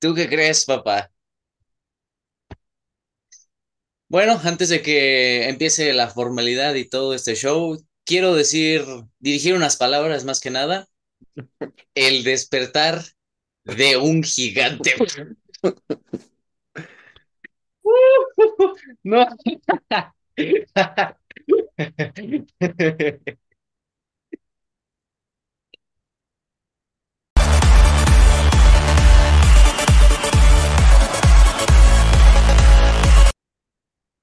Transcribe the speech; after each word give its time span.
¿Tú 0.00 0.14
qué 0.14 0.28
crees, 0.28 0.64
papá? 0.64 1.10
Bueno, 4.08 4.40
antes 4.42 4.68
de 4.68 4.82
que 4.82 5.48
empiece 5.48 5.92
la 5.92 6.08
formalidad 6.10 6.74
y 6.74 6.88
todo 6.88 7.14
este 7.14 7.34
show, 7.36 7.78
quiero 8.04 8.34
decir, 8.34 8.84
dirigir 9.20 9.54
unas 9.54 9.76
palabras 9.76 10.24
más 10.24 10.40
que 10.40 10.50
nada. 10.50 10.88
El 11.94 12.24
despertar 12.24 13.00
de 13.64 13.96
un 13.96 14.24
gigante. 14.24 14.94
No. 19.04 19.26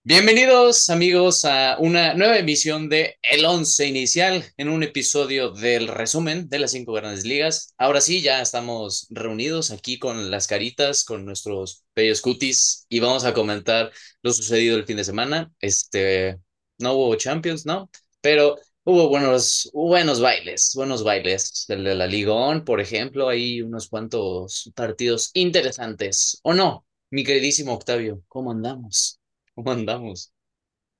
Bienvenidos 0.10 0.90
amigos 0.90 1.44
a 1.44 1.76
una 1.80 2.14
nueva 2.14 2.38
emisión 2.38 2.88
de 2.88 3.18
El 3.22 3.44
Once 3.44 3.86
Inicial 3.86 4.46
en 4.56 4.70
un 4.70 4.82
episodio 4.82 5.52
del 5.52 5.90
resumen 5.90 6.48
de 6.48 6.60
las 6.60 6.72
cinco 6.72 6.94
grandes 6.94 7.26
ligas. 7.26 7.74
Ahora 7.78 8.00
sí, 8.00 8.22
ya 8.22 8.42
estamos 8.42 9.08
reunidos 9.10 9.70
aquí 9.70 10.00
con 10.00 10.32
las 10.32 10.48
caritas, 10.48 11.04
con 11.04 11.26
nuestros 11.26 11.84
bellos 11.94 12.22
cutis 12.22 12.86
y 12.88 13.02
vamos 13.02 13.26
a 13.26 13.34
comentar 13.34 13.92
lo 14.24 14.32
sucedido 14.32 14.78
el 14.78 14.86
fin 14.86 14.96
de 14.96 15.04
semana. 15.04 15.52
Este, 15.60 16.40
no 16.78 16.94
hubo 16.94 17.16
Champions, 17.16 17.66
¿no? 17.66 17.90
Pero 18.22 18.56
hubo 18.86 19.10
buenos, 19.10 19.70
buenos 19.74 20.22
bailes, 20.22 20.72
buenos 20.74 21.04
bailes. 21.04 21.66
El 21.68 21.84
de 21.84 21.96
la 21.96 22.08
Ligón, 22.08 22.64
por 22.64 22.80
ejemplo, 22.80 23.28
hay 23.28 23.62
unos 23.62 23.90
cuantos 23.90 24.72
partidos 24.74 25.32
interesantes. 25.34 26.40
¿O 26.44 26.54
no? 26.54 26.86
Mi 27.12 27.26
queridísimo 27.26 27.74
Octavio, 27.74 28.24
¿cómo 28.30 28.52
andamos? 28.52 29.20
¿Cómo 29.58 29.72
andamos? 29.74 30.34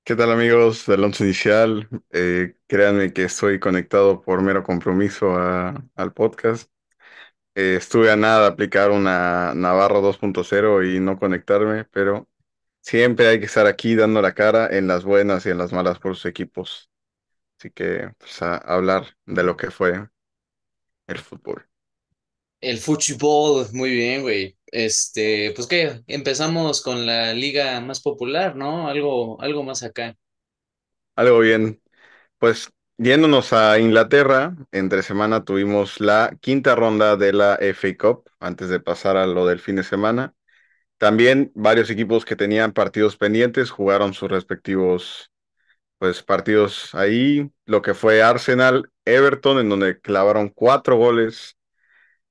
¿Qué 0.04 0.16
tal 0.16 0.32
amigos 0.32 0.86
del 0.86 1.04
Once 1.04 1.22
Inicial? 1.22 1.86
Eh, 2.10 2.54
créanme 2.66 3.12
que 3.12 3.24
estoy 3.24 3.60
conectado 3.60 4.22
por 4.22 4.40
mero 4.42 4.62
compromiso 4.64 5.36
a- 5.36 5.84
al 5.96 6.12
podcast. 6.14 6.70
Eh, 7.54 7.76
estuve 7.78 8.10
a 8.12 8.16
nada 8.16 8.42
de 8.42 8.46
aplicar 8.48 8.90
una 8.92 9.54
Navarro 9.54 10.00
2.0 10.02 10.84
y 10.84 11.00
no 11.00 11.18
conectarme, 11.18 11.84
pero 11.86 12.28
siempre 12.82 13.28
hay 13.28 13.40
que 13.40 13.46
estar 13.46 13.66
aquí 13.66 13.96
dando 13.96 14.22
la 14.22 14.34
cara 14.34 14.68
en 14.76 14.88
las 14.88 15.04
buenas 15.04 15.46
y 15.46 15.50
en 15.50 15.58
las 15.58 15.72
malas 15.72 15.98
por 16.00 16.16
sus 16.16 16.26
equipos. 16.26 16.90
Así 17.58 17.70
que 17.72 18.12
pues, 18.18 18.42
a 18.42 18.56
hablar 18.58 19.16
de 19.26 19.44
lo 19.44 19.56
que 19.56 19.70
fue 19.72 20.08
el 21.08 21.18
fútbol. 21.18 21.68
El 22.60 22.78
fútbol, 22.78 23.66
muy 23.72 23.90
bien, 23.90 24.22
güey. 24.22 24.56
Este, 24.72 25.52
pues 25.54 25.66
que 25.66 26.02
empezamos 26.06 26.82
con 26.82 27.06
la 27.06 27.32
liga 27.32 27.80
más 27.80 28.00
popular, 28.00 28.56
¿no? 28.56 28.88
Algo, 28.88 29.40
algo 29.40 29.62
más 29.62 29.82
acá. 29.82 30.16
Algo 31.16 31.40
bien, 31.40 31.80
pues 32.38 32.70
yéndonos 32.96 33.52
a 33.52 33.78
Inglaterra, 33.78 34.56
entre 34.72 35.02
semana 35.02 35.44
tuvimos 35.44 36.00
la 36.00 36.36
quinta 36.40 36.74
ronda 36.74 37.16
de 37.16 37.32
la 37.32 37.56
FA 37.60 37.96
Cup, 37.96 38.30
antes 38.40 38.68
de 38.68 38.80
pasar 38.80 39.16
a 39.16 39.26
lo 39.26 39.46
del 39.46 39.60
fin 39.60 39.76
de 39.76 39.84
semana. 39.84 40.34
También 40.98 41.52
varios 41.54 41.90
equipos 41.90 42.24
que 42.24 42.36
tenían 42.36 42.72
partidos 42.72 43.16
pendientes 43.16 43.70
jugaron 43.70 44.14
sus 44.14 44.30
respectivos 44.30 45.30
pues, 45.98 46.22
partidos 46.22 46.94
ahí. 46.94 47.50
Lo 47.66 47.82
que 47.82 47.94
fue 47.94 48.22
Arsenal, 48.22 48.90
Everton, 49.04 49.58
en 49.60 49.68
donde 49.68 50.00
clavaron 50.00 50.48
cuatro 50.48 50.96
goles 50.96 51.57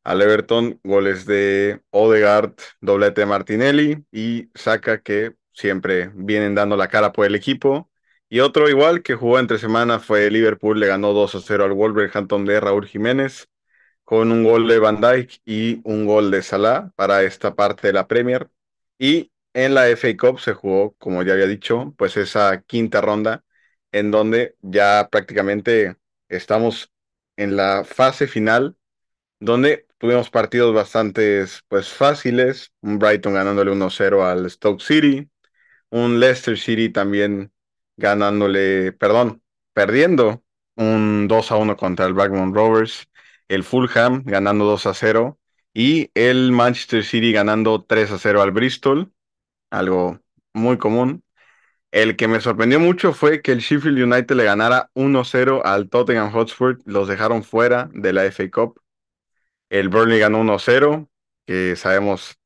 al 0.08 0.22
Everton, 0.22 0.80
goles 0.86 1.26
de 1.26 1.82
Odegaard, 1.92 2.54
doblete 2.82 3.22
de 3.22 3.28
Martinelli 3.28 4.06
y 4.12 4.50
Saka, 4.56 5.02
que 5.02 5.36
siempre 5.54 6.12
vienen 6.16 6.56
dando 6.56 6.78
la 6.78 6.88
cara 6.88 7.12
por 7.12 7.26
el 7.26 7.36
equipo. 7.36 7.92
Y 8.30 8.40
otro 8.40 8.70
igual 8.70 9.04
que 9.04 9.16
jugó 9.16 9.38
entre 9.40 9.58
semana 9.60 10.00
fue 10.00 10.32
Liverpool, 10.32 10.80
le 10.80 10.88
ganó 10.88 11.12
2 11.14 11.36
a 11.36 11.42
0 11.42 11.66
al 11.66 11.74
Wolverhampton 11.74 12.46
de 12.46 12.60
Raúl 12.62 12.88
Jiménez 12.88 13.50
con 14.06 14.32
un 14.32 14.44
gol 14.44 14.68
de 14.68 14.80
Van 14.80 15.02
Dijk 15.02 15.42
y 15.46 15.82
un 15.84 16.06
gol 16.06 16.32
de 16.32 16.42
Salah 16.42 16.92
para 16.96 17.24
esta 17.24 17.56
parte 17.56 17.88
de 17.88 17.94
la 17.94 18.08
Premier. 18.08 18.50
Y 19.00 19.32
en 19.54 19.74
la 19.76 19.90
FA 19.90 20.16
Cup 20.18 20.40
se 20.40 20.54
jugó, 20.54 20.94
como 21.00 21.24
ya 21.24 21.34
había 21.34 21.48
dicho, 21.48 21.94
pues 21.98 22.18
esa 22.18 22.62
quinta 22.64 23.02
ronda 23.02 23.44
en 23.92 24.12
donde 24.12 24.56
ya 24.62 25.10
prácticamente 25.12 25.98
estamos 26.30 26.92
en 27.38 27.58
la 27.58 27.84
fase 27.86 28.28
final, 28.28 28.78
donde 29.40 29.87
tuvimos 29.98 30.30
partidos 30.30 30.74
bastante 30.74 31.46
pues 31.68 31.90
fáciles, 31.90 32.72
un 32.82 33.00
Brighton 33.00 33.34
ganándole 33.34 33.72
1-0 33.72 34.24
al 34.24 34.50
Stoke 34.50 34.82
City, 34.82 35.30
un 35.90 36.20
Leicester 36.20 36.58
City 36.58 36.90
también 36.90 37.52
ganándole, 37.98 38.94
perdón, 38.94 39.42
perdiendo 39.74 40.44
un 40.76 41.28
2 41.28 41.52
a 41.52 41.58
1 41.58 41.78
contra 41.78 42.06
el 42.06 42.14
Blackburn 42.14 42.54
Rovers, 42.54 43.08
el 43.48 43.64
Fulham 43.64 44.24
ganando 44.26 44.66
2 44.66 44.86
a 44.88 44.94
0 44.94 45.40
y 45.74 46.12
el 46.14 46.52
Manchester 46.52 47.04
City 47.04 47.32
ganando 47.32 47.84
3 47.84 48.12
a 48.12 48.18
0 48.20 48.42
al 48.42 48.52
Bristol, 48.52 49.12
algo 49.70 50.20
muy 50.54 50.78
común. 50.78 51.24
El 51.92 52.16
que 52.18 52.28
me 52.28 52.42
sorprendió 52.42 52.80
mucho 52.80 53.14
fue 53.14 53.42
que 53.42 53.52
el 53.54 53.60
Sheffield 53.60 54.00
United 54.02 54.36
le 54.36 54.44
ganara 54.44 54.90
1-0 54.94 55.62
al 55.66 55.90
Tottenham 55.90 56.32
Hotspur, 56.32 56.80
los 56.86 57.08
dejaron 57.08 57.44
fuera 57.44 57.90
de 57.94 58.14
la 58.14 58.26
FA 58.26 58.50
Cup. 58.52 58.82
El 59.70 59.90
Burnley 59.90 60.20
ganó 60.20 60.40
1-0, 60.42 61.10
que 61.46 61.76
sabemos 61.76 62.40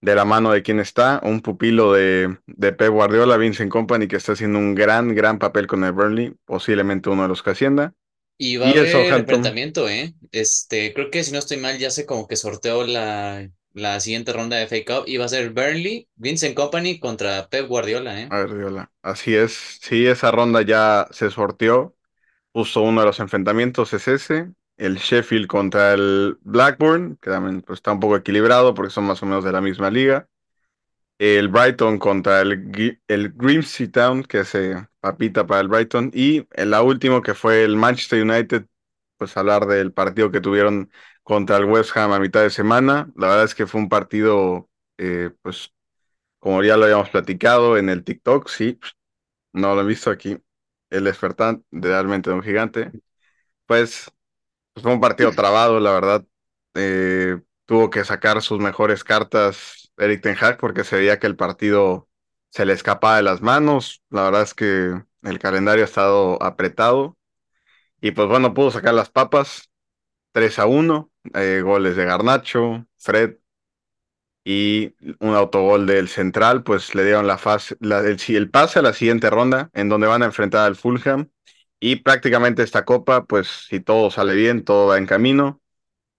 de 0.00 0.14
la 0.14 0.24
mano 0.24 0.52
de 0.52 0.62
quién 0.62 0.80
está, 0.80 1.20
un 1.24 1.40
pupilo 1.42 1.92
de, 1.94 2.38
de 2.46 2.72
Pep 2.72 2.90
Guardiola, 2.92 3.36
Vincent 3.38 3.70
Company, 3.72 4.08
que 4.08 4.16
está 4.16 4.32
haciendo 4.32 4.58
un 4.58 4.74
gran, 4.74 5.14
gran 5.14 5.38
papel 5.38 5.66
con 5.66 5.84
el 5.84 5.92
Burnley, 5.92 6.34
posiblemente 6.44 7.10
uno 7.10 7.22
de 7.22 7.28
los 7.28 7.42
que 7.42 7.50
ascienda. 7.50 7.94
Y 8.36 8.56
va 8.56 8.68
a 8.68 8.70
Y 8.70 8.78
haber 8.78 8.86
enfrentamiento, 9.16 9.88
¿eh? 9.88 10.14
Este, 10.32 10.92
creo 10.94 11.10
que 11.10 11.24
si 11.24 11.32
no 11.32 11.38
estoy 11.38 11.56
mal, 11.58 11.78
ya 11.78 11.90
se 11.90 12.06
como 12.06 12.26
que 12.28 12.36
sorteó 12.36 12.86
la, 12.86 13.50
la 13.72 14.00
siguiente 14.00 14.32
ronda 14.32 14.56
de 14.56 14.64
FA 14.64 15.00
Cup 15.00 15.08
y 15.08 15.16
va 15.16 15.24
a 15.26 15.28
ser 15.28 15.50
Burnley, 15.50 16.08
Vincent 16.16 16.54
Company 16.56 16.98
contra 17.00 17.48
Pep 17.48 17.66
Guardiola, 17.68 18.20
¿eh? 18.22 18.30
Guardiola, 18.30 18.92
así 19.02 19.34
es, 19.34 19.78
sí, 19.82 20.06
esa 20.06 20.30
ronda 20.30 20.62
ya 20.62 21.08
se 21.12 21.30
sorteó, 21.30 21.96
justo 22.52 22.82
uno 22.82 23.00
de 23.02 23.06
los 23.08 23.20
enfrentamientos 23.20 23.92
es 23.94 24.08
ese, 24.08 24.52
el 24.78 24.96
Sheffield 24.98 25.48
contra 25.48 25.94
el 25.94 26.38
Blackburn, 26.42 27.18
que 27.22 27.30
también 27.30 27.62
pues, 27.62 27.78
está 27.78 27.92
un 27.92 28.00
poco 28.00 28.16
equilibrado 28.16 28.74
porque 28.74 28.90
son 28.92 29.06
más 29.06 29.22
o 29.22 29.26
menos 29.26 29.44
de 29.44 29.52
la 29.52 29.60
misma 29.62 29.90
liga. 29.90 30.28
el 31.18 31.48
Brighton 31.48 31.98
contra 31.98 32.40
el, 32.42 33.00
el 33.08 33.34
Town, 33.92 34.22
que 34.24 34.44
se 34.44 34.86
papita 35.00 35.46
para 35.46 35.60
el 35.60 35.68
Brighton, 35.68 36.10
y 36.14 36.46
en 36.52 36.70
la 36.70 36.82
última 36.82 37.22
que 37.22 37.34
fue 37.34 37.64
el 37.64 37.76
Manchester 37.76 38.22
United, 38.22 38.66
pues 39.16 39.36
hablar 39.36 39.66
del 39.66 39.92
partido 39.92 40.30
que 40.30 40.40
tuvieron 40.40 40.90
contra 41.24 41.56
el 41.56 41.64
West 41.64 41.96
Ham 41.96 42.12
a 42.12 42.20
mitad 42.20 42.42
de 42.42 42.50
semana. 42.50 43.10
La 43.16 43.28
verdad 43.28 43.44
es 43.44 43.54
que 43.54 43.66
fue 43.66 43.80
un 43.80 43.88
partido, 43.88 44.70
eh, 44.98 45.30
pues 45.42 45.72
como 46.40 46.62
ya 46.62 46.76
lo 46.76 46.84
habíamos 46.84 47.10
platicado 47.10 47.76
en 47.78 47.88
el 47.90 48.04
TikTok, 48.04 48.48
sí, 48.48 48.78
no 49.52 49.74
lo 49.74 49.82
he 49.82 49.86
visto 49.86 50.10
aquí, 50.10 50.38
el 50.90 51.04
despertar 51.04 51.60
de 51.70 51.88
realmente 51.88 52.30
de 52.30 52.36
un 52.36 52.42
gigante. 52.42 52.92
Pues 53.66 54.10
fue 54.82 54.92
un 54.92 55.00
partido 55.00 55.32
trabado, 55.32 55.80
la 55.80 55.92
verdad. 55.92 56.24
Eh, 56.74 57.40
tuvo 57.66 57.90
que 57.90 58.04
sacar 58.04 58.42
sus 58.42 58.60
mejores 58.60 59.04
cartas 59.04 59.92
Eric 59.96 60.22
Ten 60.22 60.36
Hag 60.40 60.58
porque 60.58 60.84
se 60.84 60.96
veía 60.96 61.18
que 61.18 61.26
el 61.26 61.36
partido 61.36 62.08
se 62.50 62.64
le 62.66 62.72
escapaba 62.72 63.16
de 63.16 63.22
las 63.22 63.42
manos. 63.42 64.02
La 64.10 64.24
verdad 64.24 64.42
es 64.42 64.54
que 64.54 65.02
el 65.22 65.38
calendario 65.38 65.84
ha 65.84 65.86
estado 65.86 66.42
apretado. 66.42 67.16
Y 68.00 68.12
pues 68.12 68.28
bueno, 68.28 68.54
pudo 68.54 68.70
sacar 68.70 68.94
las 68.94 69.10
papas 69.10 69.70
3 70.32 70.58
a 70.58 70.66
uno 70.66 71.10
eh, 71.34 71.62
goles 71.64 71.96
de 71.96 72.04
Garnacho, 72.04 72.86
Fred 72.96 73.36
y 74.44 74.94
un 75.20 75.34
autogol 75.34 75.86
del 75.86 76.08
Central, 76.08 76.62
pues 76.62 76.94
le 76.94 77.04
dieron 77.04 77.26
la 77.26 77.36
fase, 77.38 77.76
el, 77.80 78.18
el 78.28 78.50
pase 78.50 78.78
a 78.78 78.82
la 78.82 78.94
siguiente 78.94 79.28
ronda, 79.30 79.70
en 79.74 79.88
donde 79.88 80.06
van 80.06 80.22
a 80.22 80.26
enfrentar 80.26 80.66
al 80.66 80.76
Fulham. 80.76 81.28
Y 81.80 81.96
prácticamente 81.96 82.62
esta 82.62 82.84
copa, 82.84 83.24
pues 83.26 83.48
si 83.68 83.80
todo 83.80 84.10
sale 84.10 84.34
bien, 84.34 84.64
todo 84.64 84.88
va 84.88 84.98
en 84.98 85.06
camino 85.06 85.60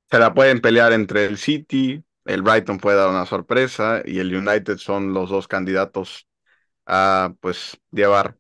se 0.10 0.20
la 0.20 0.34
pueden 0.34 0.62
pelear 0.62 0.94
entre 0.94 1.26
el 1.26 1.38
City, 1.38 2.04
el 2.26 2.42
Brighton 2.42 2.80
puede 2.80 2.98
dar 2.98 3.10
una 3.10 3.26
sorpresa 3.26 4.02
y 4.06 4.20
el 4.20 4.36
United 4.36 4.78
son 4.78 5.14
los 5.14 5.30
dos 5.30 5.48
candidatos 5.48 6.28
a 6.86 7.36
pues 7.42 7.80
llevar, 7.92 8.38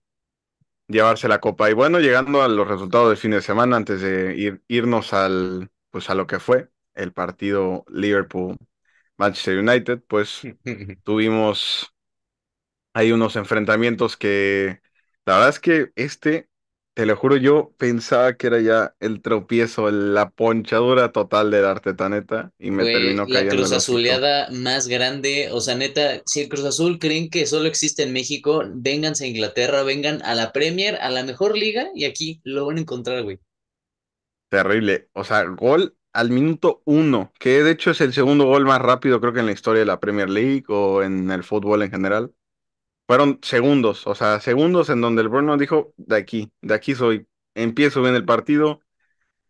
llevarse 0.87 1.27
la 1.27 1.39
copa. 1.41 1.69
Y 1.69 1.73
bueno, 1.73 1.99
llegando 1.99 2.43
a 2.43 2.47
los 2.47 2.67
resultados 2.67 3.09
del 3.09 3.17
fin 3.17 3.31
de 3.31 3.41
semana, 3.41 3.77
antes 3.77 4.01
de 4.01 4.35
ir, 4.37 4.63
irnos 4.67 5.13
al, 5.13 5.71
pues 5.91 6.09
a 6.09 6.15
lo 6.15 6.27
que 6.27 6.39
fue 6.39 6.69
el 6.95 7.13
partido 7.13 7.85
Liverpool-Manchester 7.89 9.59
United, 9.59 10.03
pues 10.07 10.41
tuvimos 11.03 11.93
ahí 12.93 13.11
unos 13.11 13.35
enfrentamientos 13.35 14.17
que 14.17 14.81
la 15.25 15.33
verdad 15.35 15.49
es 15.49 15.59
que 15.59 15.91
este 15.95 16.49
te 16.99 17.05
lo 17.05 17.15
juro, 17.15 17.37
yo 17.37 17.73
pensaba 17.77 18.35
que 18.35 18.47
era 18.47 18.59
ya 18.59 18.93
el 18.99 19.21
tropiezo, 19.21 19.89
la 19.89 20.31
ponchadura 20.31 21.13
total 21.13 21.49
del 21.49 21.63
Arteta, 21.63 22.09
neta, 22.09 22.51
y 22.59 22.71
me 22.71 22.83
Fue 22.83 22.91
terminó 22.91 23.25
la 23.25 23.29
cayendo 23.31 23.47
cruz 23.47 23.71
el 23.71 23.77
hocico. 23.77 24.17
azuleada 24.17 24.49
más 24.51 24.89
grande. 24.89 25.47
O 25.53 25.61
sea, 25.61 25.75
neta, 25.75 26.21
si 26.25 26.41
el 26.41 26.49
Cruz 26.49 26.65
Azul 26.65 26.99
creen 26.99 27.29
que 27.29 27.45
solo 27.45 27.69
existe 27.69 28.03
en 28.03 28.11
México, 28.11 28.63
vénganse 28.67 29.23
a 29.23 29.27
Inglaterra, 29.27 29.83
vengan 29.83 30.21
a 30.23 30.35
la 30.35 30.51
Premier, 30.51 30.97
a 30.97 31.09
la 31.09 31.23
mejor 31.23 31.57
liga, 31.57 31.87
y 31.95 32.03
aquí 32.03 32.41
lo 32.43 32.65
van 32.65 32.79
a 32.79 32.81
encontrar, 32.81 33.23
güey. 33.23 33.39
Terrible. 34.49 35.09
O 35.13 35.23
sea, 35.23 35.43
gol 35.45 35.95
al 36.11 36.31
minuto 36.31 36.81
uno, 36.85 37.31
que 37.39 37.63
de 37.63 37.71
hecho 37.71 37.91
es 37.91 38.01
el 38.01 38.11
segundo 38.13 38.45
gol 38.45 38.65
más 38.65 38.81
rápido, 38.81 39.21
creo 39.21 39.31
que 39.31 39.39
en 39.39 39.45
la 39.45 39.51
historia 39.53 39.79
de 39.79 39.85
la 39.85 40.01
Premier 40.01 40.29
League 40.29 40.65
o 40.67 41.01
en 41.03 41.31
el 41.31 41.43
fútbol 41.43 41.81
en 41.83 41.91
general. 41.91 42.33
Fueron 43.09 43.39
segundos, 43.41 44.05
o 44.05 44.13
sea, 44.13 44.39
segundos 44.39 44.87
en 44.91 45.01
donde 45.01 45.23
el 45.23 45.29
Bruno 45.29 45.57
dijo, 45.57 45.95
de 45.97 46.15
aquí, 46.15 46.51
de 46.61 46.75
aquí 46.75 46.93
soy. 46.93 47.27
Empiezo 47.55 48.03
bien 48.03 48.13
el 48.13 48.23
partido, 48.23 48.81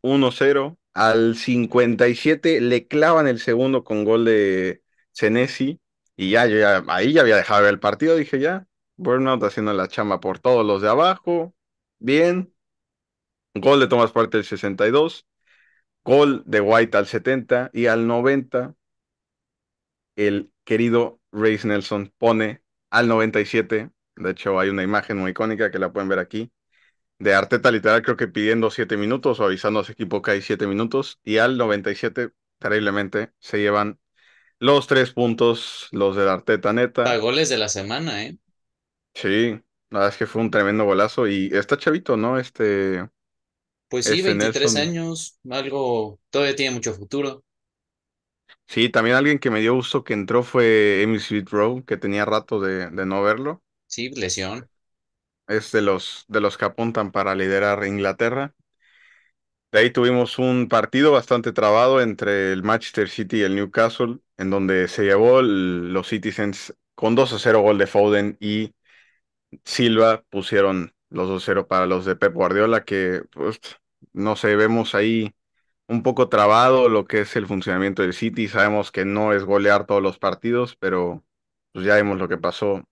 uno 0.02 0.32
cero 0.32 0.80
Al 0.94 1.36
57 1.36 2.62
le 2.62 2.88
clavan 2.88 3.28
el 3.28 3.40
segundo 3.40 3.84
con 3.84 4.06
gol 4.06 4.24
de 4.26 4.82
Senesi. 5.12 5.82
Y 6.16 6.32
ya, 6.32 6.48
yo 6.48 6.58
ya, 6.58 6.86
ahí 6.88 7.12
ya 7.14 7.22
había 7.22 7.36
dejado 7.36 7.68
el 7.68 7.82
partido. 7.82 8.16
Dije 8.16 8.40
ya, 8.40 8.66
Burnout 8.96 9.44
haciendo 9.44 9.74
la 9.74 9.90
chamba 9.90 10.22
por 10.22 10.40
todos 10.40 10.66
los 10.66 10.82
de 10.82 10.90
abajo. 10.90 11.54
Bien. 12.00 12.54
Gol 13.56 13.82
de 13.82 13.88
Thomas 13.88 14.14
Partey 14.14 14.40
al 14.40 14.46
62. 14.46 15.28
Gol 16.06 16.44
de 16.46 16.62
White 16.62 16.98
al 16.98 17.08
70. 17.08 17.72
Y 17.74 17.88
al 17.88 18.08
90, 18.08 18.76
el 20.16 20.52
querido 20.64 21.20
Reis 21.34 21.66
Nelson 21.66 22.14
pone 22.18 22.64
al 22.90 23.08
97. 23.08 23.92
De 24.16 24.32
hecho, 24.32 24.60
hay 24.60 24.70
una 24.70 24.84
imagen 24.84 25.18
muy 25.18 25.32
icónica 25.32 25.72
que 25.72 25.80
la 25.80 25.92
pueden 25.94 26.10
ver 26.10 26.20
aquí 26.20 26.52
de 27.20 27.34
Arteta 27.36 27.72
literal 27.72 28.02
creo 28.04 28.18
que 28.18 28.28
pidiendo 28.28 28.72
siete 28.72 28.98
minutos 28.98 29.40
o 29.40 29.46
avisando 29.46 29.80
a 29.80 29.84
su 29.84 29.92
equipo 29.94 30.22
que 30.22 30.32
hay 30.32 30.42
siete 30.42 30.68
minutos 30.68 31.20
y 31.24 31.38
al 31.38 31.58
97 31.58 32.32
terriblemente 32.60 33.34
se 33.40 33.60
llevan 33.60 34.00
los 34.60 34.88
tres 34.88 35.12
puntos, 35.14 35.90
los 35.92 36.16
de 36.18 36.30
Arteta 36.30 36.74
Para 37.02 37.18
neta. 37.18 37.18
goles 37.18 37.50
de 37.50 37.58
la 37.58 37.68
semana, 37.70 38.24
¿eh? 38.24 38.38
Sí, 39.14 39.52
la 39.90 40.00
verdad 40.00 40.10
es 40.10 40.18
que 40.18 40.28
fue 40.28 40.42
un 40.42 40.52
tremendo 40.52 40.86
golazo 40.86 41.28
y 41.28 41.50
está 41.54 41.78
chavito, 41.78 42.16
¿no? 42.18 42.40
Este, 42.40 43.10
Pues 43.88 44.06
sí, 44.08 44.22
este 44.22 44.36
23 44.38 44.76
Nelson. 44.76 44.76
años, 44.76 45.40
algo, 45.50 46.20
todavía 46.30 46.56
tiene 46.56 46.76
mucho 46.76 46.94
futuro. 46.94 47.44
Sí, 48.69 48.88
también 48.89 49.16
alguien 49.18 49.38
que 49.39 49.50
me 49.50 49.60
dio 49.60 49.74
gusto 49.75 50.04
que 50.06 50.13
entró 50.13 50.44
fue 50.44 51.01
Emil 51.04 51.19
Smith 51.19 51.50
Rowe, 51.50 51.83
que 51.86 51.98
tenía 51.98 52.24
rato 52.25 52.60
de, 52.62 52.89
de 52.89 53.06
no 53.06 53.21
verlo. 53.21 53.62
Sí, 53.88 54.10
lesión. 54.16 54.69
Es 55.50 55.74
de 55.74 55.81
los, 55.81 56.24
de 56.30 56.39
los 56.39 56.57
que 56.57 56.63
apuntan 56.63 57.12
para 57.12 57.36
liderar 57.36 57.86
Inglaterra. 57.86 58.56
De 59.71 59.80
ahí 59.80 59.92
tuvimos 59.92 60.39
un 60.39 60.68
partido 60.68 61.12
bastante 61.12 61.51
trabado 61.51 62.01
entre 62.01 62.51
el 62.54 62.63
Manchester 62.63 63.07
City 63.10 63.38
y 63.38 63.42
el 63.44 63.56
Newcastle, 63.56 64.19
en 64.38 64.50
donde 64.50 64.88
se 64.88 65.04
llevó 65.04 65.42
el- 65.42 65.94
los 65.94 66.07
Citizens 66.10 66.75
con 66.95 67.13
2 67.16 67.33
a 67.33 67.39
0 67.39 67.62
gol 67.62 67.77
de 67.77 67.86
Foden 67.88 68.38
y 68.39 68.74
Silva 69.66 70.24
pusieron 70.30 70.94
los 71.10 71.30
2 71.30 71.44
a 71.44 71.48
0 71.48 71.68
para 71.68 71.86
los 71.88 72.06
de 72.06 72.16
Pep 72.18 72.33
Guardiola, 72.33 72.86
que 72.86 73.24
pues, 73.31 73.60
no 74.13 74.36
sé, 74.38 74.56
vemos 74.56 74.95
ahí 74.95 75.33
un 75.90 76.04
poco 76.04 76.30
trabado 76.30 76.88
lo 76.88 77.06
que 77.06 77.22
es 77.22 77.36
el 77.36 77.48
funcionamiento 77.48 78.04
del 78.04 78.14
City. 78.14 78.48
Sabemos 78.48 78.92
que 78.92 79.06
no 79.06 79.34
es 79.34 79.44
golear 79.44 79.86
todos 79.88 80.02
los 80.02 80.20
partidos, 80.20 80.76
pero 80.76 81.24
pues 81.74 81.86
ya 81.86 81.96
vimos 81.98 82.20
lo 82.20 82.30
que 82.30 82.38
pasó 82.38 82.88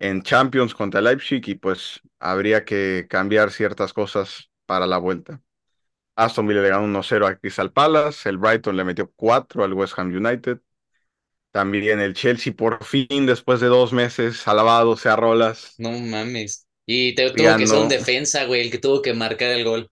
en 0.00 0.22
Champions 0.22 0.74
contra 0.74 1.00
Leipzig 1.00 1.42
y 1.46 1.54
pues 1.54 2.00
habría 2.18 2.64
que 2.64 3.06
cambiar 3.08 3.52
ciertas 3.52 3.92
cosas 3.92 4.50
para 4.66 4.86
la 4.86 4.98
vuelta. 4.98 5.40
Aston 6.16 6.48
Villa 6.48 6.60
le 6.60 6.70
ganó 6.70 6.84
1-0 6.84 7.26
a 7.26 7.36
Crystal 7.36 7.72
Palace, 7.72 8.28
el 8.28 8.38
Brighton 8.38 8.76
le 8.76 8.84
metió 8.84 9.12
4 9.14 9.62
al 9.62 9.72
West 9.72 9.96
Ham 9.96 10.08
United. 10.08 10.58
También 11.52 12.00
el 12.00 12.14
Chelsea 12.14 12.52
por 12.52 12.84
fin, 12.84 13.26
después 13.26 13.60
de 13.60 13.68
dos 13.68 13.92
meses, 13.92 14.46
alabado 14.48 14.96
sea 14.96 15.16
Rolas, 15.16 15.74
No 15.78 15.92
mames. 15.92 16.66
Y 16.84 17.14
te, 17.14 17.30
tuvo 17.30 17.56
que 17.56 17.66
ser 17.66 17.78
un 17.78 17.88
defensa, 17.88 18.44
güey, 18.44 18.62
el 18.62 18.70
que 18.70 18.78
tuvo 18.78 19.02
que 19.02 19.14
marcar 19.14 19.50
el 19.50 19.64
gol. 19.64 19.90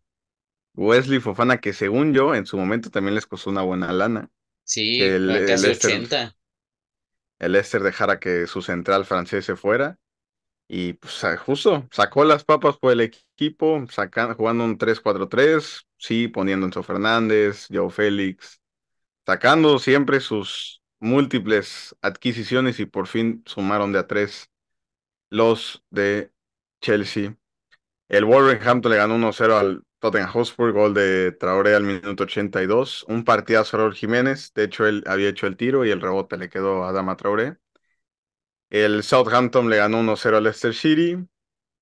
Wesley 0.77 1.21
Fofana, 1.21 1.59
que 1.61 1.73
según 1.73 2.15
yo, 2.15 2.35
en 2.35 2.47
su 2.47 2.57
momento 2.59 2.91
también 2.91 3.15
les 3.15 3.27
costó 3.27 3.51
una 3.51 3.63
buena 3.63 3.93
lana, 3.93 4.31
Sí, 4.65 5.19
el, 5.31 5.31
el 5.31 5.45
casi 5.45 5.69
Leicester, 5.69 5.71
80. 5.71 6.37
el 7.39 7.53
Leicester 7.53 7.83
dejara 7.83 8.19
que 8.21 8.47
su 8.47 8.63
central 8.63 9.05
francés 9.05 9.45
se 9.45 9.57
fuera. 9.57 9.99
Y 10.69 10.95
pues 10.95 11.23
justo 11.41 11.89
sacó 11.93 12.25
las 12.25 12.45
papas 12.45 12.79
por 12.79 12.93
el 12.93 13.01
equipo, 13.03 13.85
jugando 14.37 14.65
un 14.65 14.79
3-4-3, 14.79 15.87
sí, 15.99 16.29
poniendo 16.29 16.67
Enzo 16.67 16.83
Fernández, 16.83 17.69
Joe 17.73 17.91
Félix, 17.91 18.61
sacando 19.27 19.79
siempre 19.79 20.21
sus 20.21 20.83
múltiples 21.01 21.97
adquisiciones 22.03 22.81
y 22.81 22.87
por 22.87 23.09
fin 23.09 23.43
sumaron 23.47 23.93
de 23.93 24.01
a 24.01 24.07
tres 24.09 24.51
los 25.31 25.83
de 25.91 26.33
Chelsea. 26.81 27.37
El 28.09 28.25
Wolverhampton 28.27 28.93
le 28.93 28.99
ganó 28.99 29.17
1-0 29.17 29.57
al 29.59 29.83
Tottenham 30.07 30.31
Hotspur, 30.31 30.73
gol 30.73 30.95
de 30.95 31.33
Traoré 31.33 31.75
al 31.75 31.83
minuto 31.83 32.25
82. 32.25 33.05
Un 33.09 33.25
partidazo 33.25 33.77
a 33.77 33.81
Raúl 33.81 33.95
Jiménez, 33.95 34.53
de 34.55 34.65
hecho 34.65 34.87
él 34.87 35.03
había 35.07 35.29
hecho 35.29 35.47
el 35.47 35.57
tiro 35.57 35.85
y 35.85 35.91
el 35.91 36.01
rebote 36.01 36.37
le 36.37 36.49
quedó 36.49 36.85
a 36.85 36.93
Dama 36.93 37.17
Traoré. 37.17 37.57
El 38.71 39.03
Southampton 39.03 39.69
le 39.71 39.77
ganó 39.79 39.99
1-0 40.01 40.37
al 40.37 40.45
Leicester 40.45 40.75
City. 40.75 41.17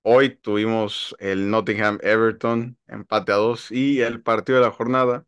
Hoy 0.03 0.31
tuvimos 0.37 1.15
el 1.19 1.49
Nottingham 1.49 1.99
Everton, 2.01 2.77
empate 2.87 3.31
a 3.33 3.35
2 3.35 3.71
y 3.71 4.01
el 4.01 4.21
partido 4.21 4.59
de 4.59 4.65
la 4.65 4.71
jornada 4.71 5.25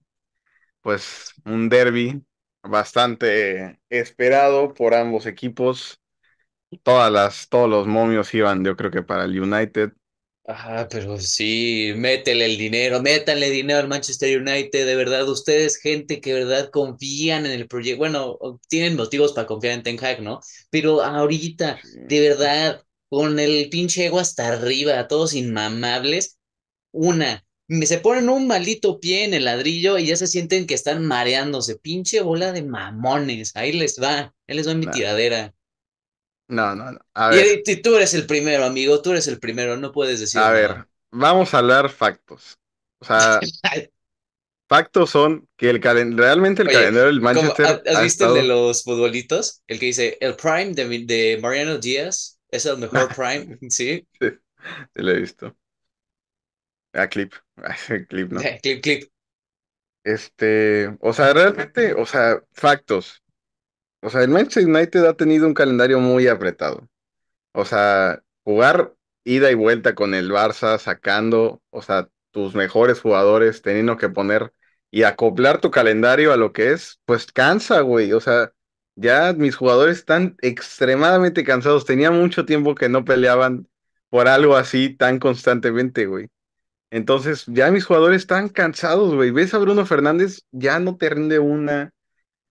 pues 0.81 1.33
un 1.45 1.69
derby 1.69 2.23
bastante 2.63 3.79
esperado 3.89 4.73
por 4.73 4.93
ambos 4.93 5.25
equipos. 5.25 6.01
Todas 6.83 7.11
las, 7.11 7.49
todos 7.49 7.69
los 7.69 7.87
momios 7.87 8.33
iban, 8.33 8.63
yo 8.65 8.77
creo 8.77 8.91
que 8.91 9.03
para 9.03 9.25
el 9.25 9.39
United. 9.41 9.93
Ajá, 10.49 10.87
pero 10.89 11.19
sí, 11.19 11.91
métele 11.97 12.45
el 12.45 12.57
dinero, 12.57 13.01
métanle 13.01 13.49
dinero 13.49 13.79
al 13.79 13.89
Manchester 13.89 14.39
United, 14.41 14.85
de 14.85 14.95
verdad, 14.95 15.27
ustedes, 15.27 15.75
gente 15.75 16.21
que 16.21 16.33
de 16.33 16.45
verdad 16.45 16.69
confían 16.71 17.45
en 17.45 17.51
el 17.51 17.67
proyecto, 17.67 17.97
bueno, 17.97 18.39
tienen 18.69 18.95
motivos 18.95 19.33
para 19.33 19.45
confiar 19.45 19.73
en 19.73 19.83
Ten 19.83 20.01
Hag, 20.01 20.21
¿no? 20.21 20.39
Pero 20.69 21.01
ahorita, 21.03 21.81
de 22.07 22.21
verdad, 22.21 22.81
con 23.09 23.39
el 23.39 23.67
pinche 23.69 24.05
ego 24.05 24.19
hasta 24.19 24.47
arriba, 24.47 25.05
todos 25.09 25.33
inmamables, 25.33 26.37
una, 26.91 27.45
se 27.83 27.99
ponen 27.99 28.29
un 28.29 28.47
maldito 28.47 29.01
pie 29.01 29.25
en 29.25 29.33
el 29.33 29.45
ladrillo 29.45 29.97
y 29.97 30.05
ya 30.07 30.15
se 30.15 30.27
sienten 30.27 30.65
que 30.65 30.75
están 30.75 31.05
mareándose, 31.05 31.77
pinche 31.77 32.21
bola 32.21 32.53
de 32.53 32.63
mamones, 32.63 33.53
ahí 33.55 33.73
les 33.73 34.01
va, 34.01 34.33
ahí 34.47 34.55
les 34.55 34.67
va 34.69 34.75
mi 34.75 34.89
tiradera. 34.89 35.53
No, 36.47 36.75
no, 36.75 36.91
no. 36.91 36.99
A 37.13 37.29
Y, 37.29 37.37
ver, 37.37 37.57
y 37.71 37.81
tú 37.81 37.95
eres 37.95 38.13
el 38.13 38.25
primero, 38.27 38.65
amigo, 38.65 39.01
tú 39.01 39.11
eres 39.11 39.27
el 39.27 39.39
primero, 39.39 39.77
no 39.77 39.91
puedes 39.93 40.19
decir 40.19 40.43
a 40.43 40.51
nada. 40.51 40.51
ver, 40.51 40.87
vamos 41.11 41.53
a 41.53 41.59
hablar 41.59 41.89
factos. 41.89 42.59
O 42.99 43.05
sea, 43.05 43.47
factos 44.69 45.09
son 45.09 45.47
que 45.57 45.69
el 45.69 45.81
realmente 46.17 46.61
el 46.61 46.69
Oye, 46.69 46.69
calendario 46.69 47.07
del 47.07 47.21
¿cómo, 47.31 47.57
ha- 47.63 47.69
Manchester 47.69 47.79
¿has 47.85 47.99
ha 47.99 48.01
visto 48.01 48.25
el 48.25 48.33
de 48.33 48.43
los 48.43 48.83
futbolitos? 48.83 49.63
El 49.67 49.79
que 49.79 49.87
dice, 49.87 50.17
el 50.21 50.35
prime 50.35 50.73
de, 50.73 50.85
de 51.05 51.39
Mariano 51.41 51.77
Díaz 51.77 52.39
es 52.51 52.65
el 52.65 52.77
mejor 52.77 53.11
prime, 53.15 53.57
¿sí? 53.69 54.07
Sí, 54.19 54.29
sí 54.29 55.01
lo 55.01 55.11
he 55.11 55.19
visto. 55.21 55.57
A 56.93 57.07
clip, 57.07 57.33
clip, 58.09 58.31
¿no? 58.33 58.49
Clip, 58.61 58.81
clip. 58.83 59.09
Este, 60.03 60.95
o 61.01 61.11
sea, 61.13 61.33
realmente, 61.33 61.93
o 61.93 62.05
sea, 62.05 62.41
factos. 62.53 63.23
O 64.01 64.09
sea, 64.09 64.21
el 64.23 64.29
Manchester 64.29 64.65
United 64.65 65.05
ha 65.05 65.15
tenido 65.15 65.47
un 65.47 65.53
calendario 65.53 65.99
muy 65.99 66.27
apretado. 66.27 66.87
O 67.53 67.65
sea, 67.65 68.23
jugar 68.43 68.93
ida 69.23 69.51
y 69.51 69.55
vuelta 69.55 69.95
con 69.95 70.13
el 70.13 70.31
Barça, 70.31 70.77
sacando, 70.79 71.61
o 71.69 71.81
sea, 71.81 72.09
tus 72.31 72.55
mejores 72.55 73.01
jugadores, 73.01 73.61
teniendo 73.61 73.97
que 73.97 74.09
poner 74.09 74.53
y 74.91 75.03
acoplar 75.03 75.59
tu 75.61 75.71
calendario 75.71 76.31
a 76.33 76.37
lo 76.37 76.53
que 76.53 76.71
es, 76.71 76.99
pues 77.05 77.31
cansa, 77.31 77.81
güey. 77.81 78.13
O 78.13 78.19
sea, 78.21 78.53
ya 78.95 79.33
mis 79.33 79.55
jugadores 79.55 79.97
están 79.99 80.37
extremadamente 80.41 81.43
cansados. 81.43 81.85
Tenía 81.85 82.11
mucho 82.11 82.45
tiempo 82.45 82.75
que 82.75 82.89
no 82.89 83.05
peleaban 83.05 83.67
por 84.09 84.27
algo 84.27 84.55
así 84.55 84.89
tan 84.95 85.19
constantemente, 85.19 86.05
güey. 86.05 86.29
Entonces, 86.89 87.45
ya 87.47 87.71
mis 87.71 87.85
jugadores 87.85 88.21
están 88.21 88.49
cansados, 88.49 89.13
güey. 89.13 89.31
Ves 89.31 89.53
a 89.53 89.57
Bruno 89.59 89.85
Fernández, 89.85 90.43
ya 90.51 90.79
no 90.79 90.97
te 90.97 91.09
rinde 91.09 91.39
una. 91.39 91.91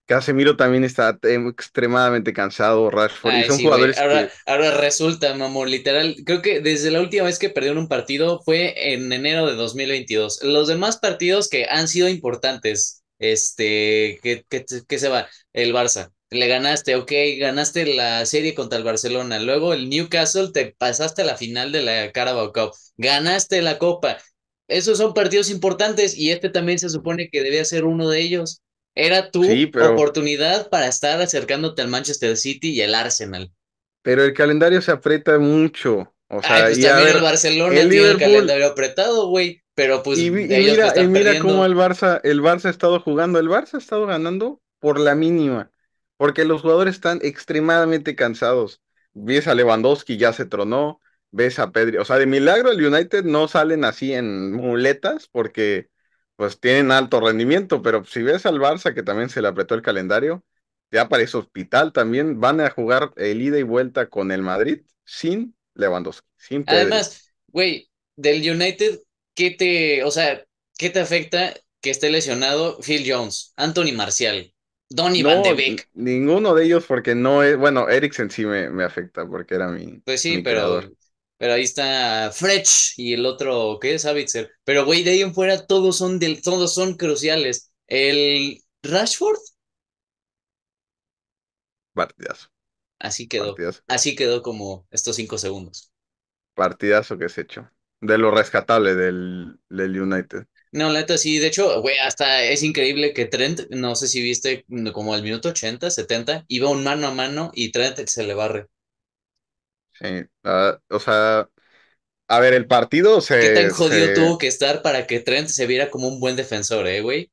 Casemiro 0.06 0.56
también 0.56 0.84
está 0.84 1.18
eh, 1.22 1.34
extremadamente 1.50 2.32
cansado, 2.32 2.90
Rashford, 2.90 3.36
y 3.36 3.42
Ay, 3.42 3.44
son 3.44 3.58
sí, 3.58 3.68
güey. 3.68 3.68
jugadores 3.70 3.96
Ahora, 3.96 4.28
que 4.28 4.32
ahora 4.46 4.70
resulta, 4.72 5.34
mamón, 5.34 5.70
literal. 5.70 6.14
Creo 6.24 6.42
que 6.42 6.60
desde 6.60 6.90
la 6.92 7.00
última 7.00 7.24
vez 7.24 7.38
que 7.40 7.50
perdieron 7.50 7.78
un 7.78 7.88
partido 7.88 8.40
fue 8.44 8.92
en 8.92 9.12
enero 9.12 9.46
de 9.46 9.54
2022. 9.54 10.42
Los 10.44 10.68
demás 10.68 10.98
partidos 10.98 11.48
que 11.48 11.66
han 11.68 11.88
sido 11.88 12.08
importantes, 12.08 13.02
este, 13.18 14.20
que, 14.22 14.44
que, 14.48 14.64
que 14.86 14.98
se 14.98 15.08
va, 15.08 15.28
el 15.52 15.74
Barça. 15.74 16.12
le 16.30 16.46
ganaste, 16.46 16.94
ok, 16.94 17.12
ganaste 17.40 17.86
la 17.86 18.24
serie 18.26 18.54
contra 18.54 18.78
el 18.78 18.84
Barcelona, 18.84 19.40
luego 19.40 19.74
el 19.74 19.88
Newcastle 19.88 20.50
te 20.52 20.74
pasaste 20.78 21.22
a 21.22 21.24
la 21.24 21.36
final 21.36 21.72
de 21.72 21.82
la 21.82 22.12
Carabao 22.12 22.52
Cup, 22.52 22.72
ganaste 22.96 23.60
la 23.62 23.78
Copa. 23.78 24.18
Esos 24.68 24.98
son 24.98 25.14
partidos 25.14 25.50
importantes 25.50 26.16
y 26.16 26.30
este 26.30 26.48
también 26.50 26.78
se 26.78 26.90
supone 26.90 27.28
que 27.28 27.42
debía 27.42 27.64
ser 27.64 27.84
uno 27.84 28.08
de 28.08 28.20
ellos. 28.20 28.60
Era 28.96 29.30
tu 29.30 29.44
Sí, 29.44 29.66
pero, 29.68 29.86
oportunidad 29.92 30.68
para 30.70 30.88
estar 30.88 31.20
acercándote 31.22 31.82
al 31.82 31.88
Manchester 31.88 32.36
City 32.36 32.70
y 32.72 32.80
el 32.82 32.96
Arsenal. 32.96 33.52
pero 34.02 34.22
el 34.24 34.34
calendario 34.34 34.80
se 34.82 34.92
aprieta 34.92 35.38
mucho. 35.38 36.14
O 36.28 36.42
Ay, 36.42 36.62
sea, 36.62 36.66
pues 36.66 36.78
y 36.78 36.86
a 36.86 36.90
también 36.96 37.08
el 37.08 37.20
Barcelona 37.20 37.74
el 37.80 37.88
tiene 37.88 38.08
el 38.08 38.16
calendario 38.18 38.66
apretado, 38.68 39.28
güey, 39.28 39.62
pero 39.74 40.02
pues 40.02 40.18
y, 40.18 40.30
mira, 40.30 40.92
y 40.98 41.06
mira 41.08 41.38
cómo 41.38 41.64
el 41.64 41.74
Barça, 41.74 42.20
el 42.24 42.40
Barça 42.42 42.66
ha 42.66 42.70
estado 42.70 43.00
jugando. 43.00 43.38
El 43.38 43.48
Barça 43.48 43.74
ha 43.74 43.78
estado 43.78 44.06
ganando 44.06 44.62
por 44.78 44.98
la 45.00 45.14
mínima, 45.14 45.70
porque 46.16 46.44
los 46.44 46.62
jugadores 46.62 46.94
están 46.94 47.20
extremadamente 47.22 48.14
cansados. 48.16 48.82
Ves 49.12 49.46
a 49.48 49.54
Lewandowski, 49.54 50.16
ya 50.16 50.32
se 50.32 50.46
tronó, 50.46 51.00
ves 51.30 51.58
a 51.58 51.72
Pedri. 51.72 51.98
O 51.98 52.04
sea, 52.04 52.16
de 52.18 52.26
milagro 52.26 52.70
el 52.70 52.84
United 52.84 53.24
no 53.24 53.48
salen 53.48 53.84
así 53.84 54.12
en 54.14 54.52
muletas 54.52 55.28
porque 55.28 55.90
pues 56.36 56.60
tienen 56.60 56.90
alto 56.92 57.20
rendimiento, 57.20 57.82
pero 57.82 58.04
si 58.04 58.22
ves 58.22 58.46
al 58.46 58.58
Barça 58.60 58.94
que 58.94 59.02
también 59.02 59.28
se 59.30 59.42
le 59.42 59.48
apretó 59.48 59.74
el 59.74 59.82
calendario, 59.82 60.44
ya 60.90 61.08
parece 61.08 61.36
hospital 61.38 61.92
también, 61.92 62.40
van 62.40 62.60
a 62.60 62.70
jugar 62.70 63.12
el 63.16 63.42
ida 63.42 63.58
y 63.58 63.62
vuelta 63.62 64.08
con 64.10 64.30
el 64.32 64.42
Madrid 64.42 64.82
sin 65.04 65.56
Lewandowski, 65.74 66.28
sin 66.36 66.66
Pedri. 66.66 67.06
Además, 67.06 67.32
güey, 67.48 67.90
del 68.16 68.38
United, 68.50 69.00
¿qué 69.34 69.50
te, 69.52 70.04
o 70.04 70.10
sea, 70.10 70.44
qué 70.78 70.90
te 70.90 71.00
afecta 71.00 71.54
que 71.80 71.90
esté 71.90 72.10
lesionado 72.10 72.78
Phil 72.82 73.04
Jones, 73.06 73.52
Anthony 73.56 73.92
Marcial, 73.94 74.52
Donny 74.88 75.22
Van 75.22 75.42
No, 75.42 75.42
de 75.42 75.54
n- 75.66 75.78
Beek? 75.78 75.88
ninguno 75.94 76.54
de 76.54 76.64
ellos 76.64 76.84
porque 76.86 77.14
no 77.14 77.42
es, 77.42 77.56
bueno, 77.56 77.88
Eriksen 77.88 78.30
sí 78.30 78.44
me, 78.44 78.68
me 78.70 78.84
afecta 78.84 79.26
porque 79.26 79.54
era 79.54 79.68
mi, 79.68 80.02
Pues 80.04 80.22
sí, 80.22 80.38
mi 80.38 80.44
pero, 80.44 80.44
creador. 80.44 80.92
Pero 81.38 81.54
ahí 81.54 81.62
está 81.62 82.30
Fretch 82.32 82.94
y 82.98 83.12
el 83.14 83.26
otro, 83.26 83.78
¿qué 83.80 83.94
es? 83.94 84.02
Savitzer. 84.02 84.50
Pero, 84.64 84.84
güey, 84.86 85.02
de 85.04 85.12
ahí 85.12 85.22
en 85.22 85.34
fuera 85.34 85.66
todos 85.66 85.96
son 85.98 86.18
del, 86.18 86.42
todos 86.42 86.74
son 86.74 86.96
cruciales. 86.96 87.70
El 87.86 88.62
Rashford, 88.82 89.38
Partidazo, 91.94 92.48
así 92.98 93.26
quedó. 93.28 93.62
partidazo, 93.62 93.82
Así 93.88 94.14
quedó 94.16 94.42
como 94.42 94.86
estos 94.90 95.16
cinco 95.16 95.38
segundos. 95.38 95.90
partidazo 96.54 97.18
que 97.18 97.28
se 97.28 97.42
echó. 97.42 97.70
De 98.00 98.18
lo 98.18 98.30
rescatable 98.30 98.94
del, 98.94 99.58
del 99.68 100.00
United. 100.00 100.46
No, 100.70 100.90
la 100.90 101.00
neta 101.00 101.18
sí, 101.18 101.38
de 101.38 101.48
hecho, 101.48 101.80
güey, 101.82 101.98
hasta 101.98 102.44
es 102.44 102.62
increíble 102.62 103.12
que 103.12 103.24
Trent, 103.26 103.62
no 103.70 103.96
sé 103.96 104.06
si 104.08 104.22
viste 104.22 104.64
como 104.92 105.12
al 105.14 105.22
minuto 105.24 105.48
80, 105.48 105.90
70, 105.90 106.44
iba 106.48 106.68
un 106.70 106.84
mano 106.84 107.08
a 107.08 107.14
mano 107.14 107.50
y 107.54 107.72
Trent 107.72 108.06
se 108.06 108.22
le 108.24 108.34
barre. 108.34 108.66
Sí, 110.00 110.06
ah, 110.44 110.78
o 110.90 110.98
sea, 111.00 111.48
a 112.28 112.40
ver, 112.40 112.54
el 112.54 112.66
partido 112.68 113.20
¿Qué 113.38 113.48
tan 113.48 113.70
se, 113.70 113.70
jodido 113.70 114.12
se, 114.12 114.12
tuvo 114.12 114.36
que 114.36 114.46
estar 114.46 114.82
para 114.82 115.06
que 115.06 115.20
Trent 115.20 115.48
se 115.48 115.66
viera 115.66 115.88
como 115.90 116.08
un 116.08 116.20
buen 116.20 116.36
defensor, 116.36 116.86
eh, 116.86 117.00
güey? 117.00 117.30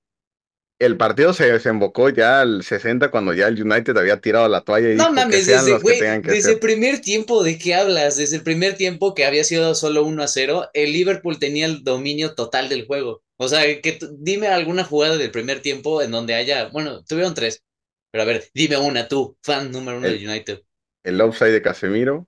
el 0.79 0.98
partido 0.98 1.34
se 1.34 1.51
desembocó 1.51 2.10
ya 2.10 2.41
al 2.41 2.63
60 2.63 3.10
cuando 3.12 3.34
ya 3.34 3.48
el 3.48 3.62
United 3.62 3.98
había 3.98 4.20
tirado 4.22 4.48
la 4.50 4.62
toalla 4.62 4.89
y 4.91 4.96
No 4.96 5.12
dijo 5.12 5.25
que 5.25 5.25
mames, 5.25 5.46
sean 5.46 5.65
desde, 5.65 5.70
los 5.70 5.84
que 5.84 5.96
tengan 5.96 6.22
que 6.22 6.36
desde 6.36 6.51
el 6.53 6.60
primer 6.60 7.00
tiempo, 7.01 7.43
¿de 7.43 7.58
qué 7.58 7.74
hablas? 7.75 8.15
Desde 8.17 8.38
el 8.38 8.43
primer 8.43 8.75
tiempo 8.77 9.13
que 9.15 9.25
había 9.25 9.43
sido 9.43 9.74
solo 9.75 10.03
uno 10.05 10.24
a 10.24 10.27
cero, 10.27 10.70
el 10.74 10.93
Liverpool 10.93 11.39
tenía 11.39 11.65
el 11.65 11.84
dominio 11.84 12.36
total 12.36 12.70
del 12.70 12.86
juego. 12.86 13.24
O 13.38 13.48
sea, 13.48 13.63
que 13.82 14.00
dime 14.20 14.48
alguna 14.48 14.84
jugada 14.84 15.17
del 15.17 15.32
primer 15.32 15.62
tiempo 15.62 16.01
en 16.01 16.12
donde 16.12 16.36
haya, 16.36 16.70
bueno, 16.70 17.03
tuvieron 17.05 17.34
tres, 17.34 17.63
pero 18.12 18.24
a 18.24 18.25
ver, 18.27 18.50
dime 18.53 18.77
una 18.77 19.08
tú, 19.08 19.38
fan 19.41 19.72
número 19.72 19.98
uno 19.98 20.08
El, 20.08 20.12
del 20.12 20.27
United. 20.29 20.62
el 21.03 21.22
offside 21.22 21.53
de 21.53 21.62
Casemiro, 21.63 22.27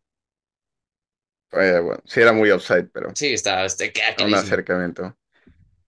eh, 1.52 1.80
bueno, 1.80 2.02
sí 2.06 2.22
era 2.22 2.34
muy 2.34 2.52
offside, 2.52 2.90
pero 2.92 3.10
Sí, 3.16 3.34
está, 3.34 3.66
queda 3.94 4.26
un 4.26 4.34
acercamiento. 4.34 5.16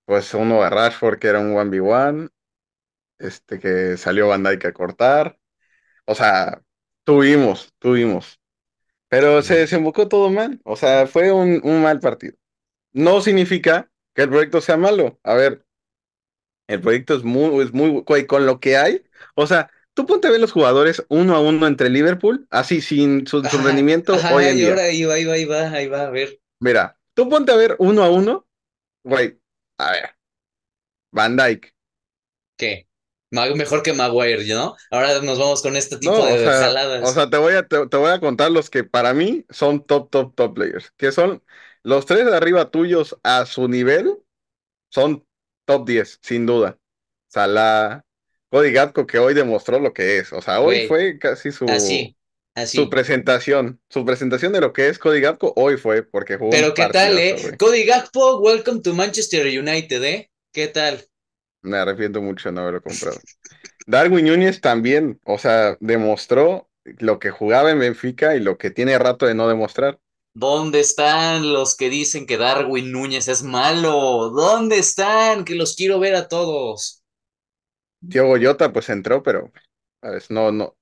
Pues 0.06 0.34
uno 0.34 0.64
de 0.64 0.70
Rashford 0.70 1.20
que 1.20 1.28
era 1.28 1.40
un 1.40 1.54
1v1, 1.54 2.30
este 3.20 3.60
que 3.60 3.98
salió 3.98 4.28
Van 4.30 4.44
Dijk 4.44 4.66
a 4.66 4.74
cortar. 4.74 5.40
O 6.06 6.16
sea, 6.16 6.62
tuvimos, 7.06 7.74
tuvimos. 7.80 8.40
Pero 9.10 9.42
se 9.44 9.58
desembocó 9.58 10.08
todo 10.10 10.30
mal. 10.32 10.62
O 10.66 10.76
sea, 10.78 11.08
fue 11.08 11.32
un, 11.32 11.62
un 11.64 11.84
mal 11.84 12.00
partido. 12.02 12.38
No 12.94 13.22
significa 13.22 13.92
que 14.16 14.24
el 14.24 14.30
proyecto 14.30 14.62
sea 14.62 14.78
malo. 14.78 15.20
A 15.24 15.36
ver, 15.36 15.66
el 16.68 16.82
proyecto 16.82 17.16
es 17.16 17.24
muy, 17.24 17.64
es 17.64 17.74
muy, 17.74 18.04
con 18.28 18.46
lo 18.46 18.60
que 18.60 18.78
hay. 18.78 19.04
O 19.36 19.48
sea, 19.48 19.70
tú 19.98 20.08
ponte 20.08 20.30
a 20.30 20.32
ver 20.32 20.42
los 20.42 20.54
jugadores 20.54 21.06
uno 21.10 21.36
a 21.36 21.42
uno 21.42 21.68
entre 21.68 21.90
Liverpool, 21.92 22.48
así 22.52 22.82
sin 22.82 23.28
su, 23.28 23.46
su 23.46 23.58
Ajá, 23.58 23.60
rendimiento 23.60 24.26
hoy 24.30 24.46
ajá, 24.46 24.48
en 24.48 24.60
y 24.60 24.64
ahora 24.64 24.84
día. 24.84 24.84
ahí 24.84 25.04
va, 25.06 25.16
ahí 25.16 25.26
va, 25.26 25.34
ahí 25.34 25.46
va, 25.46 25.62
ahí 25.72 25.88
va, 25.88 26.04
a 26.08 26.10
ver, 26.12 26.40
Mira, 26.60 27.00
tú 27.14 27.30
ponte 27.30 27.52
a 27.52 27.56
ver 27.56 27.76
uno 27.80 28.04
a 28.04 28.10
uno, 28.12 28.48
güey, 29.04 29.42
a 29.80 29.92
ver, 29.94 30.12
Van 31.12 31.36
Dijk. 31.36 31.74
¿qué? 32.58 32.88
Mejor 33.32 33.84
que 33.84 33.94
Maguire, 33.94 34.46
¿no? 34.54 34.76
Ahora 34.92 35.20
nos 35.22 35.38
vamos 35.40 35.62
con 35.62 35.76
este 35.76 35.98
tipo 35.98 36.14
No, 36.14 36.30
o 36.34 36.38
de 36.38 36.38
sea, 36.40 36.80
o 37.00 37.12
sea, 37.14 37.30
te 37.30 37.38
voy 37.38 37.54
a, 37.56 37.68
te, 37.68 37.88
te 37.88 37.98
voy 37.98 38.12
a 38.12 38.20
contar 38.20 38.52
los 38.52 38.70
que 38.70 38.84
para 38.84 39.14
mí 39.14 39.46
son 39.50 39.84
top, 39.86 40.10
top, 40.12 40.36
top 40.36 40.54
players, 40.54 40.92
que 40.98 41.12
son 41.12 41.44
los 41.84 42.06
tres 42.06 42.26
de 42.26 42.36
arriba 42.36 42.70
tuyos 42.72 43.18
a 43.24 43.46
su 43.46 43.68
nivel, 43.68 44.18
son 44.90 45.26
top 45.66 45.88
10 45.88 46.20
sin 46.24 46.46
duda. 46.48 46.80
Salah, 47.30 48.06
Cody 48.50 48.72
Gakpo, 48.72 49.06
que 49.06 49.20
hoy 49.20 49.34
demostró 49.34 49.80
lo 49.80 49.94
que 49.94 50.18
es, 50.20 50.32
o 50.34 50.42
sea, 50.42 50.62
hoy 50.62 50.88
fue 50.88 51.20
casi 51.20 51.52
su, 51.52 51.66
así, 51.66 52.16
su 52.72 52.82
así. 52.82 52.86
presentación, 52.86 53.82
su 53.90 54.06
presentación 54.06 54.54
de 54.54 54.62
lo 54.62 54.74
que 54.74 54.88
es 54.90 55.00
Cody 55.00 55.20
Gakpo, 55.22 55.54
hoy 55.56 55.78
fue, 55.78 56.04
porque 56.04 56.38
jugó 56.38 56.52
un 56.52 56.52
Pero 56.52 56.74
¿qué 56.74 56.88
tal, 56.88 57.18
eh? 57.18 57.36
güey. 57.42 57.58
Cody 57.58 57.84
Gakpo, 57.84 58.40
welcome 58.40 58.82
to 58.82 58.94
Manchester 58.94 59.46
United, 59.48 60.04
¿eh? 60.04 60.32
¿Qué 60.54 60.68
tal? 60.68 61.06
Me 61.62 61.78
arrepiento 61.78 62.22
mucho 62.22 62.50
de 62.50 62.54
no 62.54 62.62
haberlo 62.62 62.82
comprado. 62.82 63.20
Darwin 63.86 64.26
Núñez 64.26 64.62
también, 64.62 65.20
o 65.26 65.38
sea, 65.38 65.78
demostró 65.80 66.70
lo 67.00 67.20
que 67.20 67.32
jugaba 67.32 67.72
en 67.72 67.80
Benfica 67.80 68.36
y 68.36 68.40
lo 68.40 68.58
que 68.58 68.72
tiene 68.72 68.98
rato 68.98 69.26
de 69.26 69.36
no 69.36 69.48
demostrar. 69.48 70.00
¿Dónde 70.34 70.80
están 70.82 71.52
los 71.52 71.76
que 71.76 71.90
dicen 71.90 72.28
que 72.28 72.38
Darwin 72.38 72.92
Núñez 72.92 73.28
es 73.28 73.44
malo? 73.44 74.30
¿Dónde 74.30 74.78
están? 74.78 75.44
Que 75.46 75.56
los 75.56 75.76
quiero 75.76 76.00
ver 76.00 76.16
a 76.16 76.28
todos. 76.28 77.04
Diogo 78.00 78.38
Jota 78.42 78.72
pues 78.74 78.90
entró, 78.90 79.24
pero 79.24 79.52
¿sabes? 80.02 80.32
No, 80.32 80.52
no, 80.52 80.78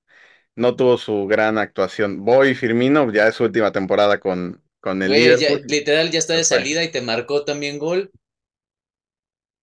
no 0.56 0.76
tuvo 0.76 0.98
su 0.98 1.26
gran 1.28 1.58
actuación. 1.58 2.24
Boy 2.24 2.54
Firmino 2.56 3.12
ya 3.12 3.28
es 3.28 3.36
su 3.36 3.44
última 3.44 3.72
temporada 3.72 4.20
con, 4.20 4.62
con 4.80 5.02
el 5.02 5.14
Güey, 5.14 5.36
ya- 5.38 5.48
Liverpool. 5.48 5.66
literal 5.66 6.10
ya 6.10 6.18
está 6.18 6.34
de 6.34 6.44
fue. 6.48 6.68
salida 6.68 6.84
y 6.84 6.92
te 6.92 7.00
marcó 7.00 7.44
también 7.46 7.78
gol. 7.78 8.12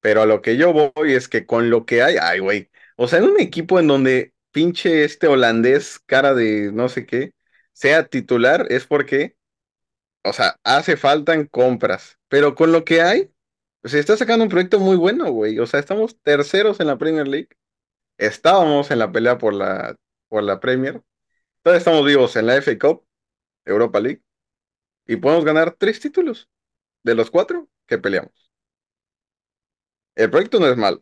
Pero 0.02 0.22
a 0.22 0.26
lo 0.26 0.42
que 0.42 0.58
yo 0.58 0.74
voy 0.74 1.14
es 1.14 1.28
que 1.30 1.46
con 1.46 1.70
lo 1.70 1.86
que 1.86 2.04
hay, 2.04 2.18
ay, 2.22 2.40
güey. 2.40 2.70
O 2.98 3.08
sea, 3.08 3.20
en 3.20 3.26
un 3.26 3.40
equipo 3.40 3.80
en 3.80 3.88
donde 3.88 4.34
pinche 4.52 5.04
este 5.06 5.28
holandés, 5.28 6.00
cara 6.06 6.34
de 6.34 6.72
no 6.74 6.90
sé 6.90 7.06
qué, 7.06 7.32
sea 7.74 8.08
titular, 8.08 8.68
es 8.70 8.86
porque, 8.86 9.36
o 10.24 10.34
sea, 10.34 10.58
hace 10.66 10.98
falta 10.98 11.36
en 11.36 11.48
compras. 11.48 12.20
Pero 12.30 12.56
con 12.56 12.74
lo 12.74 12.86
que 12.86 13.04
hay, 13.04 13.33
se 13.84 14.00
está 14.00 14.18
sacando 14.18 14.44
un 14.44 14.50
proyecto 14.50 14.80
muy 14.80 14.96
bueno, 14.96 15.32
güey. 15.32 15.60
O 15.60 15.68
sea, 15.68 15.80
estamos 15.80 16.18
terceros 16.22 16.80
en 16.80 16.88
la 16.88 16.98
Premier 16.98 17.28
League. 17.28 17.50
Estábamos 18.18 18.92
en 18.92 19.00
la 19.00 19.12
pelea 19.12 19.38
por 19.38 19.54
la, 19.54 19.96
por 20.30 20.44
la 20.44 20.60
Premier. 20.60 21.02
Todavía 21.64 21.80
estamos 21.80 22.06
vivos 22.06 22.36
en 22.36 22.48
la 22.48 22.58
FA 22.58 22.80
Cup, 22.80 23.06
Europa 23.66 24.00
League, 24.00 24.24
y 25.08 25.18
podemos 25.18 25.46
ganar 25.46 25.76
tres 25.78 26.00
títulos 26.00 26.50
de 27.04 27.16
los 27.16 27.32
cuatro 27.32 27.70
que 27.88 27.98
peleamos. 28.00 28.52
El 30.16 30.30
proyecto 30.30 30.60
no 30.60 30.68
es 30.68 30.78
malo, 30.78 31.00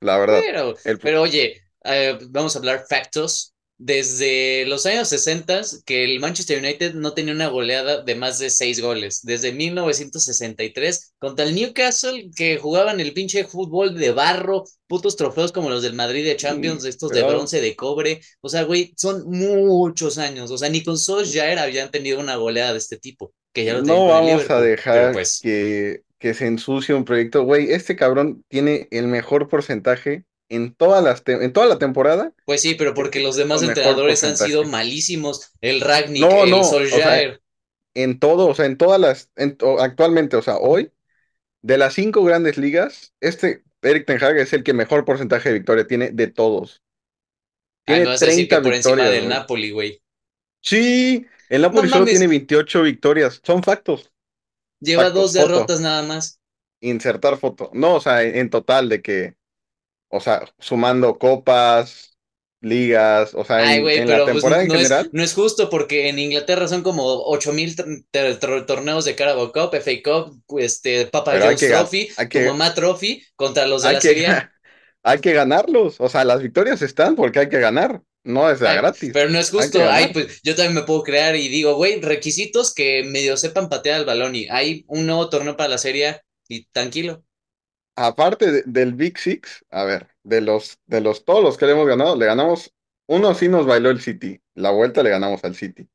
la 0.00 0.18
verdad. 0.18 0.40
Pero, 0.40 0.74
El, 0.84 0.98
pero 0.98 1.22
oye, 1.22 1.62
eh, 1.84 2.18
vamos 2.30 2.54
a 2.56 2.58
hablar 2.58 2.84
factos. 2.88 3.51
Desde 3.84 4.64
los 4.66 4.86
años 4.86 5.08
60 5.08 5.62
que 5.84 6.04
el 6.04 6.20
Manchester 6.20 6.60
United 6.60 6.94
no 6.94 7.14
tenía 7.14 7.34
una 7.34 7.48
goleada 7.48 8.00
de 8.00 8.14
más 8.14 8.38
de 8.38 8.48
seis 8.48 8.80
goles. 8.80 9.22
Desde 9.24 9.50
1963 9.50 11.14
contra 11.18 11.44
el 11.44 11.52
Newcastle, 11.56 12.30
que 12.36 12.58
jugaban 12.58 13.00
el 13.00 13.12
pinche 13.12 13.42
fútbol 13.42 13.98
de 13.98 14.12
barro, 14.12 14.62
putos 14.86 15.16
trofeos 15.16 15.50
como 15.50 15.68
los 15.68 15.82
del 15.82 15.94
Madrid 15.94 16.24
de 16.24 16.36
Champions, 16.36 16.84
estos 16.84 17.10
de 17.10 17.24
bronce, 17.24 17.60
de 17.60 17.74
cobre. 17.74 18.20
O 18.40 18.48
sea, 18.48 18.62
güey, 18.62 18.94
son 18.96 19.24
muchos 19.28 20.16
años. 20.16 20.52
O 20.52 20.58
sea, 20.58 20.68
ni 20.68 20.84
con 20.84 20.96
Solskjaer 20.96 21.58
habían 21.58 21.90
tenido 21.90 22.20
una 22.20 22.36
goleada 22.36 22.70
de 22.70 22.78
este 22.78 22.98
tipo, 22.98 23.34
que 23.52 23.64
ya 23.64 23.74
lo 23.74 23.82
no 23.82 24.06
vamos 24.06 24.48
a 24.48 24.60
dejar 24.60 25.12
pues, 25.12 25.40
que, 25.42 26.02
que 26.20 26.34
se 26.34 26.46
ensucie 26.46 26.94
un 26.94 27.04
proyecto. 27.04 27.42
Güey, 27.42 27.72
este 27.72 27.96
cabrón 27.96 28.44
tiene 28.46 28.86
el 28.92 29.08
mejor 29.08 29.48
porcentaje 29.48 30.24
en, 30.56 30.74
todas 30.74 31.02
las 31.04 31.24
te- 31.24 31.44
en 31.44 31.52
toda 31.52 31.66
la 31.66 31.78
temporada. 31.78 32.32
pues 32.44 32.60
sí, 32.62 32.74
pero 32.74 32.94
porque 32.94 33.20
los 33.20 33.36
demás 33.36 33.62
entrenadores 33.62 34.24
han 34.24 34.36
sido 34.36 34.64
malísimos. 34.64 35.50
El 35.60 35.80
Ragnick, 35.80 36.22
No, 36.22 36.42
el 36.44 36.50
no, 36.50 36.60
o 36.60 36.64
sea, 36.64 36.78
Solskjaer. 36.78 37.42
en 37.94 38.18
todo, 38.20 38.48
o 38.48 38.54
sea, 38.54 38.66
en 38.66 38.78
todas 38.78 39.00
las, 39.00 39.30
en 39.36 39.56
actualmente, 39.80 40.36
o 40.36 40.42
sea, 40.42 40.58
hoy, 40.58 40.92
de 41.62 41.78
las 41.78 41.94
cinco 41.94 42.24
grandes 42.24 42.58
ligas, 42.58 43.14
este 43.20 43.64
Eric 43.82 44.06
Ten 44.06 44.22
Hag 44.22 44.38
es 44.38 44.52
el 44.54 44.64
que 44.64 44.74
mejor 44.74 45.04
porcentaje 45.04 45.50
de 45.50 45.54
victoria 45.56 45.86
tiene 45.86 46.10
de 46.10 46.28
todos. 46.28 46.82
Ah, 47.86 48.00
Tiene 48.00 48.04
vas 48.04 48.22
a 48.22 48.26
decir 48.26 48.48
que 48.48 48.56
30 48.56 48.62
por 48.62 48.74
encima 48.74 49.08
del. 49.08 49.28
Napoli, 49.28 49.70
güey. 49.70 50.02
Sí, 50.60 51.26
el 51.48 51.62
No 51.68 51.68
Napoli 51.68 51.88
solo 51.88 52.06
mames, 52.06 52.10
tiene 52.10 52.26
28 52.26 52.82
victorias. 52.82 53.40
Son 53.44 53.62
factos. 53.62 54.12
lleva 54.80 55.08
dos 55.10 55.32
foto. 55.32 55.42
derrotas 55.48 55.80
nada 55.80 56.02
más. 56.02 56.38
Insertar 56.80 57.38
foto. 57.38 57.70
No, 57.74 57.94
o 57.96 58.00
sea, 58.00 58.22
en, 58.24 58.36
en 58.36 58.50
total 58.50 58.88
de 58.88 59.02
que, 59.02 59.36
o 60.12 60.20
sea, 60.20 60.44
sumando 60.60 61.18
copas, 61.18 62.18
ligas, 62.60 63.34
o 63.34 63.44
sea, 63.44 63.64
Ay, 63.64 63.80
en, 63.80 63.90
en 63.96 64.10
la 64.10 64.24
pues 64.24 64.24
temporada 64.24 64.62
en 64.64 64.70
no 64.70 64.78
es, 64.78 64.94
general. 64.94 65.10
no 65.12 65.22
es 65.22 65.34
justo 65.34 65.68
porque 65.70 66.08
en 66.08 66.18
Inglaterra 66.18 66.66
son 66.68 66.82
como 66.82 67.04
8000 67.04 67.76
tr- 67.76 68.06
tr- 68.12 68.38
tr- 68.40 68.66
torneos 68.66 69.04
de 69.04 69.14
Carabao 69.14 69.52
Cup, 69.52 69.74
FA 69.74 69.92
Cup, 70.02 70.42
este, 70.58 71.06
Papa 71.06 71.36
John's 71.38 71.56
que, 71.58 71.66
Trophy, 71.66 72.08
tu 72.30 72.40
que, 72.40 72.42
mamá 72.42 72.74
Trophy 72.74 73.22
contra 73.36 73.66
los 73.66 73.82
de 73.82 73.90
hay 73.90 73.92
la 73.92 74.00
que, 74.00 74.14
Serie 74.14 74.48
hay 75.02 75.20
que 75.20 75.32
ganarlos. 75.32 76.00
O 76.00 76.08
sea, 76.08 76.24
las 76.24 76.42
victorias 76.42 76.82
están 76.82 77.16
porque 77.16 77.40
hay 77.40 77.48
que 77.48 77.60
ganar. 77.60 78.02
No 78.24 78.50
es 78.50 78.60
Ay, 78.62 78.78
gratis. 78.78 79.12
pero 79.12 79.28
no 79.30 79.38
es 79.38 79.50
justo. 79.50 79.88
Ay, 79.90 80.12
pues 80.12 80.40
yo 80.44 80.54
también 80.54 80.74
me 80.74 80.82
puedo 80.82 81.02
crear 81.02 81.34
y 81.36 81.48
digo, 81.48 81.74
güey, 81.76 82.00
requisitos 82.00 82.72
que 82.74 83.04
medio 83.04 83.36
sepan 83.36 83.68
patear 83.68 84.00
el 84.00 84.06
balón 84.06 84.34
y 84.36 84.48
hay 84.50 84.84
un 84.88 85.06
nuevo 85.06 85.28
torneo 85.28 85.56
para 85.56 85.70
la 85.70 85.78
Serie 85.78 86.20
y 86.48 86.66
tranquilo. 86.66 87.24
Aparte 87.96 88.50
de- 88.50 88.62
del 88.66 88.94
Big 88.94 89.18
Six, 89.18 89.64
a 89.70 89.84
ver, 89.84 90.08
de 90.22 90.40
los, 90.40 90.78
de 90.86 91.00
los 91.00 91.24
todos 91.24 91.42
los 91.42 91.58
que 91.58 91.66
le 91.66 91.72
hemos 91.72 91.86
ganado, 91.86 92.16
le 92.16 92.26
ganamos, 92.26 92.72
uno 93.06 93.34
sí 93.34 93.48
nos 93.48 93.66
bailó 93.66 93.90
el 93.90 94.00
City, 94.00 94.40
la 94.54 94.70
vuelta 94.70 95.02
le 95.02 95.10
ganamos 95.10 95.44
al 95.44 95.54
City. 95.54 95.88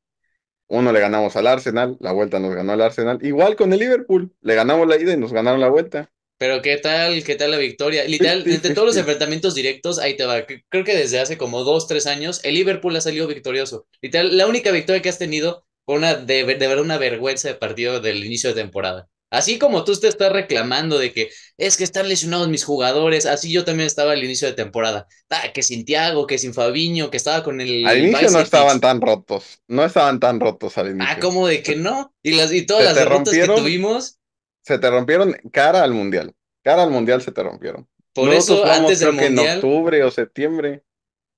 Uno 0.68 0.92
le 0.92 1.00
ganamos 1.00 1.36
al 1.36 1.46
Arsenal, 1.48 1.96
la 2.00 2.12
vuelta 2.12 2.40
nos 2.40 2.54
ganó 2.54 2.74
el 2.74 2.82
Arsenal. 2.82 3.18
Igual 3.24 3.56
con 3.56 3.72
el 3.72 3.80
Liverpool, 3.80 4.34
le 4.42 4.54
ganamos 4.54 4.88
la 4.88 4.96
ida 4.98 5.14
y 5.14 5.18
nos 5.18 5.32
ganaron 5.32 5.60
la 5.60 5.68
vuelta. 5.70 6.10
Pero 6.38 6.62
qué 6.62 6.76
tal, 6.76 7.24
qué 7.24 7.34
tal 7.34 7.50
la 7.50 7.56
victoria. 7.58 8.04
Literal, 8.04 8.46
entre 8.48 8.70
todos 8.70 8.86
los 8.86 8.96
50-50. 8.96 8.96
enfrentamientos 8.96 9.54
directos, 9.54 9.98
ahí 9.98 10.16
te 10.16 10.24
va. 10.24 10.44
Creo 10.46 10.84
que 10.84 10.94
desde 10.96 11.18
hace 11.18 11.36
como 11.36 11.64
dos, 11.64 11.88
tres 11.88 12.06
años, 12.06 12.40
el 12.44 12.54
Liverpool 12.54 12.94
ha 12.96 13.00
salido 13.00 13.26
victorioso. 13.26 13.86
Literal, 14.00 14.36
la 14.36 14.46
única 14.46 14.70
victoria 14.70 15.02
que 15.02 15.08
has 15.08 15.18
tenido 15.18 15.64
fue 15.84 15.96
una 15.96 16.14
de, 16.14 16.44
de 16.44 16.54
verdad 16.68 16.80
una 16.84 16.98
vergüenza 16.98 17.48
de 17.48 17.54
partido 17.54 18.00
del 18.00 18.24
inicio 18.24 18.50
de 18.54 18.62
temporada. 18.62 19.08
Así 19.30 19.58
como 19.58 19.84
tú 19.84 19.94
te 19.98 20.08
estás 20.08 20.32
reclamando 20.32 20.98
de 20.98 21.12
que 21.12 21.30
es 21.58 21.76
que 21.76 21.84
están 21.84 22.08
lesionados 22.08 22.48
mis 22.48 22.64
jugadores, 22.64 23.26
así 23.26 23.52
yo 23.52 23.64
también 23.64 23.86
estaba 23.86 24.12
al 24.12 24.24
inicio 24.24 24.48
de 24.48 24.54
temporada. 24.54 25.06
Ah, 25.28 25.52
que 25.52 25.62
sin 25.62 25.84
Thiago, 25.84 26.26
que 26.26 26.38
sin 26.38 26.54
Fabiño, 26.54 27.10
que 27.10 27.18
estaba 27.18 27.44
con 27.44 27.60
el 27.60 27.86
Al 27.86 27.98
inicio 27.98 28.30
no 28.30 28.40
estaban 28.40 28.80
tan 28.80 29.00
rotos, 29.00 29.62
no 29.68 29.84
estaban 29.84 30.18
tan 30.18 30.40
rotos 30.40 30.78
al 30.78 30.86
Ah, 30.86 30.90
inicio. 30.94 31.20
¿cómo 31.20 31.46
de 31.46 31.62
que 31.62 31.76
no? 31.76 32.14
Y 32.22 32.32
las 32.32 32.52
y 32.52 32.64
todas 32.66 32.82
Se 32.82 32.84
las 32.84 32.94
derrotas 32.94 33.34
que 33.34 33.48
tuvimos, 33.48 34.18
se 34.62 34.78
te 34.78 34.90
rompieron 34.90 35.34
cara 35.52 35.82
al 35.82 35.92
Mundial. 35.92 36.34
Cara 36.62 36.82
al 36.84 36.90
Mundial 36.90 37.22
se 37.22 37.32
te 37.32 37.42
rompieron. 37.42 37.88
por 38.12 38.28
Nosotros 38.28 38.58
eso 38.60 38.64
antes 38.72 38.98
del 39.00 39.08
creo 39.08 39.18
que 39.20 39.26
en 39.26 39.34
Mundial. 39.34 39.56
octubre 39.58 40.04
o 40.04 40.10
septiembre. 40.10 40.84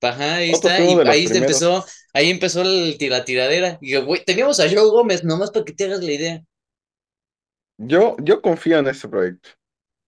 Ajá, 0.01 0.35
ahí 0.35 0.51
está, 0.51 0.79
y 0.83 0.99
ahí 1.05 1.27
empezó, 1.31 1.85
ahí 2.13 2.29
empezó 2.31 2.61
el, 2.63 2.97
la 3.09 3.23
tiradera. 3.23 3.77
Y 3.81 3.91
yo, 3.91 4.03
güey, 4.05 4.23
teníamos 4.25 4.59
a 4.59 4.67
Joe 4.67 4.89
Gómez, 4.89 5.23
nomás 5.23 5.51
para 5.51 5.63
que 5.65 5.73
te 5.73 5.85
hagas 5.85 6.01
la 6.03 6.11
idea. 6.11 6.43
Yo, 7.87 8.15
yo 8.19 8.41
confío 8.41 8.77
en 8.79 8.87
este 8.87 9.07
proyecto. 9.09 9.49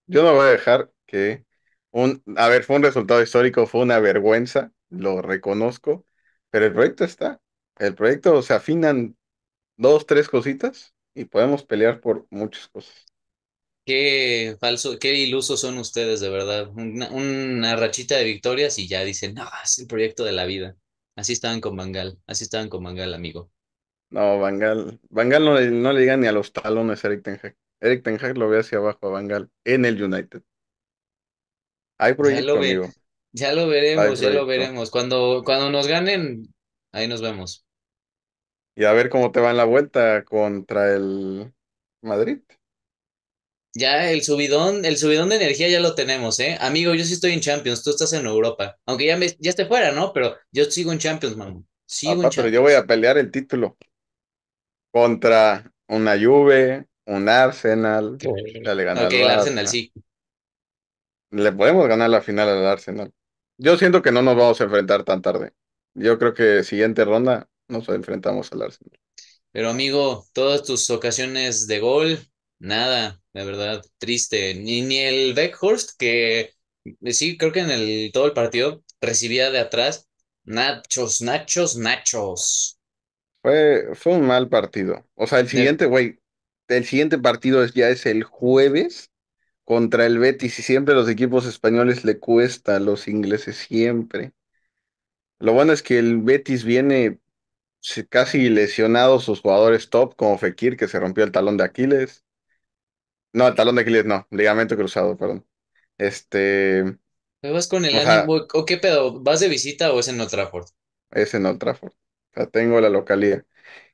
Yo 0.07 0.23
no 0.23 0.33
voy 0.35 0.47
a 0.47 0.51
dejar 0.51 0.91
que 1.07 1.45
un, 1.91 2.23
a 2.37 2.49
ver, 2.49 2.63
fue 2.63 2.77
un 2.77 2.83
resultado 2.83 3.21
histórico, 3.23 3.67
fue 3.67 3.81
una 3.83 3.99
vergüenza, 3.99 4.71
lo 4.89 5.21
reconozco, 5.21 6.05
pero 6.49 6.65
el 6.67 6.73
proyecto 6.73 7.05
está. 7.05 7.41
El 7.79 7.95
proyecto 7.95 8.41
se 8.43 8.53
afinan 8.55 9.17
dos, 9.77 10.05
tres 10.07 10.29
cositas 10.29 10.95
y 11.15 11.25
podemos 11.25 11.65
pelear 11.65 12.01
por 12.01 12.27
muchas 12.31 12.67
cosas. 12.69 13.05
Qué 13.85 14.55
falso, 14.61 14.97
qué 14.97 15.13
ilusos 15.15 15.59
son 15.59 15.77
ustedes, 15.77 16.21
de 16.21 16.29
verdad. 16.29 16.69
Una, 16.69 17.09
una 17.11 17.75
rachita 17.75 18.15
de 18.15 18.23
victorias 18.23 18.79
y 18.79 18.87
ya 18.87 19.03
dicen, 19.03 19.33
no, 19.33 19.45
es 19.63 19.77
el 19.79 19.87
proyecto 19.87 20.23
de 20.23 20.31
la 20.31 20.45
vida. 20.45 20.77
Así 21.15 21.33
estaban 21.33 21.59
con 21.59 21.75
Bangal, 21.75 22.17
así 22.25 22.45
estaban 22.45 22.69
con 22.69 22.83
Bangal, 22.83 23.13
amigo. 23.13 23.51
No, 24.09 24.39
Bangal, 24.39 24.99
Bangal 25.09 25.43
no 25.45 25.55
le, 25.55 25.69
no 25.71 25.91
le 25.91 25.99
llega 26.01 26.15
ni 26.17 26.27
a 26.27 26.31
los 26.31 26.53
talones 26.53 27.03
a 27.03 27.07
Eric 27.07 27.23
Ten 27.23 27.39
Hag. 27.43 27.57
Eric 27.83 28.03
Ten 28.03 28.17
Hag 28.19 28.35
lo 28.39 28.49
ve 28.49 28.59
hacia 28.61 28.79
abajo 28.79 29.07
a 29.07 29.11
Bangal 29.11 29.51
en 29.63 29.85
el 29.85 30.01
United. 30.03 30.41
Hay 31.97 32.13
Ya 32.21 32.41
lo 32.41 32.57
proyecto, 32.57 32.59
amigo. 32.59 32.89
ya 33.33 33.53
lo 33.53 33.67
veremos, 33.67 34.19
ya 34.19 34.29
lo 34.31 34.45
proyecto. 34.45 34.47
veremos. 34.47 34.89
Cuando, 34.91 35.43
cuando 35.45 35.69
nos 35.71 35.87
ganen, 35.87 36.53
ahí 36.91 37.07
nos 37.07 37.21
vemos. 37.21 37.65
Y 38.75 38.85
a 38.85 38.93
ver 38.93 39.09
cómo 39.09 39.31
te 39.31 39.39
va 39.39 39.51
en 39.51 39.57
la 39.57 39.65
vuelta 39.65 40.23
contra 40.25 40.93
el 40.95 41.53
Madrid. 42.01 42.41
Ya 43.75 44.11
el 44.11 44.23
subidón, 44.23 44.83
el 44.85 44.97
subidón 44.97 45.29
de 45.29 45.35
energía 45.37 45.67
ya 45.69 45.79
lo 45.79 45.95
tenemos, 45.95 46.39
¿eh? 46.39 46.57
Amigo, 46.59 46.93
yo 46.93 47.03
sí 47.05 47.13
estoy 47.13 47.33
en 47.33 47.41
Champions, 47.41 47.83
tú 47.83 47.89
estás 47.91 48.13
en 48.13 48.25
Europa. 48.25 48.77
Aunque 48.85 49.05
ya 49.07 49.17
me, 49.17 49.27
ya 49.39 49.49
esté 49.49 49.65
fuera, 49.65 49.91
¿no? 49.91 50.13
Pero 50.13 50.35
yo 50.51 50.65
sigo 50.65 50.91
en 50.91 50.99
Champions, 50.99 51.35
man. 51.37 51.67
Sigo 51.85 52.21
en 52.23 52.29
Papá, 52.29 52.33
pero 52.33 52.47
yo 52.49 52.61
voy 52.61 52.73
a 52.75 52.85
Champions. 52.85 52.87
pelear 52.87 53.17
el 53.17 53.29
título 53.31 53.77
contra 54.91 55.71
una 55.87 56.13
Juve, 56.19 56.87
un 57.05 57.29
Arsenal. 57.29 58.17
Ya 58.63 58.73
le 58.75 58.83
gané 58.83 59.03
Ok, 59.03 59.05
al 59.05 59.15
el 59.15 59.29
Arsenal 59.29 59.67
sí. 59.67 59.91
Le 61.31 61.51
podemos 61.51 61.87
ganar 61.87 62.09
la 62.09 62.21
final 62.21 62.47
al 62.49 62.65
Arsenal. 62.65 63.11
Yo 63.57 63.77
siento 63.77 64.01
que 64.01 64.11
no 64.11 64.21
nos 64.21 64.35
vamos 64.37 64.61
a 64.61 64.63
enfrentar 64.65 65.03
tan 65.03 65.21
tarde. 65.21 65.53
Yo 65.93 66.17
creo 66.19 66.33
que 66.33 66.63
siguiente 66.63 67.03
ronda 67.05 67.49
nos 67.67 67.89
enfrentamos 67.89 68.51
al 68.53 68.61
Arsenal. 68.63 68.99
Pero 69.51 69.69
amigo, 69.69 70.27
todas 70.33 70.63
tus 70.63 70.89
ocasiones 70.89 71.67
de 71.67 71.79
gol, 71.79 72.19
nada, 72.59 73.21
de 73.33 73.45
verdad, 73.45 73.83
triste. 73.97 74.55
Ni, 74.55 74.81
ni 74.81 74.97
el 74.99 75.33
Beckhorst, 75.33 75.91
que 75.97 76.53
sí, 77.11 77.37
creo 77.37 77.51
que 77.51 77.59
en 77.61 77.71
el, 77.71 78.11
todo 78.13 78.25
el 78.25 78.33
partido 78.33 78.83
recibía 79.01 79.51
de 79.51 79.59
atrás. 79.59 80.07
Nachos, 80.45 81.21
nachos, 81.21 81.77
nachos. 81.77 82.79
Fue, 83.41 83.89
fue 83.95 84.13
un 84.13 84.25
mal 84.27 84.49
partido. 84.49 85.05
O 85.15 85.27
sea, 85.27 85.39
el 85.39 85.49
siguiente, 85.49 85.85
güey, 85.85 86.19
el 86.67 86.85
siguiente 86.85 87.17
partido 87.17 87.63
es, 87.63 87.73
ya 87.73 87.89
es 87.89 88.05
el 88.05 88.23
jueves 88.23 89.11
contra 89.63 90.05
el 90.05 90.19
Betis 90.19 90.59
y 90.59 90.61
siempre 90.63 90.95
los 90.95 91.09
equipos 91.09 91.45
españoles 91.45 92.03
le 92.05 92.19
cuesta 92.19 92.75
a 92.75 92.79
los 92.79 93.07
ingleses, 93.07 93.57
siempre. 93.57 94.33
Lo 95.39 95.53
bueno 95.53 95.73
es 95.73 95.83
que 95.83 95.99
el 95.99 96.21
Betis 96.21 96.63
viene 96.63 97.19
casi 98.09 98.49
lesionados 98.49 99.25
sus 99.25 99.41
jugadores 99.41 99.89
top, 99.89 100.15
como 100.15 100.37
Fekir, 100.37 100.77
que 100.77 100.87
se 100.87 100.99
rompió 100.99 101.23
el 101.23 101.31
talón 101.31 101.57
de 101.57 101.65
Aquiles. 101.65 102.23
No, 103.33 103.47
el 103.47 103.55
talón 103.55 103.75
de 103.75 103.81
Aquiles 103.81 104.05
no, 104.05 104.27
ligamento 104.31 104.75
cruzado, 104.75 105.17
perdón. 105.17 105.45
Este, 105.97 106.97
¿Vas 107.41 107.67
con 107.67 107.83
el 107.83 107.95
ánimo? 107.95 108.45
¿O 108.53 108.65
qué 108.65 108.77
pedo? 108.77 109.19
¿Vas 109.21 109.39
de 109.41 109.49
visita 109.49 109.91
o 109.91 109.99
es 109.99 110.07
en 110.07 110.19
Old 110.21 110.29
Trafford? 110.29 110.67
es 111.11 111.33
en 111.33 111.45
Old 111.45 111.59
Trafford. 111.59 111.91
O 111.91 112.33
sea, 112.33 112.45
tengo 112.47 112.79
la 112.79 112.89
localía. 112.89 113.45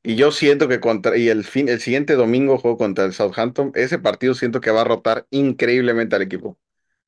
Y 0.04 0.16
yo 0.16 0.32
siento 0.32 0.68
que 0.68 0.80
contra, 0.80 1.18
y 1.18 1.30
el 1.30 1.44
fin, 1.44 1.70
el 1.70 1.82
siguiente 1.82 2.16
domingo 2.16 2.58
juego 2.58 2.78
contra 2.78 3.06
el 3.06 3.14
Southampton. 3.14 3.72
Ese 3.76 4.00
partido 4.00 4.34
siento 4.34 4.62
que 4.62 4.72
va 4.72 4.82
a 4.82 4.86
rotar 4.86 5.28
increíblemente 5.30 6.16
al 6.16 6.22
equipo. 6.22 6.58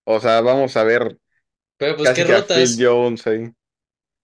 O 0.05 0.19
sea, 0.19 0.41
vamos 0.41 0.77
a 0.77 0.83
ver 0.83 1.17
Pero 1.77 1.97
pues, 1.97 2.09
¿qué 2.11 2.25
que 2.25 2.33
a 2.33 2.43
Phil 2.43 2.75
rotas? 2.75 2.77
Jones 2.79 3.27
ahí. 3.27 3.51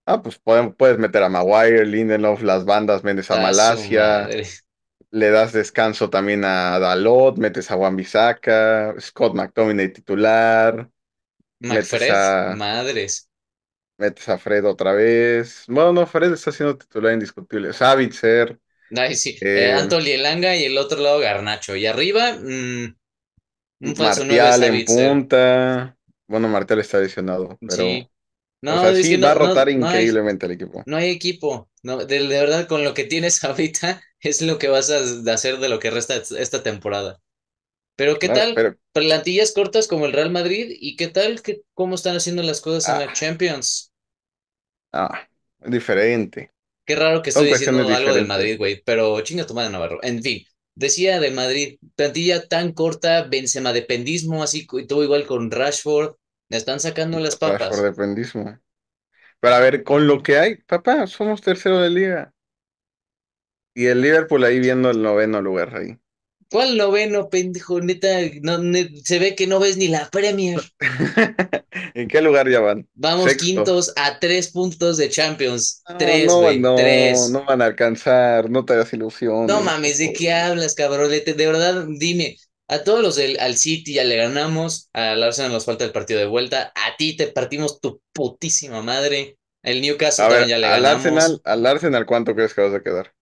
Ah, 0.06 0.22
pues 0.22 0.40
podemos, 0.40 0.76
puedes 0.76 0.98
meter 0.98 1.24
a 1.24 1.30
Maguire, 1.30 1.86
Lindelof, 1.86 2.42
las 2.42 2.66
bandas, 2.66 3.04
metes 3.04 3.30
a 3.30 3.36
A 3.36 3.38
su 3.38 3.42
Malasia. 3.42 4.30
Le 5.12 5.30
das 5.32 5.54
descanso 5.54 6.10
también 6.10 6.44
a 6.46 6.80
Dalot, 6.80 7.38
metes 7.38 7.72
a 7.72 7.76
Wan-Bissaka, 7.78 8.96
Scott 9.00 9.36
McTominay 9.36 9.90
titular, 9.94 10.90
McFred, 11.60 12.12
a, 12.12 12.56
madres. 12.56 13.27
Metes 13.98 14.30
a 14.30 14.38
Fred 14.38 14.66
otra 14.66 14.94
vez. 14.94 15.66
Bueno, 15.68 15.94
no, 15.94 16.08
Fred 16.08 16.34
está 16.34 16.52
siendo 16.52 16.78
titular 16.78 17.14
indiscutible. 17.14 17.74
Savitzer, 17.74 18.60
Ay, 18.96 19.16
sí. 19.16 19.38
Eh, 19.42 19.72
eh, 19.72 19.74
Anthony 19.74 20.08
Elanga 20.14 20.56
y 20.56 20.64
el 20.66 20.78
otro 20.78 21.00
lado 21.02 21.20
Garnacho. 21.20 21.76
Y 21.76 21.86
arriba, 21.86 22.34
mm, 22.34 22.96
un 23.84 23.96
falso 23.96 24.26
Martial 24.26 24.64
en 24.64 24.86
punta. 24.86 25.98
Bueno, 26.28 26.48
Martial 26.50 26.80
está 26.80 27.00
lesionado, 27.00 27.60
pero, 27.66 27.86
Sí. 27.86 28.10
o 28.68 28.76
No, 28.76 28.78
sea, 28.78 28.94
es 28.94 29.08
sí 29.08 29.18
va 29.18 29.32
a 29.32 29.36
no, 29.36 29.36
rotar 29.36 29.70
no 29.74 29.88
hay, 29.88 30.12
increíblemente 30.12 30.46
el 30.48 30.54
equipo. 30.54 30.86
no 30.86 30.98
hay 30.98 31.10
equipo. 31.12 31.70
No, 31.84 31.98
de, 32.00 32.20
de 32.20 32.28
verdad, 32.28 32.68
con 32.68 32.84
lo 32.84 32.94
que 32.94 33.06
tienes 33.06 33.44
ahorita 33.46 34.02
es 34.22 34.42
lo 34.42 34.60
que 34.60 34.70
vas 34.70 34.92
a 34.92 35.00
hacer 35.34 35.60
de 35.60 35.70
lo 35.70 35.80
que 35.80 35.92
resta 35.92 36.16
esta 36.18 36.64
temporada. 36.64 37.22
Pero 37.96 38.20
¿qué 38.20 38.30
tal? 38.30 38.54
Pero, 38.54 38.78
Plantillas 38.94 39.54
cortas 39.54 39.88
como 39.88 40.06
el 40.08 40.14
Real 40.14 40.32
Madrid 40.32 40.68
y 40.80 40.96
qué 40.98 41.08
tal 41.10 41.42
que 41.44 41.62
cómo 41.76 41.96
están 41.96 42.16
haciendo 42.18 42.44
las 42.44 42.62
cosas 42.62 42.90
en 42.90 43.00
la 43.00 43.06
ah, 43.06 43.14
Champions. 43.14 43.87
Ah, 44.98 45.28
diferente. 45.60 46.52
Qué 46.86 46.96
raro 46.96 47.22
que 47.22 47.30
estoy 47.30 47.50
diciendo 47.50 47.94
algo 47.94 48.14
del 48.16 48.26
diferentes. 48.26 48.28
Madrid, 48.28 48.58
güey, 48.58 48.82
pero 48.84 49.20
chinga 49.22 49.46
tu 49.46 49.54
madre 49.54 49.70
Navarro. 49.72 50.00
En 50.04 50.24
fin, 50.24 50.44
decía 50.76 51.20
del 51.20 51.34
Madrid, 51.34 51.78
plantilla 51.96 52.48
tan 52.48 52.72
corta, 52.74 53.24
Benzema 53.24 53.74
dependismo, 53.74 54.42
así 54.44 54.66
y 54.72 54.88
todo 54.88 55.04
igual 55.04 55.26
con 55.28 55.52
Rashford, 55.52 56.16
le 56.50 56.58
están 56.58 56.80
sacando 56.80 57.20
las 57.20 57.36
Rashford 57.42 57.58
papas. 57.58 57.84
dependismo. 57.84 58.60
Pero 59.42 59.56
a 59.56 59.60
ver, 59.62 59.84
con 59.84 60.08
lo 60.08 60.24
que 60.24 60.38
hay, 60.40 60.56
papá, 60.58 61.08
somos 61.08 61.42
tercero 61.42 61.80
de 61.82 61.90
liga. 61.92 62.34
Y 63.74 63.86
el 63.86 64.02
Liverpool 64.02 64.44
ahí 64.44 64.60
viendo 64.60 64.90
el 64.90 65.02
noveno 65.02 65.42
lugar 65.42 65.74
ahí. 65.78 65.98
¿Cuál 66.52 66.78
noveno, 66.78 67.30
pendejo? 67.30 67.80
Neta, 67.82 68.10
no, 68.42 68.58
ne- 68.58 68.90
se 69.04 69.20
ve 69.20 69.36
que 69.36 69.48
no 69.48 69.60
ves 69.60 69.78
ni 69.78 69.88
la 69.88 70.10
Premier. 70.10 70.62
¿En 72.00 72.08
qué 72.08 72.22
lugar 72.22 72.50
ya 72.50 72.62
van? 72.62 72.88
Vamos 72.96 73.24
Sexto. 73.24 73.38
quintos 73.38 73.94
a 73.96 74.20
tres 74.20 74.50
puntos 74.52 74.98
de 74.98 75.10
Champions. 75.10 75.84
No, 75.88 75.96
Tres, 75.98 76.26
no, 76.26 76.54
no, 76.54 76.76
tres. 76.76 77.30
no 77.30 77.46
van 77.46 77.62
a 77.62 77.66
alcanzar, 77.66 78.50
no 78.50 78.66
te 78.66 78.74
hagas 78.74 78.94
No 79.40 79.62
ilusiones, 79.62 79.72
por 79.72 79.72
mames, 79.72 79.98
¿de 79.98 80.14
qué 80.14 80.32
hablas, 80.34 80.76
cabrolete? 80.76 81.34
De 81.34 81.46
verdad, 81.48 81.86
dime, 82.00 82.38
a 82.68 82.84
todos 82.84 83.02
los 83.02 83.16
del 83.16 83.40
al 83.40 83.58
City 83.58 83.94
ya 83.94 84.04
le 84.04 84.16
ganamos, 84.18 84.90
al 84.94 85.24
Arsenal 85.24 85.52
nos 85.52 85.66
falta 85.66 85.86
el 85.86 85.92
partido 85.92 86.20
de 86.20 86.26
vuelta, 86.28 86.72
a 86.76 86.96
ti 86.98 87.16
te 87.16 87.28
partimos 87.28 87.80
tu 87.82 88.02
putísima 88.14 88.82
madre, 88.82 89.38
el 89.64 89.82
Newcastle 89.82 90.26
A 90.26 90.28
ver, 90.30 90.48
ya 90.48 90.58
le 90.58 90.68
al 90.68 90.86
Arsenal, 90.86 91.14
ganamos. 91.14 91.42
al 91.44 91.66
Arsenal, 91.66 92.06
¿cuánto 92.06 92.36
crees 92.36 92.54
que 92.54 92.62
vas 92.62 92.74
a 92.74 92.84
quedar? 92.84 93.14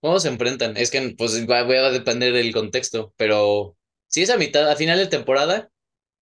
¿Cómo 0.00 0.18
se 0.20 0.28
enfrentan? 0.28 0.76
Es 0.76 0.90
que 0.90 1.14
pues 1.16 1.32
va, 1.48 1.62
va 1.62 1.86
a 1.86 1.90
depender 1.90 2.32
del 2.32 2.52
contexto, 2.52 3.14
pero 3.16 3.76
si 4.08 4.22
es 4.22 4.30
a 4.30 4.36
mitad, 4.36 4.68
a 4.70 4.76
final 4.76 4.98
de 4.98 5.06
temporada, 5.06 5.70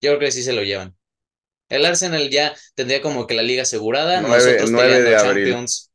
yo 0.01 0.11
creo 0.11 0.21
que 0.21 0.33
sí 0.33 0.43
se 0.43 0.53
lo 0.53 0.63
llevan. 0.63 0.97
El 1.71 1.87
Arsenal 1.87 2.31
ya 2.31 2.55
tendría 2.77 3.03
como 3.03 3.27
que 3.27 3.35
la 3.35 3.43
liga 3.43 3.63
asegurada, 3.63 4.23
Nueve, 4.23 4.29
nosotros 4.29 4.71
9 4.71 4.77
peleando 4.77 5.03
de 5.03 5.17
abril, 5.17 5.65
Champions. 5.65 5.91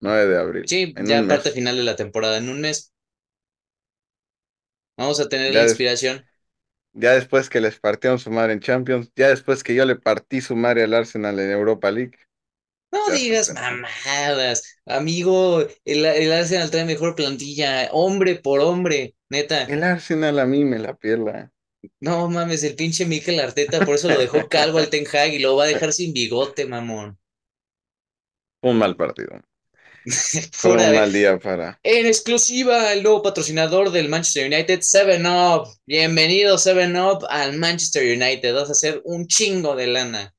9 0.00 0.26
de 0.28 0.38
abril, 0.38 0.66
Sí, 0.66 0.92
en 0.96 1.06
ya 1.06 1.26
parte 1.28 1.50
mes. 1.50 1.52
final 1.52 1.76
de 1.76 1.84
la 1.84 1.94
temporada 1.96 2.38
en 2.38 2.48
un 2.48 2.60
mes. 2.62 2.92
Vamos 4.96 5.20
a 5.20 5.28
tener 5.28 5.52
la 5.52 5.62
des- 5.62 5.64
inspiración. 5.64 6.24
ya 6.94 7.12
después 7.14 7.48
que 7.50 7.60
les 7.60 7.78
partieron 7.80 8.18
su 8.18 8.30
madre 8.30 8.52
en 8.54 8.60
Champions, 8.60 9.10
ya 9.16 9.28
después 9.28 9.62
que 9.64 9.74
yo 9.74 9.84
le 9.86 9.96
partí 9.96 10.40
su 10.40 10.56
madre 10.56 10.82
al 10.84 10.94
Arsenal 10.94 11.38
en 11.40 11.50
Europa 11.50 11.90
League, 11.90 12.18
No 12.92 13.00
ya 13.06 13.14
digas 13.14 13.52
mamadas, 13.54 14.62
amigo, 14.86 15.60
el, 15.84 16.04
el 16.06 16.32
Arsenal 16.32 16.70
trae 16.70 16.84
mejor 16.84 17.14
plantilla, 17.16 17.88
hombre 17.92 18.36
por 18.36 18.60
hombre, 18.60 19.14
neta. 19.30 19.66
El 19.66 19.82
Arsenal 19.82 20.38
a 20.38 20.46
mí 20.46 20.64
me 20.64 20.78
la 20.78 20.94
pierda. 20.94 21.51
No 22.00 22.28
mames, 22.28 22.62
el 22.64 22.74
pinche 22.74 23.06
Mikel 23.06 23.40
Arteta, 23.40 23.84
por 23.84 23.96
eso 23.96 24.08
lo 24.08 24.18
dejó 24.18 24.38
calvo 24.48 24.78
al 24.78 24.88
Ten 24.88 25.06
Hag 25.06 25.34
y 25.34 25.38
lo 25.38 25.56
va 25.56 25.64
a 25.64 25.68
dejar 25.68 25.92
sin 25.92 26.12
bigote, 26.12 26.66
mamón. 26.66 27.18
Un 28.62 28.78
mal 28.78 28.96
partido. 28.96 29.40
Fue 30.52 30.72
un 30.72 30.94
mal 30.94 31.12
día 31.12 31.38
para. 31.38 31.78
En 31.82 32.06
exclusiva, 32.06 32.92
el 32.92 33.02
nuevo 33.02 33.22
patrocinador 33.22 33.90
del 33.90 34.08
Manchester 34.08 34.46
United, 34.46 34.80
Seven 34.80 35.26
Up. 35.26 35.68
Bienvenido, 35.86 36.58
Seven 36.58 36.96
Up, 36.96 37.24
al 37.28 37.56
Manchester 37.58 38.04
United. 38.04 38.54
Vas 38.54 38.68
a 38.68 38.72
hacer 38.72 39.00
un 39.04 39.26
chingo 39.26 39.76
de 39.76 39.86
lana. 39.86 40.34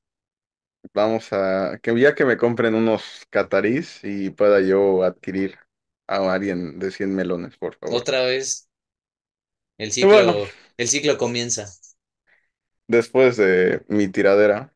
Vamos 0.92 1.32
a. 1.32 1.78
Que 1.82 1.98
ya 1.98 2.14
que 2.14 2.26
me 2.26 2.36
compren 2.36 2.74
unos 2.74 3.02
catarís 3.30 4.00
y 4.02 4.30
pueda 4.30 4.60
yo 4.60 5.02
adquirir 5.02 5.56
a 6.06 6.32
alguien 6.32 6.78
de 6.78 6.90
100 6.90 7.14
melones, 7.14 7.56
por 7.56 7.74
favor. 7.76 7.96
Otra 7.96 8.22
vez, 8.22 8.68
el 9.78 9.90
bueno, 10.06 10.32
ciclo, 10.32 10.48
el 10.76 10.88
ciclo 10.88 11.18
comienza. 11.18 11.66
después 12.88 13.36
de 13.36 13.84
mi 13.88 14.08
tiradera, 14.08 14.74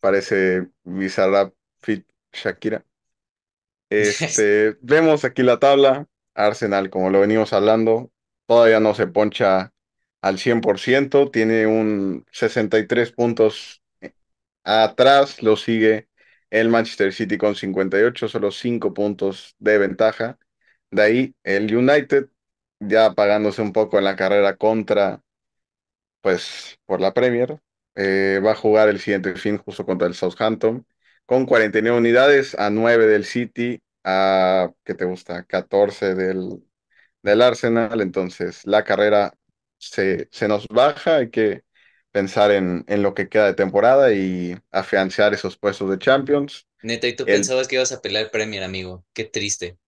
parece 0.00 0.68
Bizarrap 0.84 1.54
Fit 1.82 2.06
Shakira. 2.32 2.84
Este, 3.88 4.76
vemos 4.82 5.24
aquí 5.24 5.42
la 5.42 5.58
tabla. 5.58 6.06
Arsenal, 6.34 6.90
como 6.90 7.10
lo 7.10 7.20
venimos 7.20 7.52
hablando, 7.52 8.12
todavía 8.46 8.80
no 8.80 8.94
se 8.94 9.06
poncha 9.08 9.72
al 10.22 10.38
100%, 10.38 11.30
tiene 11.30 11.66
un 11.66 12.24
63 12.32 13.12
puntos 13.12 13.82
atrás, 14.64 15.42
lo 15.42 15.56
sigue 15.56 16.08
el 16.50 16.68
Manchester 16.70 17.12
City 17.14 17.38
con 17.38 17.56
58, 17.56 18.28
solo 18.28 18.50
5 18.52 18.94
puntos 18.94 19.56
de 19.58 19.78
ventaja. 19.78 20.38
De 20.90 21.02
ahí 21.02 21.36
el 21.44 21.74
United, 21.74 22.28
ya 22.80 23.06
apagándose 23.06 23.62
un 23.62 23.72
poco 23.72 23.98
en 23.98 24.04
la 24.04 24.16
carrera 24.16 24.56
contra, 24.56 25.22
pues, 26.20 26.78
por 26.86 27.00
la 27.00 27.14
Premier, 27.14 27.60
eh, 27.94 28.40
va 28.44 28.52
a 28.52 28.54
jugar 28.54 28.88
el 28.88 29.00
siguiente 29.00 29.34
fin 29.36 29.58
justo 29.58 29.84
contra 29.86 30.06
el 30.08 30.14
Southampton, 30.14 30.86
con 31.26 31.46
49 31.46 31.98
unidades 31.98 32.54
a 32.58 32.70
9 32.70 33.06
del 33.06 33.24
City, 33.24 33.80
a, 34.04 34.70
¿qué 34.84 34.94
te 34.94 35.04
gusta? 35.04 35.44
14 35.44 36.14
del, 36.14 36.62
del 37.22 37.42
Arsenal, 37.42 38.00
entonces 38.00 38.66
la 38.66 38.84
carrera 38.84 39.34
se, 39.78 40.28
se 40.32 40.48
nos 40.48 40.66
baja, 40.68 41.16
hay 41.18 41.30
que 41.30 41.64
pensar 42.12 42.50
en, 42.52 42.84
en 42.88 43.02
lo 43.02 43.14
que 43.14 43.28
queda 43.28 43.46
de 43.46 43.54
temporada 43.54 44.12
y 44.14 44.56
afianzar 44.70 45.34
esos 45.34 45.56
puestos 45.58 45.90
de 45.90 45.98
Champions. 45.98 46.66
Neta, 46.82 47.06
y 47.08 47.16
tú 47.16 47.26
El, 47.26 47.30
pensabas 47.30 47.68
que 47.68 47.76
ibas 47.76 47.90
a 47.92 48.02
pelear 48.02 48.30
Premier, 48.30 48.62
amigo. 48.62 49.06
Qué 49.14 49.24
triste. 49.24 49.78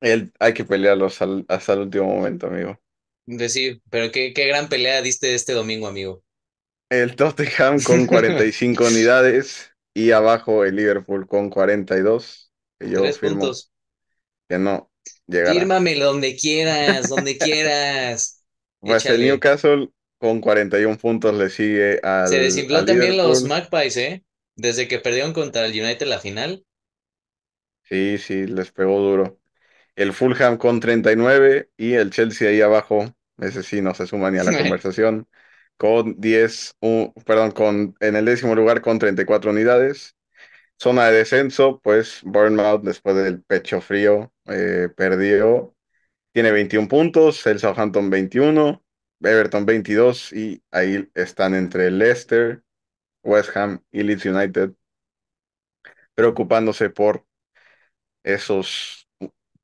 el, 0.00 0.32
hay 0.40 0.54
que 0.54 0.64
pelearlos 0.64 1.20
al- 1.22 1.44
hasta 1.48 1.72
el 1.74 1.80
último 1.80 2.06
momento, 2.06 2.46
amigo. 2.46 2.78
Decir, 3.26 3.82
pero 3.90 4.10
qué, 4.10 4.32
qué 4.34 4.46
gran 4.48 4.68
pelea 4.68 5.00
diste 5.02 5.34
este 5.36 5.52
domingo, 5.52 5.86
amigo. 5.86 6.24
El 6.90 7.16
Tottenham 7.16 7.82
con 7.82 8.06
45 8.06 8.86
unidades 8.86 9.72
y 9.94 10.10
abajo 10.12 10.64
el 10.64 10.76
Liverpool 10.76 11.26
con 11.26 11.48
42, 11.50 12.52
que 12.78 12.90
yo 12.90 13.12
Tres 13.12 13.12
firmo 13.12 13.48
puntos. 13.48 13.70
que 14.48 14.58
no 14.58 14.90
llegará. 15.26 15.72
Fírmamelo 15.74 16.06
donde 16.06 16.36
quieras, 16.36 17.08
donde 17.08 17.38
quieras. 17.38 18.44
Pues 18.80 19.06
el. 19.06 19.20
Newcastle 19.20 19.90
con 20.18 20.40
41 20.40 20.96
puntos 20.98 21.34
le 21.34 21.50
sigue 21.50 22.00
Se 22.24 22.38
al, 22.38 22.40
desinfló 22.40 22.76
al 22.76 22.84
también 22.84 23.16
los. 23.16 23.42
Magpies, 23.44 23.96
¿eh? 23.96 24.22
Desde 24.54 24.86
que 24.86 24.98
perdieron 24.98 25.32
contra 25.32 25.64
el 25.64 25.72
United 25.82 26.06
la 26.06 26.20
final. 26.20 26.62
Sí, 27.82 28.18
sí, 28.18 28.46
les 28.46 28.72
pegó 28.72 28.98
duro. 29.00 29.40
El 29.96 30.14
Fulham 30.14 30.58
con 30.58 30.80
39 30.80 31.72
y 31.78 31.94
el 31.94 32.10
Chelsea 32.12 32.50
ahí 32.50 32.62
abajo, 32.62 33.06
ese 33.38 33.62
sí 33.62 33.80
no 33.82 33.94
se 33.94 34.06
suma 34.06 34.30
ni 34.30 34.38
a 34.38 34.44
la 34.44 34.54
conversación, 34.56 35.28
con 35.76 36.20
10, 36.20 36.74
u- 36.80 37.12
perdón, 37.24 37.50
con, 37.52 37.94
en 38.00 38.16
el 38.16 38.24
décimo 38.24 38.54
lugar 38.54 38.80
con 38.82 38.98
34 38.98 39.50
unidades. 39.50 40.16
Zona 40.80 41.06
de 41.08 41.18
descenso, 41.18 41.80
pues 41.82 42.20
Bournemouth 42.24 42.82
después 42.82 43.16
del 43.16 43.42
pecho 43.42 43.80
frío 43.80 44.32
eh, 44.46 44.88
perdió, 44.96 45.74
tiene 46.32 46.52
21 46.52 46.88
puntos, 46.88 47.46
el 47.46 47.60
Southampton 47.60 48.10
21, 48.10 48.84
Everton 49.22 49.66
22 49.66 50.32
y 50.32 50.62
ahí 50.72 51.08
están 51.14 51.54
entre 51.54 51.90
Leicester, 51.90 52.62
West 53.24 53.56
Ham 53.56 53.82
y 53.92 54.02
Leeds 54.04 54.26
United 54.26 54.72
preocupándose 56.14 56.90
por 56.90 57.26
esos, 58.24 59.08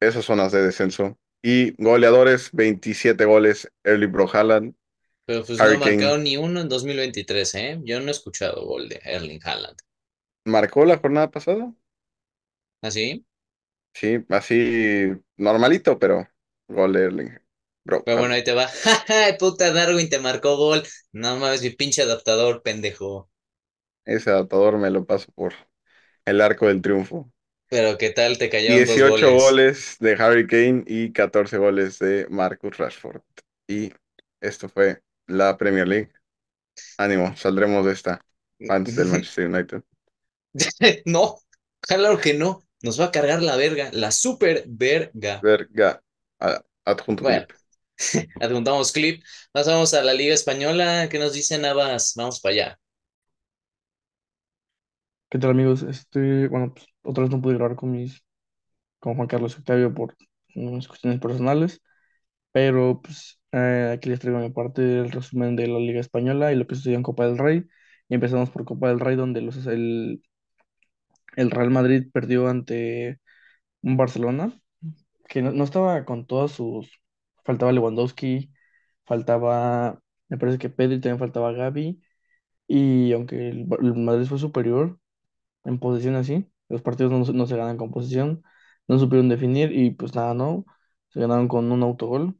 esas 0.00 0.24
zonas 0.24 0.52
de 0.52 0.62
descenso. 0.62 1.18
Y 1.42 1.72
goleadores, 1.82 2.50
27 2.52 3.24
goles, 3.24 3.70
Erling 3.84 4.10
Bro 4.12 4.28
Haaland, 4.32 4.74
Pero 5.24 5.44
pues 5.44 5.60
no 5.62 5.78
Kane. 5.80 5.80
marcaron 5.80 6.22
ni 6.22 6.36
uno 6.36 6.60
en 6.60 6.68
2023, 6.68 7.56
¿eh? 7.56 7.80
Yo 7.82 7.98
no 7.98 8.06
he 8.06 8.10
escuchado 8.12 8.64
gol 8.64 8.88
de 8.88 9.00
Erling 9.02 9.40
Haaland. 9.42 9.78
¿Marcó 10.44 10.84
la 10.84 10.98
jornada 10.98 11.30
pasada? 11.32 11.74
¿Así? 12.80 13.24
Sí, 13.94 14.24
así 14.30 15.10
normalito, 15.36 15.98
pero 15.98 16.26
gol 16.68 16.92
de 16.92 17.04
Erling 17.04 17.30
Bro 17.84 18.04
Pero 18.04 18.18
bueno, 18.18 18.34
ahí 18.34 18.44
te 18.44 18.52
va. 18.52 18.68
¡Ja, 18.68 19.04
Puta, 19.38 19.72
Darwin 19.72 20.08
te 20.08 20.18
marcó 20.20 20.56
gol. 20.56 20.82
No 21.12 21.36
mames, 21.38 21.62
mi 21.62 21.70
pinche 21.70 22.02
adaptador, 22.02 22.62
pendejo. 22.62 23.28
Ese 24.04 24.30
adaptador 24.30 24.78
me 24.78 24.90
lo 24.90 25.04
paso 25.06 25.32
por 25.32 25.54
el 26.26 26.40
arco 26.40 26.66
del 26.68 26.82
triunfo. 26.82 27.32
Pero 27.72 27.98
¿qué 27.98 28.10
tal 28.10 28.38
te 28.38 28.48
cayeron 28.48 28.86
dos 28.86 29.04
18 29.04 29.04
goles? 29.04 29.56
goles 29.56 29.96
de 30.00 30.12
Harry 30.14 30.46
Kane 30.46 30.84
y 30.86 31.12
14 31.12 31.58
goles 31.58 31.98
de 31.98 32.26
Marcus 32.30 32.76
Rashford. 32.78 33.20
Y 33.68 33.92
esto 34.40 34.68
fue 34.68 35.02
la 35.26 35.56
Premier 35.56 35.86
League. 35.88 36.10
Ánimo, 36.98 37.36
saldremos 37.36 37.86
de 37.86 37.92
esta 37.92 38.24
antes 38.68 38.96
del 38.96 39.08
Manchester 39.08 39.48
United. 39.48 39.82
No, 41.06 41.38
claro 41.80 42.18
que 42.20 42.34
no. 42.34 42.62
Nos 42.82 43.00
va 43.00 43.06
a 43.06 43.12
cargar 43.12 43.42
la 43.42 43.56
verga, 43.56 43.90
la 43.92 44.10
super 44.10 44.64
verga. 44.66 45.46
Verga. 45.46 46.00
Adjunto 46.84 47.22
Bueno, 47.22 47.46
clip. 47.46 47.52
adjuntamos 48.40 48.92
clip. 48.92 49.24
Pasamos 49.52 49.94
a 49.94 50.02
la 50.02 50.14
Liga 50.14 50.34
Española. 50.34 51.08
¿Qué 51.10 51.18
nos 51.18 51.34
dice 51.34 51.58
Navas? 51.58 52.14
Vamos 52.16 52.40
para 52.40 52.54
allá. 52.54 52.80
¿Qué 55.32 55.38
tal 55.38 55.52
amigos? 55.52 55.82
Este, 55.82 56.46
bueno, 56.48 56.74
pues 56.74 56.86
otra 57.04 57.22
vez 57.24 57.30
no 57.32 57.40
pude 57.40 57.54
grabar 57.54 57.74
con 57.74 57.90
mis, 57.90 58.22
con 59.00 59.16
Juan 59.16 59.28
Carlos 59.28 59.58
Octavio 59.58 59.94
por 59.94 60.16
unas 60.56 60.88
cuestiones 60.88 61.20
personales, 61.20 61.82
pero 62.52 63.00
pues 63.02 63.40
eh, 63.52 63.92
aquí 63.94 64.10
les 64.10 64.20
traigo 64.20 64.40
mi 64.40 64.50
parte 64.50 64.82
del 64.82 65.10
resumen 65.12 65.56
de 65.56 65.68
la 65.68 65.78
Liga 65.80 66.00
Española 66.00 66.52
y 66.52 66.56
lo 66.56 66.66
que 66.66 66.76
sucedió 66.76 66.98
en 66.98 67.04
Copa 67.04 67.26
del 67.26 67.38
Rey. 67.38 67.64
Y 68.08 68.14
empezamos 68.16 68.50
por 68.50 68.64
Copa 68.66 68.88
del 68.88 69.00
Rey, 69.00 69.16
donde 69.16 69.42
los, 69.42 69.66
el, 69.66 70.22
el 71.36 71.50
Real 71.50 71.70
Madrid 71.70 72.08
perdió 72.12 72.48
ante 72.48 73.20
un 73.82 73.96
Barcelona, 73.96 74.58
que 75.28 75.42
no, 75.42 75.52
no 75.52 75.64
estaba 75.64 76.04
con 76.04 76.26
todas 76.26 76.52
sus... 76.52 76.90
Faltaba 77.44 77.72
Lewandowski, 77.72 78.52
faltaba, 79.06 80.00
me 80.28 80.38
parece 80.38 80.58
que 80.58 80.70
Pedri, 80.70 81.00
también 81.00 81.18
faltaba 81.18 81.52
Gavi, 81.52 82.02
y 82.68 83.12
aunque 83.12 83.50
el 83.50 83.66
Madrid 83.96 84.26
fue 84.26 84.38
superior, 84.38 85.00
en 85.64 85.78
posesión 85.78 86.14
así. 86.16 86.46
Los 86.68 86.82
partidos 86.82 87.12
no, 87.12 87.20
no 87.34 87.46
se 87.46 87.56
ganan 87.56 87.76
con 87.76 87.90
posesión, 87.90 88.42
no 88.88 88.98
supieron 88.98 89.28
definir 89.28 89.72
y 89.72 89.90
pues 89.92 90.14
nada, 90.14 90.34
no. 90.34 90.64
Se 91.10 91.20
ganaron 91.20 91.48
con 91.48 91.70
un 91.72 91.82
autogol 91.82 92.38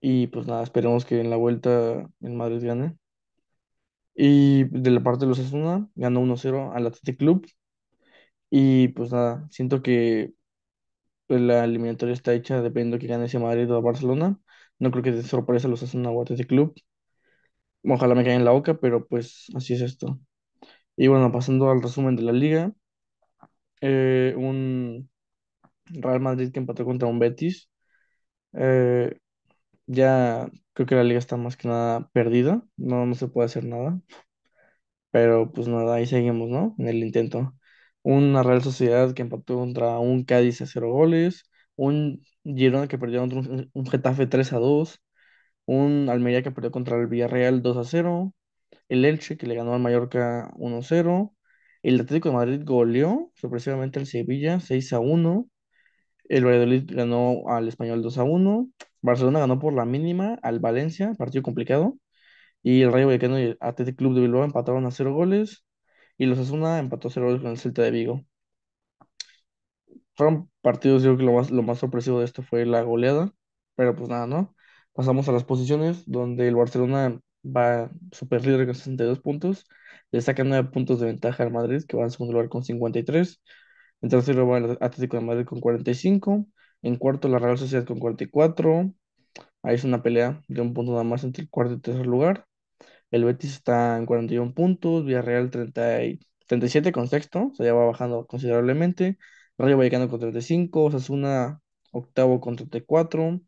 y 0.00 0.28
pues 0.28 0.46
nada, 0.46 0.62
esperemos 0.62 1.04
que 1.04 1.20
en 1.20 1.30
la 1.30 1.36
vuelta 1.36 2.08
el 2.20 2.32
Madrid 2.34 2.64
gane. 2.66 2.96
Y 4.16 4.64
de 4.64 4.90
la 4.90 5.00
parte 5.02 5.24
de 5.24 5.28
los 5.28 5.38
Asuna, 5.38 5.88
ganó 5.94 6.18
1-0 6.20 6.72
al 6.72 6.86
Athletic 6.86 7.18
Club. 7.18 7.46
Y 8.50 8.88
pues 8.88 9.12
nada, 9.12 9.46
siento 9.50 9.82
que 9.82 10.32
pues, 11.26 11.40
la 11.42 11.64
eliminatoria 11.64 12.14
está 12.14 12.34
hecha 12.34 12.62
dependiendo 12.62 12.96
de 12.96 13.00
que 13.02 13.08
gane 13.08 13.26
ese 13.26 13.38
Madrid 13.40 13.70
o 13.72 13.82
Barcelona. 13.82 14.40
No 14.80 14.90
creo 14.92 15.04
que 15.04 15.12
te 15.12 15.22
sorpresa 15.24 15.68
los 15.68 15.82
Asuna 15.82 16.10
o 16.10 16.22
Athletic 16.22 16.48
Club. 16.48 16.74
Ojalá 17.84 18.14
me 18.14 18.22
caiga 18.24 18.36
en 18.36 18.44
la 18.44 18.50
boca, 18.50 18.78
pero 18.78 19.06
pues 19.06 19.46
así 19.54 19.72
es 19.74 19.80
esto. 19.82 20.18
Y 20.96 21.06
bueno, 21.08 21.32
pasando 21.32 21.70
al 21.70 21.80
resumen 21.82 22.16
de 22.16 22.22
la 22.22 22.32
liga, 22.32 22.72
eh, 23.80 24.34
un 24.36 25.10
Real 25.86 26.20
Madrid 26.20 26.52
que 26.52 26.60
empató 26.60 26.84
contra 26.84 27.08
un 27.08 27.18
Betis. 27.18 27.70
Eh, 28.54 29.18
ya 29.86 30.48
creo 30.74 30.86
que 30.88 30.94
la 30.96 31.04
liga 31.04 31.18
está 31.20 31.36
más 31.38 31.56
que 31.58 31.68
nada 31.68 32.08
perdida, 32.12 32.62
no, 32.76 33.06
no 33.06 33.14
se 33.16 33.28
puede 33.28 33.46
hacer 33.46 33.64
nada, 33.64 34.00
pero 35.10 35.52
pues 35.52 35.68
nada, 35.68 35.94
ahí 35.96 36.06
seguimos, 36.06 36.48
¿no? 36.48 36.74
En 36.78 36.88
el 36.88 36.96
intento. 37.04 37.54
Una 38.02 38.42
Real 38.42 38.62
Sociedad 38.62 39.14
que 39.14 39.22
empató 39.22 39.56
contra 39.56 39.98
un 39.98 40.24
Cádiz 40.24 40.60
a 40.62 40.66
cero 40.66 40.92
goles, 40.92 41.44
un 41.76 42.22
Girona 42.44 42.86
que 42.88 42.98
perdió 42.98 43.20
contra 43.20 43.40
un, 43.40 43.70
un 43.72 43.86
Getafe 43.86 44.26
3 44.26 44.52
a 44.52 44.58
2, 44.58 45.00
un 45.66 46.08
Almería 46.10 46.42
que 46.42 46.50
perdió 46.52 46.70
contra 46.70 46.96
el 46.98 47.06
Villarreal 47.08 47.62
2 47.62 47.76
a 47.78 47.84
0, 47.84 48.34
el 48.88 49.04
Elche 49.04 49.36
que 49.36 49.46
le 49.46 49.54
ganó 49.54 49.74
al 49.74 49.80
Mallorca 49.80 50.52
1 50.56 50.78
a 50.78 50.82
0, 50.82 51.34
el 51.82 52.00
Atlético 52.00 52.30
de 52.30 52.34
Madrid 52.36 52.62
goleó 52.64 53.32
sorpresivamente 53.34 53.98
al 53.98 54.06
Sevilla 54.06 54.60
6 54.60 54.92
a 54.92 55.00
1, 55.00 55.48
el 56.28 56.44
Valladolid 56.44 56.84
ganó 56.92 57.48
al 57.48 57.68
Español 57.68 58.02
2 58.02 58.18
a 58.18 58.24
1. 58.24 58.68
Barcelona 59.02 59.40
ganó 59.40 59.58
por 59.58 59.72
la 59.72 59.84
mínima 59.84 60.38
al 60.42 60.60
Valencia, 60.60 61.12
partido 61.14 61.42
complicado. 61.42 61.98
Y 62.62 62.82
el 62.82 62.92
Rayo 62.92 63.06
Vallecano 63.08 63.38
y 63.40 63.44
el 63.44 63.58
Athletic 63.60 63.96
Club 63.96 64.14
de 64.14 64.22
Bilbao 64.22 64.44
empataron 64.44 64.86
a 64.86 64.90
0 64.92 65.14
goles. 65.14 65.64
Y 66.18 66.26
los 66.26 66.38
Asuna 66.38 66.78
empató 66.80 67.08
a 67.08 67.10
0 67.12 67.26
goles 67.26 67.42
con 67.42 67.52
el 67.52 67.58
Celta 67.58 67.82
de 67.82 67.90
Vigo. 67.92 68.22
Fueron 70.14 70.50
partidos, 70.62 71.02
yo 71.02 71.10
creo 71.10 71.18
que 71.18 71.24
lo 71.24 71.32
más, 71.34 71.50
lo 71.50 71.62
más 71.62 71.78
sorpresivo 71.78 72.18
de 72.20 72.24
esto 72.24 72.42
fue 72.42 72.64
la 72.66 72.82
goleada. 72.82 73.32
Pero 73.74 73.94
pues 73.94 74.08
nada, 74.08 74.26
¿no? 74.26 74.54
Pasamos 74.94 75.28
a 75.28 75.32
las 75.32 75.44
posiciones 75.44 76.04
donde 76.06 76.48
el 76.48 76.56
Barcelona 76.56 77.20
va 77.46 77.90
super 78.12 78.44
líder 78.44 78.66
con 78.66 78.74
62 78.74 79.20
puntos. 79.20 79.66
Le 80.10 80.20
saca 80.20 80.44
9 80.44 80.70
puntos 80.70 81.00
de 81.00 81.06
ventaja 81.06 81.42
al 81.42 81.52
Madrid, 81.52 81.82
que 81.86 81.96
va 81.96 82.04
en 82.04 82.10
segundo 82.10 82.34
lugar 82.34 82.48
con 82.48 82.64
53. 82.64 83.40
En 84.02 84.08
tercero 84.10 84.46
va 84.46 84.58
el 84.58 84.78
Atlético 84.80 85.16
de 85.18 85.24
Madrid 85.24 85.44
con 85.46 85.60
45. 85.60 86.46
En 86.82 86.96
cuarto 86.96 87.28
la 87.28 87.38
Real 87.38 87.58
Sociedad 87.58 87.84
con 87.86 87.98
44. 87.98 88.92
Ahí 89.62 89.74
es 89.74 89.84
una 89.84 90.02
pelea 90.02 90.42
de 90.48 90.60
un 90.60 90.74
punto 90.74 90.92
nada 90.92 91.04
más 91.04 91.24
entre 91.24 91.42
el 91.42 91.50
cuarto 91.50 91.74
y 91.74 91.80
tercer 91.80 92.06
lugar. 92.06 92.46
El 93.10 93.24
Betis 93.24 93.54
está 93.54 93.96
en 93.98 94.06
41 94.06 94.54
puntos. 94.54 95.04
Villarreal 95.04 95.50
30 95.50 96.04
y 96.04 96.20
37 96.46 96.92
con 96.92 97.08
sexto. 97.08 97.48
O 97.52 97.54
sea, 97.54 97.66
ya 97.66 97.74
va 97.74 97.86
bajando 97.86 98.26
considerablemente. 98.26 99.18
Rayo 99.58 99.76
Vallecano 99.78 100.08
con 100.08 100.20
35. 100.20 100.84
Osasuna 100.84 101.60
octavo 101.92 102.40
con 102.40 102.56
34. 102.56 103.40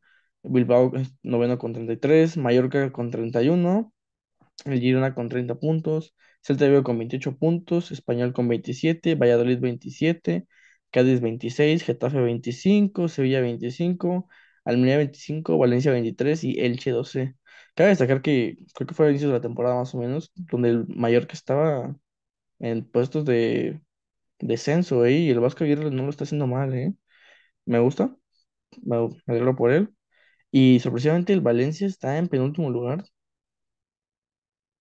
Bilbao 0.49 0.93
noveno 1.23 1.59
con 1.59 1.73
33. 1.73 2.37
Mallorca 2.37 2.93
con 2.93 3.11
31. 3.11 3.93
El 4.65 4.81
Girona 4.81 5.15
con 5.15 5.29
30 5.29 5.57
puntos. 5.57 6.15
Celta 6.43 6.67
Vigo 6.69 6.83
con 6.85 6.99
28 6.99 7.37
puntos, 7.37 7.91
Español 7.93 8.33
con 8.33 8.49
27, 8.49 9.15
Valladolid 9.17 9.59
27, 9.61 10.47
Cádiz 10.91 11.21
26, 11.21 11.83
Getafe 11.85 12.21
25, 12.21 13.09
Sevilla 13.09 13.41
25, 13.41 14.29
Almería 14.65 14.97
25, 14.99 15.59
Valencia 15.59 15.93
23 15.93 16.45
y 16.45 16.61
Elche 16.61 16.91
12. 16.93 17.35
Cabe 17.75 17.91
destacar 17.91 18.23
que 18.23 18.57
creo 18.75 18.87
que 18.87 18.95
fue 18.95 19.07
a 19.07 19.11
inicio 19.11 19.29
de 19.29 19.35
la 19.35 19.41
temporada 19.41 19.77
más 19.77 19.95
o 19.95 19.99
menos, 19.99 20.33
donde 20.37 20.71
el 20.71 20.87
Mallorca 20.89 21.35
estaba 21.35 21.97
en 22.59 22.85
puestos 22.85 23.25
de 23.25 23.81
descenso, 24.41 25.05
¿eh? 25.07 25.13
Y 25.15 25.31
el 25.31 25.41
Vasco 25.41 25.65
Aguirre 25.65 25.91
no 25.91 26.05
lo 26.05 26.11
está 26.11 26.25
haciendo 26.25 26.47
mal, 26.47 26.75
¿eh? 26.75 26.95
Me 27.67 27.79
gusta, 27.81 28.17
me 28.85 28.97
alegro 29.27 29.57
por 29.57 29.73
él. 29.73 29.95
Y 30.51 30.81
sorpresivamente 30.81 31.33
el 31.33 31.41
Valencia 31.41 31.87
está 31.87 32.19
en 32.19 32.29
penúltimo 32.29 32.71
lugar, 32.71 33.05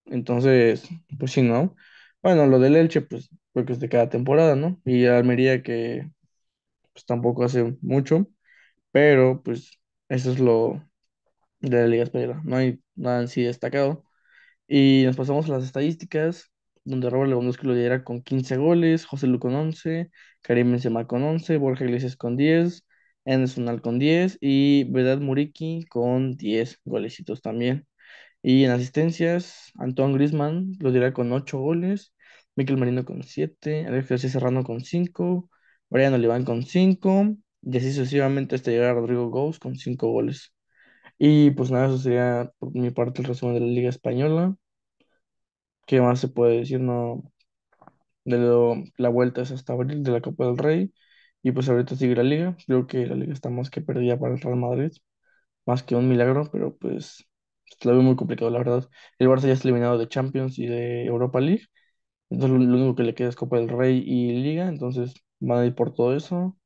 entonces, 0.06 0.88
pues 1.20 1.32
sí, 1.32 1.42
¿no? 1.42 1.76
Bueno, 2.22 2.46
lo 2.48 2.60
del 2.60 2.76
Elche, 2.76 3.02
pues, 3.02 3.30
porque 3.52 3.74
es 3.74 3.80
de 3.80 3.90
cada 3.90 4.10
temporada, 4.10 4.56
¿no? 4.56 4.80
Y 4.86 5.06
Almería 5.06 5.62
que 5.64 6.10
pues 6.94 7.06
tampoco 7.06 7.46
hace 7.46 7.78
mucho, 7.82 8.28
pero 8.92 9.44
pues 9.44 9.80
eso 10.10 10.32
es 10.32 10.40
lo 10.40 10.84
de 11.62 11.70
la 11.82 11.88
Liga 11.88 12.04
Española. 12.06 12.42
No 12.46 12.58
hay 12.58 12.82
nada 12.96 13.22
en 13.24 13.28
destacado. 13.46 14.06
Y 14.68 15.04
nos 15.06 15.18
pasamos 15.18 15.48
a 15.50 15.54
las 15.54 15.66
estadísticas, 15.66 16.52
donde 16.86 17.10
Robert 17.12 17.30
Lewandowski 17.32 17.68
lo 17.68 17.74
lidera 17.76 18.04
con 18.06 18.24
15 18.24 18.58
goles, 18.58 19.06
José 19.06 19.28
Lu 19.28 19.40
con 19.40 19.56
11, 19.56 20.12
Karim 20.42 20.72
Benzema 20.72 21.08
con 21.08 21.24
11, 21.24 21.58
Borja 21.58 21.86
Iglesias 21.86 22.18
con 22.18 22.38
10, 22.38 22.86
Anderson 23.28 23.80
con 23.80 24.00
10 24.00 24.38
y 24.42 24.86
Vedad 24.86 25.20
Muriki 25.20 25.86
con 25.88 26.38
10 26.38 26.80
golecitos 26.86 27.42
también. 27.42 27.88
Y 28.42 28.64
en 28.66 28.72
asistencias, 28.72 29.72
Antoine 29.78 30.14
Griezmann 30.16 30.74
lo 30.80 30.92
dirá 30.92 31.14
con 31.14 31.32
8 31.34 31.60
goles, 31.60 32.14
Mikel 32.56 32.78
Merino 32.78 33.06
con 33.06 33.24
7, 33.24 33.86
Alex 33.88 34.22
Serrano 34.32 34.64
con 34.64 34.82
5, 34.84 35.50
Brian 35.90 36.14
Oliván 36.14 36.46
con 36.46 36.64
5, 36.66 37.36
y 37.62 37.78
así 37.78 37.92
sucesivamente 37.94 38.56
hasta 38.56 38.72
llegar 38.72 38.92
a 38.92 38.94
Rodrigo 38.96 39.30
Gómez 39.30 39.60
con 39.60 39.76
5 39.78 40.10
goles. 40.12 40.54
Y 41.20 41.52
pues 41.52 41.72
nada, 41.72 41.88
eso 41.88 41.98
sería 42.00 42.52
por 42.60 42.74
mi 42.76 42.92
parte 42.92 43.22
el 43.22 43.28
resumen 43.30 43.56
de 43.56 43.62
la 43.62 43.68
Liga 43.68 43.90
Española. 43.90 44.56
¿Qué 45.86 46.02
más 46.02 46.20
se 46.20 46.28
puede 46.30 46.58
decir? 46.60 46.80
No, 46.82 47.24
de 48.26 48.38
lo- 48.38 48.76
la 48.98 49.10
vuelta 49.10 49.42
es 49.42 49.52
hasta 49.52 49.74
abril 49.74 50.04
de 50.04 50.12
la 50.12 50.22
Copa 50.22 50.46
del 50.46 50.58
Rey. 50.58 50.94
Y 51.44 51.52
pues 51.52 51.70
ahorita 51.70 51.96
sigue 51.96 52.16
la 52.16 52.24
Liga. 52.24 52.58
Creo 52.66 52.88
que 52.88 53.06
la 53.06 53.16
Liga 53.16 53.34
está 53.34 53.50
más 53.50 53.70
que 53.70 53.82
perdida 53.82 54.20
para 54.20 54.34
el 54.34 54.42
Real 54.42 54.58
Madrid. 54.58 54.92
Más 55.66 55.84
que 55.84 55.96
un 55.96 56.10
milagro, 56.10 56.50
pero 56.52 56.78
pues 56.78 57.26
lo 57.84 57.94
veo 57.94 58.02
muy 58.02 58.16
complicado, 58.16 58.52
la 58.52 58.60
verdad. 58.60 58.90
El 59.20 59.30
Barça 59.30 59.48
ya 59.48 59.54
está 59.54 59.68
eliminado 59.68 59.98
de 59.98 60.08
Champions 60.10 60.60
y 60.60 60.68
de 60.68 61.06
Europa 61.06 61.40
League. 61.42 61.68
Entonces 62.30 62.60
lo, 62.60 62.76
único 62.76 62.96
que 62.96 63.04
le 63.04 63.16
queda 63.16 63.30
es 63.30 63.36
Copa 63.36 63.58
del 63.58 63.70
Rey 63.70 64.04
y 64.06 64.34
Liga. 64.44 64.68
Entonces 64.70 65.16
van 65.40 65.60
a 65.60 65.66
ir 65.66 65.76
por 65.76 65.94
todo 65.94 66.16
eso. 66.16 66.58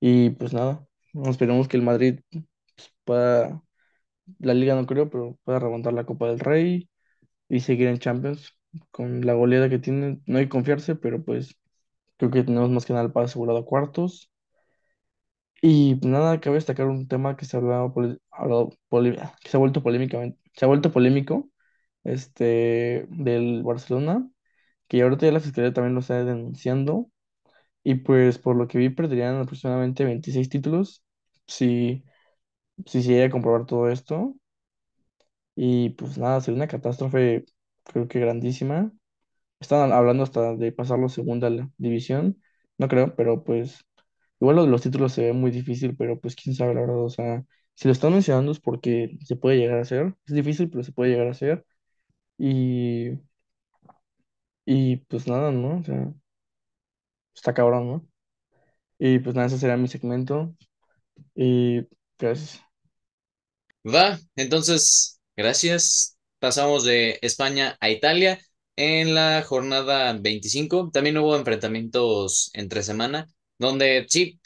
Y 0.00 0.30
pues 0.30 0.52
nada, 0.54 0.86
esperemos 1.28 1.68
que 1.68 1.76
el 1.76 1.82
Madrid 1.84 2.20
pues, 2.30 2.92
pueda, 3.04 3.62
la 4.40 4.54
Liga 4.54 4.74
no 4.74 4.86
creo, 4.86 5.10
pero 5.10 5.38
pueda 5.44 5.58
remontar 5.60 5.92
la 5.94 6.06
Copa 6.06 6.28
del 6.28 6.40
Rey 6.40 6.88
y 7.48 7.60
seguir 7.60 7.88
en 7.88 7.98
Champions 7.98 8.56
con 8.90 9.26
la 9.26 9.34
goleada 9.34 9.70
que 9.70 9.78
tiene. 9.78 10.20
No 10.26 10.38
hay 10.38 10.46
que 10.46 10.50
confiarse, 10.50 10.96
pero 10.96 11.24
pues 11.24 11.56
creo 12.30 12.30
que 12.32 12.44
tenemos 12.44 12.70
más 12.70 12.84
que 12.86 12.92
nada 12.92 13.04
el 13.06 13.12
pase 13.12 13.26
asegurado 13.26 13.58
a 13.60 13.64
cuartos. 13.66 14.30
Y 15.64 15.94
nada, 16.02 16.40
cabe 16.40 16.56
destacar 16.56 16.86
un 16.88 17.06
tema 17.08 17.36
que 17.36 17.44
se 17.44 17.56
ha 17.56 17.60
hablado, 17.60 17.94
hablado 18.30 18.70
que 19.42 19.48
se 19.48 19.56
ha 19.56 19.60
vuelto 19.60 19.82
polémicamente, 19.82 20.38
se 20.54 20.64
ha 20.64 20.68
vuelto 20.68 20.92
polémico, 20.92 21.50
este, 22.04 23.06
del 23.10 23.62
Barcelona, 23.62 24.28
que 24.88 25.02
ahorita 25.02 25.26
ya 25.26 25.32
la 25.32 25.40
Fiscalía 25.40 25.72
también 25.74 25.94
lo 25.94 26.00
está 26.00 26.24
denunciando, 26.24 27.10
y 27.84 27.96
pues 27.96 28.38
por 28.38 28.56
lo 28.56 28.68
que 28.68 28.78
vi 28.78 28.90
perderían 28.90 29.36
aproximadamente 29.36 30.04
26 30.04 30.48
títulos 30.50 31.04
si, 31.46 32.04
si 32.86 33.02
se 33.02 33.10
llega 33.12 33.26
a 33.26 33.30
comprobar 33.30 33.66
todo 33.66 33.90
esto, 33.90 34.36
y 35.54 35.90
pues 35.90 36.18
nada, 36.18 36.40
sería 36.40 36.56
una 36.58 36.68
catástrofe 36.68 37.44
creo 37.84 38.08
que 38.08 38.20
grandísima. 38.20 38.92
Están 39.62 39.92
hablando 39.92 40.24
hasta 40.24 40.56
de 40.56 40.72
pasarlo 40.72 41.06
a 41.08 41.10
segunda 41.10 41.50
división, 41.78 42.42
no 42.78 42.88
creo, 42.88 43.16
pero 43.16 43.44
pues 43.44 43.86
igual 44.40 44.56
lo 44.56 44.64
de 44.64 44.70
los 44.70 44.82
títulos 44.82 45.12
se 45.14 45.24
ve 45.26 45.32
muy 45.34 45.50
difícil, 45.52 45.96
pero 45.96 46.20
pues 46.20 46.36
quién 46.36 46.56
sabe 46.56 46.74
la 46.74 46.82
verdad, 46.82 46.98
o 47.04 47.10
sea, 47.10 47.44
si 47.76 47.88
lo 47.88 47.92
están 47.92 48.12
mencionando 48.14 48.52
es 48.52 48.60
porque 48.60 49.18
se 49.24 49.36
puede 49.36 49.58
llegar 49.58 49.78
a 49.78 49.82
hacer, 49.82 50.14
es 50.26 50.34
difícil, 50.34 50.70
pero 50.70 50.84
se 50.84 50.92
puede 50.92 51.12
llegar 51.12 51.28
a 51.28 51.32
hacer, 51.32 51.66
y, 52.38 53.12
y 54.64 54.96
pues 54.96 55.26
nada, 55.28 55.50
¿no? 55.52 55.78
O 55.78 55.84
sea, 55.84 56.12
está 57.34 57.54
cabrón, 57.54 57.86
¿no? 57.88 58.08
Y 58.98 59.18
pues 59.20 59.34
nada, 59.36 59.48
ese 59.48 59.58
será 59.58 59.76
mi 59.76 59.88
segmento, 59.88 60.54
y 61.36 61.86
gracias. 62.18 62.62
Va, 63.84 64.18
entonces, 64.36 65.20
gracias. 65.36 66.16
Pasamos 66.38 66.84
de 66.84 67.18
España 67.22 67.76
a 67.80 67.90
Italia 67.90 68.38
en 68.76 69.14
la 69.14 69.42
jornada 69.42 70.12
25. 70.14 70.90
También 70.92 71.18
hubo 71.18 71.36
enfrentamientos 71.36 72.50
entre 72.54 72.82
semana, 72.82 73.28
donde 73.58 74.06
sí, 74.08 74.40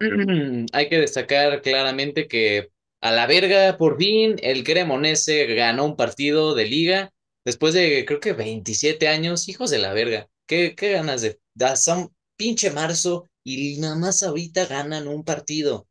hay 0.72 0.88
que 0.88 0.98
destacar 0.98 1.62
claramente 1.62 2.28
que 2.28 2.70
a 3.00 3.10
la 3.12 3.26
verga, 3.26 3.76
por 3.78 3.98
fin, 3.98 4.36
el 4.42 4.64
Cremonese 4.64 5.46
ganó 5.54 5.84
un 5.86 5.96
partido 5.96 6.54
de 6.54 6.66
liga 6.66 7.12
después 7.44 7.74
de 7.74 8.04
creo 8.06 8.20
que 8.20 8.32
27 8.32 9.08
años. 9.08 9.48
Hijos 9.48 9.70
de 9.70 9.78
la 9.78 9.92
verga, 9.92 10.28
qué, 10.46 10.74
qué 10.76 10.92
ganas 10.92 11.22
de... 11.22 11.40
Da, 11.54 11.76
son 11.76 12.14
pinche 12.36 12.70
marzo 12.70 13.28
y 13.44 13.78
nada 13.80 13.96
más 13.96 14.22
ahorita 14.22 14.66
ganan 14.66 15.08
un 15.08 15.24
partido 15.24 15.86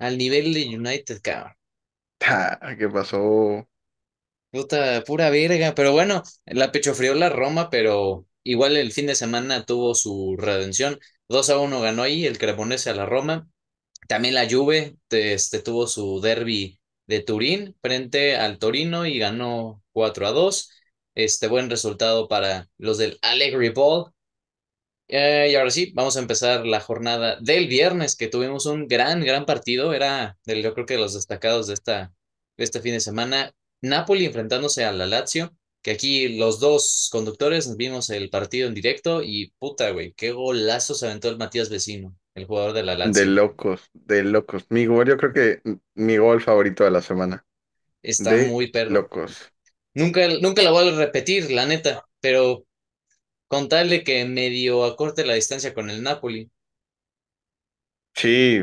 al 0.00 0.18
nivel 0.18 0.52
de 0.54 0.66
United, 0.76 1.20
cabrón. 1.22 1.52
Ah, 2.20 2.74
¿Qué 2.78 2.88
pasó? 2.88 3.67
Puta, 4.50 5.04
pura 5.04 5.30
verga. 5.30 5.74
Pero 5.74 5.92
bueno, 5.92 6.22
la 6.46 6.72
pechofrió 6.72 7.14
la 7.14 7.28
Roma, 7.28 7.70
pero 7.70 8.26
igual 8.42 8.76
el 8.76 8.92
fin 8.92 9.06
de 9.06 9.14
semana 9.14 9.64
tuvo 9.66 9.94
su 9.94 10.36
redención. 10.38 10.98
2 11.28 11.50
a 11.50 11.58
uno 11.58 11.80
ganó 11.80 12.02
ahí 12.02 12.24
el 12.26 12.38
Cremonese 12.38 12.90
a 12.90 12.94
la 12.94 13.06
Roma. 13.06 13.48
También 14.08 14.34
la 14.34 14.48
Juve 14.50 14.96
este, 15.10 15.60
tuvo 15.60 15.86
su 15.86 16.20
derby 16.20 16.80
de 17.06 17.20
Turín 17.22 17.76
frente 17.82 18.36
al 18.36 18.58
Torino 18.58 19.06
y 19.06 19.18
ganó 19.18 19.82
4 19.92 20.26
a 20.28 20.32
2. 20.32 20.70
Este 21.14 21.48
buen 21.48 21.70
resultado 21.70 22.28
para 22.28 22.68
los 22.78 22.98
del 22.98 23.18
Allegri 23.22 23.70
Ball. 23.70 24.12
Eh, 25.08 25.48
y 25.52 25.54
ahora 25.56 25.70
sí, 25.70 25.92
vamos 25.94 26.16
a 26.16 26.20
empezar 26.20 26.66
la 26.66 26.80
jornada 26.80 27.38
del 27.40 27.66
viernes, 27.66 28.14
que 28.16 28.28
tuvimos 28.28 28.66
un 28.66 28.86
gran, 28.86 29.24
gran 29.24 29.46
partido. 29.46 29.94
Era, 29.94 30.36
del, 30.44 30.62
yo 30.62 30.74
creo 30.74 30.86
que 30.86 30.94
de 30.94 31.00
los 31.00 31.14
destacados 31.14 31.66
de, 31.66 31.74
esta, 31.74 32.12
de 32.56 32.64
este 32.64 32.80
fin 32.80 32.92
de 32.92 33.00
semana. 33.00 33.52
Napoli 33.82 34.24
enfrentándose 34.26 34.84
a 34.84 34.92
la 34.92 35.06
Lazio, 35.06 35.56
que 35.82 35.92
aquí 35.92 36.28
los 36.38 36.60
dos 36.60 37.08
conductores 37.12 37.76
vimos 37.76 38.10
el 38.10 38.30
partido 38.30 38.68
en 38.68 38.74
directo 38.74 39.22
y 39.22 39.52
puta, 39.58 39.90
güey, 39.90 40.12
qué 40.14 40.32
golazo 40.32 40.94
se 40.94 41.06
aventó 41.06 41.28
el 41.28 41.38
Matías 41.38 41.70
Vecino, 41.70 42.16
el 42.34 42.46
jugador 42.46 42.72
de 42.74 42.82
la 42.84 42.94
De 43.00 43.24
Lazio. 43.24 43.26
locos, 43.26 43.90
de 43.94 44.22
locos. 44.24 44.66
Mi 44.70 44.86
gol, 44.86 45.06
yo 45.08 45.16
creo 45.16 45.32
que 45.32 45.62
mi 45.94 46.16
gol 46.18 46.40
favorito 46.40 46.84
de 46.84 46.90
la 46.90 47.02
semana. 47.02 47.44
Está 48.02 48.36
De 48.36 48.38
muy 48.38 48.70
perro. 48.72 49.08
locos. 49.10 49.52
Nunca, 49.94 50.28
nunca 50.40 50.62
la 50.62 50.70
voy 50.72 50.88
a 50.88 50.96
repetir, 50.96 51.50
la 51.50 51.66
neta, 51.66 52.04
pero 52.20 52.66
con 53.48 53.68
tal 53.68 53.90
de 53.90 54.04
que 54.04 54.24
medio 54.26 54.84
acorte 54.84 55.26
la 55.26 55.34
distancia 55.34 55.74
con 55.74 55.90
el 55.90 56.02
Napoli. 56.02 56.50
Sí, 58.14 58.60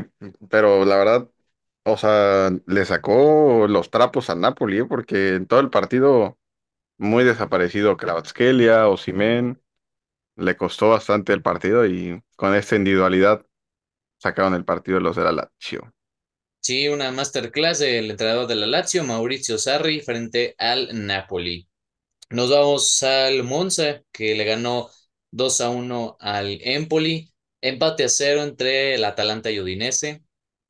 pero 0.50 0.84
la 0.86 0.98
verdad, 0.98 1.30
o 1.86 1.98
sea, 1.98 2.52
le 2.66 2.86
sacó 2.86 3.68
los 3.68 3.92
trapos 3.92 4.30
a 4.30 4.36
Napoli, 4.36 4.80
¿eh? 4.80 4.86
Porque 4.86 5.36
en 5.36 5.48
todo 5.48 5.60
el 5.60 5.70
partido 5.70 6.38
muy 6.98 7.24
desaparecido 7.24 7.98
Kvaratskhelia, 7.98 8.88
Osimhen, 8.90 9.62
le 10.36 10.58
costó 10.58 10.90
bastante 10.90 11.34
el 11.34 11.42
partido 11.42 11.86
y 11.86 12.22
con 12.36 12.56
esta 12.56 12.76
individualidad 12.76 13.46
sacaron 14.20 14.56
el 14.56 14.66
partido 14.66 15.00
los 15.00 15.16
de 15.16 15.24
la 15.24 15.32
Lazio. 15.32 15.94
Sí, 16.62 16.88
una 16.88 17.12
masterclass 17.12 17.80
del 17.80 18.10
entrenador 18.12 18.48
de 18.48 18.56
la 18.56 18.66
Lazio, 18.66 19.04
Maurizio 19.04 19.58
Sarri, 19.60 20.02
frente 20.02 20.56
al 20.58 21.06
Napoli. 21.06 21.68
Nos 22.30 22.50
vamos 22.50 23.04
al 23.04 23.44
Monza, 23.44 24.04
que 24.12 24.36
le 24.36 24.46
ganó 24.46 24.90
2 25.32 25.62
a 25.62 25.70
1 25.70 26.18
al 26.20 26.60
Empoli. 26.62 27.32
Empate 27.62 28.06
a 28.06 28.10
cero 28.10 28.44
entre 28.44 28.96
el 28.96 29.06
Atalanta 29.06 29.52
y 29.52 29.60
Udinese. 29.60 30.24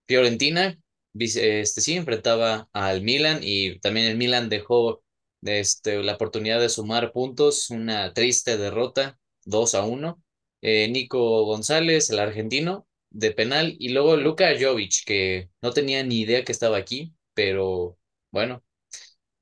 Fiorentina, 0.08 0.78
este 1.20 1.82
sí, 1.82 1.96
enfrentaba 1.96 2.70
al 2.74 3.02
Milan 3.02 3.40
y 3.42 3.80
también 3.80 4.08
el 4.08 4.18
Milan 4.18 4.50
dejó 4.50 5.04
este, 5.42 6.02
la 6.04 6.16
oportunidad 6.16 6.60
de 6.60 6.70
sumar 6.70 7.12
puntos. 7.14 7.70
Una 7.70 8.14
triste 8.14 8.58
derrota, 8.58 9.20
2 9.46 9.76
a 9.76 9.84
1. 9.86 10.22
Eh, 10.62 10.88
Nico 10.90 11.46
González, 11.46 12.10
el 12.10 12.20
argentino, 12.20 12.88
de 13.10 13.32
penal. 13.32 13.76
Y 13.80 13.90
luego 13.90 14.18
Luka 14.18 14.48
Jovic, 14.60 15.06
que 15.06 15.50
no 15.62 15.72
tenía 15.74 16.04
ni 16.04 16.22
idea 16.22 16.44
que 16.44 16.52
estaba 16.52 16.78
aquí, 16.78 17.14
pero 17.34 17.98
bueno 18.32 18.64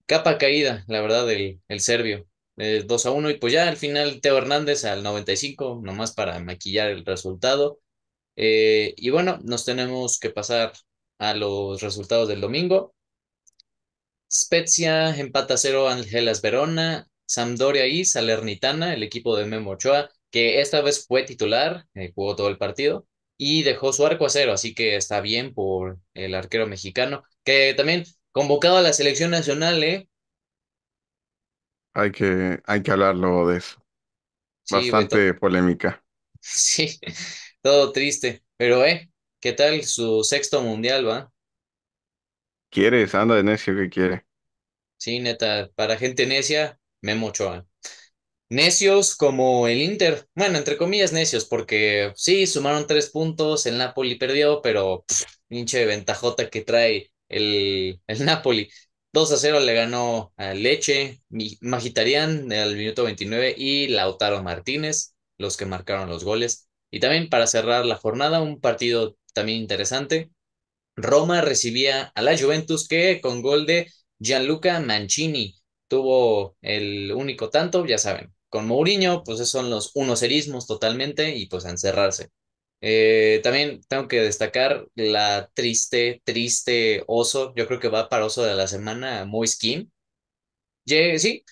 capa 0.06 0.38
caída, 0.38 0.84
la 0.88 1.02
verdad, 1.02 1.30
el, 1.32 1.62
el 1.68 1.80
serbio. 1.80 2.28
Eh, 2.58 2.84
2 2.86 3.06
a 3.08 3.12
uno 3.12 3.30
y 3.32 3.38
pues 3.40 3.52
ya 3.54 3.68
al 3.68 3.78
final 3.78 4.22
Teo 4.22 4.38
Hernández 4.38 4.86
al 4.86 5.02
95 5.02 5.80
nomás 5.84 6.14
para 6.14 6.40
maquillar 6.40 6.90
el 6.92 7.06
resultado. 7.06 7.80
Eh, 8.38 8.94
y 8.98 9.10
bueno, 9.12 9.40
nos 9.44 9.66
tenemos 9.66 10.20
que 10.20 10.30
pasar 10.32 10.74
a 11.20 11.34
los 11.34 11.82
resultados 11.82 12.28
del 12.28 12.42
domingo. 12.42 12.94
Spezia 14.30 15.16
empata 15.18 15.54
a 15.54 15.58
cero 15.58 15.88
al 15.88 16.06
Hellas 16.06 16.42
Verona, 16.42 17.08
Sampdoria 17.26 17.88
y 17.88 18.04
Salernitana, 18.06 18.94
el 18.94 19.04
equipo 19.04 19.38
de 19.38 19.46
Memo 19.46 19.72
Ochoa, 19.72 20.10
que 20.32 20.60
esta 20.62 20.82
vez 20.82 21.06
fue 21.08 21.24
titular, 21.24 21.86
eh, 21.94 22.12
jugó 22.16 22.36
todo 22.36 22.50
el 22.50 22.58
partido 22.58 23.08
y 23.38 23.64
dejó 23.64 23.94
su 23.94 24.06
arco 24.06 24.26
a 24.26 24.30
cero, 24.30 24.52
así 24.54 24.74
que 24.74 24.96
está 24.96 25.22
bien 25.22 25.54
por 25.54 26.00
el 26.14 26.36
arquero 26.36 26.68
mexicano, 26.68 27.24
que 27.44 27.74
también 27.76 28.04
convocado 28.32 28.78
a 28.78 28.82
la 28.82 28.94
selección 28.94 29.32
nacional, 29.32 29.84
¿eh? 29.84 30.08
Hay 31.94 32.12
que, 32.12 32.62
hay 32.66 32.84
que 32.84 32.92
hablar 32.92 33.16
luego 33.16 33.48
de 33.50 33.58
eso. 33.58 33.84
Sí, 34.64 34.92
Bastante 34.92 35.34
polémica. 35.36 36.04
Sí, 36.42 37.00
todo 37.62 37.92
triste. 37.92 38.44
Pero, 38.58 38.86
eh, 38.86 39.12
¿qué 39.44 39.54
tal 39.54 39.84
su 39.86 40.24
sexto 40.24 40.64
mundial, 40.64 41.08
va? 41.08 41.32
¿Quieres? 42.70 43.16
Anda 43.16 43.36
de 43.36 43.44
necio 43.44 43.74
que 43.76 43.90
quiere. 43.90 44.26
Sí, 44.98 45.20
neta, 45.20 45.70
para 45.76 45.98
gente 45.98 46.26
necia, 46.26 46.80
Memo 47.02 47.28
Ochoa. 47.28 47.66
Necios 48.50 49.16
como 49.16 49.68
el 49.68 49.82
Inter, 49.82 50.28
bueno, 50.36 50.58
entre 50.60 50.78
comillas 50.78 51.14
necios, 51.14 51.46
porque 51.46 52.14
sí, 52.16 52.48
sumaron 52.48 52.88
tres 52.88 53.10
puntos, 53.12 53.66
el 53.68 53.78
Napoli 53.80 54.16
perdió, 54.18 54.62
pero 54.62 55.06
pff, 55.08 55.24
pinche 55.48 55.86
ventajota 55.86 56.50
que 56.50 56.62
trae 56.64 57.12
el, 57.30 58.02
el 58.08 58.26
Napoli. 58.26 58.70
2 59.14 59.32
a 59.34 59.38
cero 59.38 59.60
le 59.62 59.74
ganó 59.76 60.34
a 60.38 60.54
Leche, 60.54 61.22
Mi- 61.30 61.58
Mkhitaryan 61.62 62.52
al 62.54 62.76
minuto 62.78 63.04
29 63.06 63.56
y 63.58 63.88
Lautaro 63.90 64.44
Martínez, 64.44 65.16
los 65.38 65.58
que 65.58 65.66
marcaron 65.66 66.10
los 66.10 66.24
goles. 66.24 66.70
Y 66.92 67.00
también 67.02 67.30
para 67.30 67.48
cerrar 67.48 67.86
la 67.86 67.96
jornada, 67.98 68.42
un 68.42 68.62
partido 68.62 69.18
también 69.34 69.60
interesante. 69.60 70.32
Roma 70.96 71.42
recibía 71.42 72.12
a 72.16 72.22
la 72.22 72.38
Juventus 72.38 72.88
que 72.88 73.22
con 73.22 73.42
gol 73.42 73.66
de 73.66 73.92
Gianluca 74.20 74.80
Mancini 74.80 75.56
tuvo 75.88 76.58
el 76.62 77.12
único 77.14 77.50
tanto, 77.50 77.86
ya 77.86 77.98
saben. 77.98 78.34
Con 78.50 78.68
Mourinho, 78.68 79.24
pues 79.24 79.40
esos 79.40 79.52
son 79.52 79.70
los 79.72 79.92
unocerismos 79.96 80.68
totalmente 80.68 81.36
y 81.36 81.48
pues 81.48 81.66
encerrarse. 81.66 82.30
Eh, 82.82 83.40
también 83.44 83.82
tengo 83.88 84.08
que 84.08 84.22
destacar 84.22 84.88
la 84.96 85.50
triste, 85.54 86.22
triste 86.26 87.04
oso. 87.08 87.54
Yo 87.56 87.68
creo 87.68 87.80
que 87.80 87.90
va 87.90 88.10
para 88.10 88.26
oso 88.26 88.44
de 88.44 88.56
la 88.56 88.68
semana, 88.68 89.26
Moiskin. 89.26 89.92
Ye- 90.86 91.20
Sí, 91.20 91.44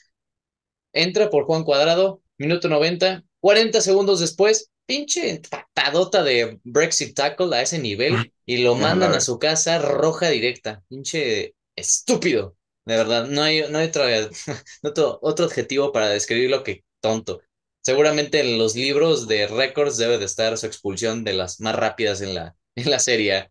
Entra 0.93 1.29
por 1.29 1.45
Juan 1.45 1.63
Cuadrado, 1.63 2.21
minuto 2.37 2.67
90, 2.69 3.23
40 3.39 3.81
segundos 3.81 4.19
después, 4.19 4.70
pinche 4.91 5.41
patadota 5.49 6.23
de 6.23 6.59
Brexit 6.63 7.15
tackle 7.15 7.55
a 7.55 7.61
ese 7.61 7.79
nivel 7.79 8.33
y 8.45 8.57
lo 8.63 8.75
mandan 8.75 9.13
a 9.13 9.21
su 9.21 9.39
casa 9.39 9.79
roja 9.79 10.29
directa. 10.29 10.83
Pinche 10.89 11.55
estúpido. 11.75 12.57
De 12.85 12.95
verdad, 12.97 13.27
no 13.27 13.41
hay, 13.43 13.63
no 13.69 13.77
hay 13.79 13.87
otra- 13.87 14.29
otro, 14.83 15.19
otro 15.21 15.45
adjetivo 15.45 15.91
para 15.91 16.09
describirlo 16.09 16.63
que 16.63 16.83
tonto. 16.99 17.41
Seguramente 17.81 18.39
en 18.41 18.57
los 18.57 18.75
libros 18.75 19.27
de 19.27 19.47
récords 19.47 19.97
debe 19.97 20.17
de 20.17 20.25
estar 20.25 20.57
su 20.57 20.65
expulsión 20.67 21.23
de 21.23 21.33
las 21.33 21.59
más 21.61 21.75
rápidas 21.75 22.21
en 22.21 22.33
la, 22.35 22.55
en 22.75 22.89
la 22.91 22.99
serie. 22.99 23.49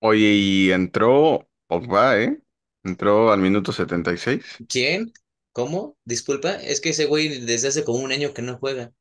Oye, 0.00 0.32
y 0.34 0.70
entró 0.72 1.48
Pogba, 1.66 2.18
¿eh? 2.20 2.40
Entró 2.84 3.32
al 3.32 3.40
minuto 3.40 3.72
76. 3.72 4.44
¿Quién? 4.68 5.12
¿Cómo? 5.52 5.96
Disculpa, 6.04 6.54
es 6.56 6.80
que 6.80 6.90
ese 6.90 7.06
güey 7.06 7.40
desde 7.40 7.68
hace 7.68 7.84
como 7.84 7.98
un 8.00 8.12
año 8.12 8.32
que 8.34 8.42
no 8.42 8.58
juega. 8.58 8.92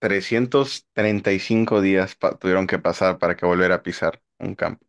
335 0.00 1.80
días 1.82 2.16
pa- 2.16 2.38
tuvieron 2.38 2.66
que 2.68 2.80
pasar 2.80 3.18
para 3.18 3.36
que 3.36 3.46
volviera 3.46 3.76
a 3.76 3.82
pisar 3.84 4.22
un 4.40 4.54
campo. 4.56 4.86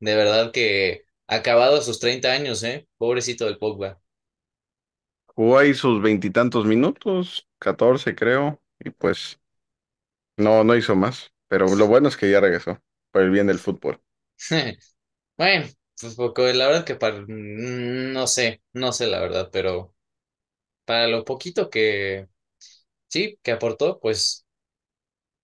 De 0.00 0.14
verdad 0.14 0.52
que 0.52 1.04
acabado 1.26 1.78
a 1.78 1.82
sus 1.82 2.00
30 2.00 2.32
años, 2.32 2.62
¿eh? 2.64 2.86
Pobrecito 2.98 3.44
del 3.46 3.58
Pogba. 3.58 4.00
Jugó 5.34 5.58
ahí 5.58 5.74
sus 5.74 6.00
veintitantos 6.02 6.66
minutos, 6.66 7.48
14 7.58 8.14
creo, 8.14 8.60
y 8.78 8.90
pues 8.90 9.40
no, 10.36 10.64
no 10.64 10.76
hizo 10.76 10.96
más. 10.96 11.32
Pero 11.48 11.74
lo 11.76 11.86
bueno 11.88 12.08
es 12.08 12.16
que 12.16 12.30
ya 12.30 12.40
regresó, 12.40 12.82
por 13.12 13.22
el 13.22 13.30
bien 13.30 13.46
del 13.48 13.58
fútbol. 13.60 14.00
Bueno, 15.38 15.66
pues 16.00 16.14
porque 16.16 16.54
la 16.54 16.66
verdad 16.68 16.84
que 16.86 16.96
para, 16.96 17.20
mm, 17.22 18.12
no 18.12 18.26
sé, 18.26 18.62
no 18.74 18.92
sé 18.92 19.06
la 19.08 19.20
verdad, 19.20 19.50
pero 19.52 19.94
para 20.84 21.08
lo 21.08 21.24
poquito 21.24 21.70
que 21.70 22.28
sí, 23.10 23.38
que 23.42 23.52
aportó, 23.52 24.00
pues 24.00 24.46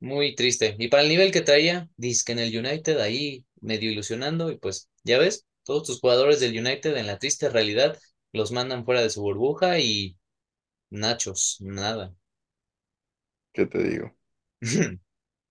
muy 0.01 0.35
triste. 0.35 0.77
Y 0.79 0.89
para 0.89 1.03
el 1.03 1.09
nivel 1.09 1.33
que 1.33 1.41
traía, 1.43 1.89
que 1.99 2.33
en 2.33 2.39
el 2.39 2.57
United 2.57 2.99
ahí 3.01 3.45
medio 3.61 3.91
ilusionando 3.91 4.51
y 4.51 4.59
pues 4.59 4.91
ya 5.05 5.19
ves, 5.19 5.47
todos 5.65 5.85
tus 5.87 6.01
jugadores 6.01 6.41
del 6.41 6.59
United 6.59 6.97
en 6.97 7.07
la 7.07 7.19
triste 7.19 7.49
realidad 7.49 7.99
los 8.33 8.53
mandan 8.53 8.85
fuera 8.85 9.03
de 9.03 9.11
su 9.11 9.23
burbuja 9.23 9.79
y 9.81 10.17
nachos, 10.91 11.59
nada. 11.61 12.15
¿Qué 13.53 13.67
te 13.67 13.83
digo? 13.83 14.15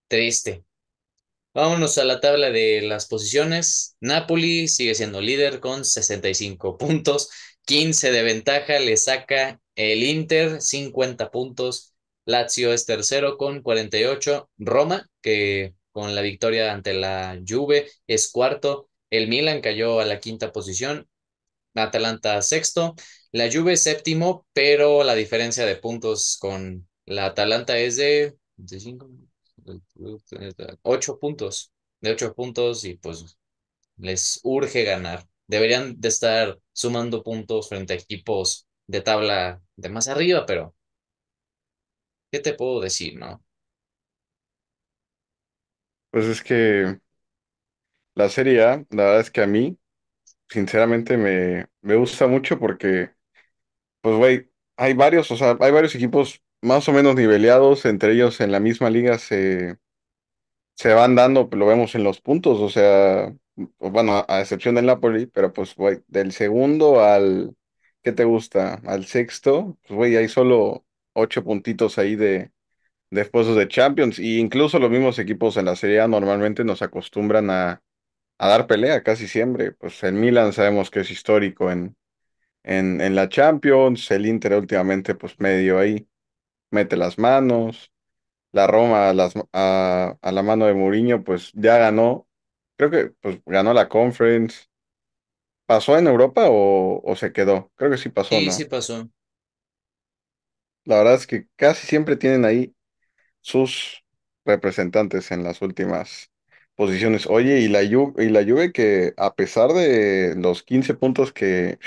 Triste. 0.07 0.63
Vámonos 1.53 1.97
a 1.97 2.03
la 2.03 2.19
tabla 2.19 2.51
de 2.51 2.81
las 2.81 3.07
posiciones. 3.07 3.95
Napoli 4.01 4.67
sigue 4.67 4.93
siendo 4.93 5.21
líder 5.21 5.59
con 5.61 5.85
65 5.85 6.77
puntos, 6.77 7.29
15 7.65 8.11
de 8.11 8.23
ventaja, 8.23 8.79
le 8.79 8.97
saca 8.97 9.59
el 9.75 10.03
Inter 10.03 10.61
50 10.61 11.31
puntos, 11.31 11.94
Lazio 12.25 12.73
es 12.73 12.85
tercero 12.85 13.37
con 13.37 13.61
48, 13.61 14.49
Roma, 14.57 15.07
que 15.21 15.75
con 15.91 16.15
la 16.15 16.21
victoria 16.21 16.73
ante 16.73 16.93
la 16.93 17.39
Juve 17.47 17.89
es 18.07 18.31
cuarto, 18.31 18.89
el 19.09 19.27
Milan 19.27 19.61
cayó 19.61 19.99
a 19.99 20.05
la 20.05 20.19
quinta 20.19 20.51
posición, 20.51 21.07
Atalanta 21.75 22.41
sexto, 22.41 22.95
la 23.31 23.51
Juve 23.51 23.77
séptimo, 23.77 24.45
pero 24.53 25.03
la 25.03 25.15
diferencia 25.15 25.65
de 25.65 25.75
puntos 25.75 26.37
con 26.39 26.87
la 27.05 27.27
Atalanta 27.27 27.77
es 27.77 27.97
de, 27.97 28.35
ocho 30.83 31.19
puntos, 31.19 31.71
de 32.01 32.11
ocho 32.11 32.33
puntos 32.33 32.83
y 32.85 32.95
pues 32.95 33.37
les 33.97 34.39
urge 34.43 34.83
ganar. 34.83 35.27
Deberían 35.47 35.99
de 35.99 36.07
estar 36.07 36.59
sumando 36.73 37.23
puntos 37.23 37.69
frente 37.69 37.93
a 37.93 37.97
equipos 37.97 38.67
de 38.87 39.01
tabla 39.01 39.61
de 39.75 39.89
más 39.89 40.07
arriba, 40.07 40.45
pero 40.45 40.75
¿qué 42.35 42.41
te 42.41 42.53
puedo 42.53 42.81
decir, 42.81 43.17
no? 43.17 43.41
Pues 46.11 46.25
es 46.25 46.41
que 46.41 46.99
la 48.15 48.29
Serie 48.29 48.63
A, 48.63 48.85
la 48.91 49.03
verdad 49.05 49.19
es 49.21 49.31
que 49.31 49.41
a 49.41 49.47
mí, 49.47 49.77
sinceramente, 50.49 51.17
me, 51.17 51.67
me 51.81 51.95
gusta 51.95 52.27
mucho 52.27 52.59
porque, 52.59 53.11
pues, 54.01 54.17
güey, 54.17 54.51
hay 54.77 54.93
varios, 54.93 55.31
o 55.31 55.37
sea, 55.37 55.57
hay 55.61 55.71
varios 55.71 55.95
equipos 55.95 56.41
más 56.61 56.89
o 56.89 56.93
menos 56.93 57.15
niveleados, 57.15 57.85
entre 57.85 58.13
ellos 58.13 58.41
en 58.41 58.51
la 58.53 58.59
misma 58.59 58.89
liga 58.91 59.19
se, 59.19 59.77
se 60.75 60.93
van 60.93 61.15
dando, 61.15 61.49
lo 61.53 61.65
vemos 61.67 61.95
en 61.95 62.03
los 62.03 62.21
puntos, 62.21 62.59
o 62.59 62.69
sea, 62.69 63.35
bueno, 63.79 64.25
a 64.27 64.41
excepción 64.41 64.75
del 64.75 64.85
Napoli, 64.87 65.25
pero 65.27 65.53
pues, 65.53 65.75
güey, 65.75 66.03
del 66.07 66.31
segundo 66.33 67.01
al, 67.03 67.55
¿qué 68.03 68.11
te 68.11 68.25
gusta? 68.25 68.75
Al 68.85 69.05
sexto, 69.05 69.77
pues, 69.87 69.95
güey, 69.97 70.15
hay 70.17 70.27
solo 70.29 70.84
ocho 71.15 71.43
puntitos 71.45 71.99
ahí 71.99 72.15
de, 72.17 72.51
de 73.11 73.25
puestos 73.25 73.57
de 73.57 73.67
Champions, 73.69 74.19
y 74.19 74.39
incluso 74.39 74.79
los 74.79 74.91
mismos 74.91 75.19
equipos 75.19 75.57
en 75.57 75.65
la 75.65 75.75
Serie 75.75 76.01
A 76.01 76.07
normalmente 76.09 76.63
nos 76.65 76.81
acostumbran 76.83 77.49
a, 77.51 77.83
a 78.39 78.49
dar 78.49 78.67
pelea 78.67 79.03
casi 79.03 79.27
siempre, 79.27 79.73
pues 79.73 80.03
el 80.03 80.13
Milan 80.15 80.53
sabemos 80.53 80.91
que 80.91 81.01
es 81.01 81.11
histórico 81.11 81.71
en, 81.71 81.97
en, 82.63 83.01
en 83.01 83.15
la 83.15 83.29
Champions, 83.29 84.09
el 84.11 84.25
Inter 84.25 84.53
últimamente 84.55 85.15
pues 85.15 85.39
medio 85.39 85.79
ahí 85.79 86.07
mete 86.71 86.97
las 86.97 87.17
manos. 87.19 87.91
La 88.53 88.67
Roma 88.67 89.09
a, 89.09 89.13
las- 89.13 89.35
a, 89.53 90.17
a 90.21 90.31
la 90.31 90.43
mano 90.43 90.65
de 90.67 90.73
Mourinho, 90.75 91.23
pues 91.23 91.51
ya 91.53 91.77
ganó. 91.77 92.27
Creo 92.77 92.91
que 92.91 93.07
pues 93.21 93.41
ganó 93.45 93.73
la 93.73 93.89
Conference. 93.89 94.67
¿Pasó 95.67 95.97
en 95.97 96.07
Europa 96.07 96.45
o, 96.49 97.01
o 97.03 97.15
se 97.15 97.31
quedó? 97.33 97.71
Creo 97.75 97.89
que 97.91 97.97
sí 97.97 98.09
pasó, 98.09 98.41
Sí, 98.41 98.51
sí 98.51 98.65
pasó. 98.65 99.09
La 100.85 100.97
verdad 100.97 101.15
es 101.15 101.27
que 101.27 101.47
casi 101.55 101.87
siempre 101.87 102.15
tienen 102.17 102.45
ahí 102.45 102.75
sus 103.41 104.03
representantes 104.45 105.31
en 105.31 105.43
las 105.43 105.61
últimas 105.61 106.31
posiciones. 106.75 107.27
Oye, 107.27 107.61
y 107.61 107.69
la 107.69 107.81
Juve, 107.89 108.25
y 108.25 108.29
la 108.29 108.43
Juve 108.43 108.71
que 108.73 109.13
a 109.17 109.35
pesar 109.35 109.73
de 109.73 110.35
los 110.37 110.63
15 110.63 110.95
puntos 110.95 111.33
que 111.33 111.79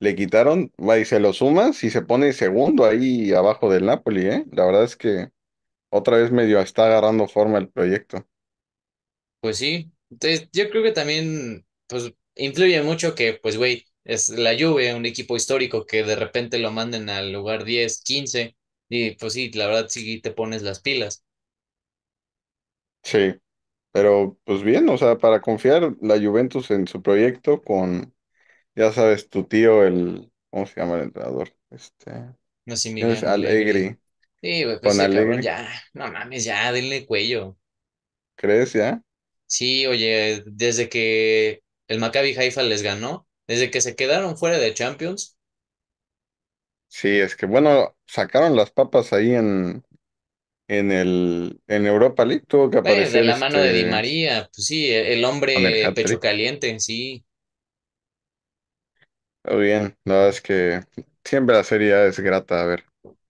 le 0.00 0.16
quitaron, 0.16 0.72
va 0.80 0.98
y 0.98 1.04
se 1.04 1.20
lo 1.20 1.32
sumas 1.32 1.84
y 1.84 1.90
se 1.90 2.02
pone 2.02 2.32
segundo 2.32 2.84
ahí 2.86 3.32
abajo 3.32 3.70
del 3.70 3.86
Napoli, 3.86 4.26
¿eh? 4.26 4.46
La 4.52 4.66
verdad 4.66 4.84
es 4.84 4.96
que 4.96 5.30
otra 5.90 6.18
vez 6.18 6.32
medio 6.32 6.60
está 6.60 6.86
agarrando 6.86 7.28
forma 7.28 7.58
el 7.58 7.68
proyecto. 7.70 8.26
Pues 9.40 9.58
sí. 9.58 9.92
Entonces, 10.10 10.48
yo 10.52 10.70
creo 10.70 10.82
que 10.82 10.92
también, 10.92 11.66
pues, 11.86 12.12
influye 12.36 12.82
mucho 12.82 13.14
que, 13.14 13.34
pues, 13.34 13.56
güey, 13.56 13.86
es 14.08 14.30
la 14.30 14.56
Juve, 14.58 14.94
un 14.96 15.06
equipo 15.06 15.36
histórico 15.36 15.86
que 15.86 16.02
de 16.04 16.16
repente 16.16 16.58
lo 16.58 16.72
manden 16.72 17.10
al 17.10 17.32
lugar 17.32 17.64
10 17.64 18.02
15 18.02 18.56
y 18.90 19.12
pues 19.12 19.34
sí, 19.34 19.52
la 19.52 19.68
verdad 19.68 19.88
sí 19.90 20.20
te 20.22 20.32
pones 20.32 20.62
las 20.62 20.80
pilas. 20.80 21.24
Sí. 23.02 23.34
Pero 23.92 24.38
pues 24.44 24.62
bien, 24.64 24.88
o 24.90 24.98
sea, 24.98 25.18
para 25.18 25.40
confiar 25.42 25.96
la 26.02 26.18
Juventus 26.20 26.70
en 26.72 26.86
su 26.88 27.02
proyecto 27.02 27.62
con, 27.62 28.14
ya 28.76 28.92
sabes, 28.92 29.28
tu 29.30 29.44
tío, 29.44 29.84
el, 29.84 30.32
¿cómo 30.50 30.66
se 30.66 30.80
llama 30.80 30.96
el 30.96 31.02
entrenador? 31.04 31.54
Este, 31.70 32.12
¿quién 32.98 33.12
es 33.12 33.22
Massimiliano 33.22 33.32
Allegri. 33.34 33.82
Allegri, 33.82 33.98
Sí, 34.42 34.64
güey, 34.64 34.80
pues 34.80 34.98
con 34.98 35.10
cabrón 35.10 35.40
Allegri, 35.40 35.42
ya, 35.42 35.68
no 35.94 36.10
mames, 36.12 36.44
ya, 36.44 36.72
denle 36.72 37.06
cuello. 37.06 37.58
¿crees 38.36 38.72
ya? 38.74 39.02
Sí, 39.46 39.86
oye, 39.86 40.42
desde 40.46 40.88
que 40.88 41.62
el 41.88 41.98
Maccabi 42.00 42.36
Haifa 42.36 42.62
les 42.62 42.82
ganó, 42.82 43.26
desde 43.48 43.70
que 43.72 43.80
se 43.80 43.96
quedaron 43.96 44.36
fuera 44.38 44.58
de 44.58 44.74
Champions, 44.74 45.36
Sí, 46.88 47.08
es 47.20 47.36
que 47.36 47.46
bueno, 47.46 47.96
sacaron 48.06 48.56
las 48.56 48.70
papas 48.70 49.12
ahí 49.12 49.34
en, 49.34 49.84
en 50.68 50.92
el, 50.92 51.60
en 51.68 51.86
Europa 51.86 52.24
League, 52.26 52.44
tuvo 52.48 52.70
que 52.70 52.78
güey, 52.80 53.10
de 53.10 53.22
aparecer 53.22 53.24
la 53.24 53.36
mano 53.36 53.58
de 53.60 53.72
Di 53.72 53.84
este, 53.84 53.86
María, 53.86 54.48
pues 54.54 54.66
sí, 54.66 54.90
el 54.90 55.24
con 55.52 55.66
el 55.66 55.74
hombre 55.74 55.92
pecho 55.94 56.18
hat-trick. 56.20 56.20
caliente, 56.20 56.78
sí. 56.80 57.24
Muy 59.44 59.62
bien, 59.64 59.96
la 60.04 60.14
verdad 60.14 60.28
es 60.30 60.40
que 60.40 60.80
siempre 61.24 61.56
la 61.56 61.64
serie 61.64 61.94
A 61.94 62.06
es 62.06 62.20
grata, 62.20 62.62
a 62.62 62.66
ver, 62.66 62.84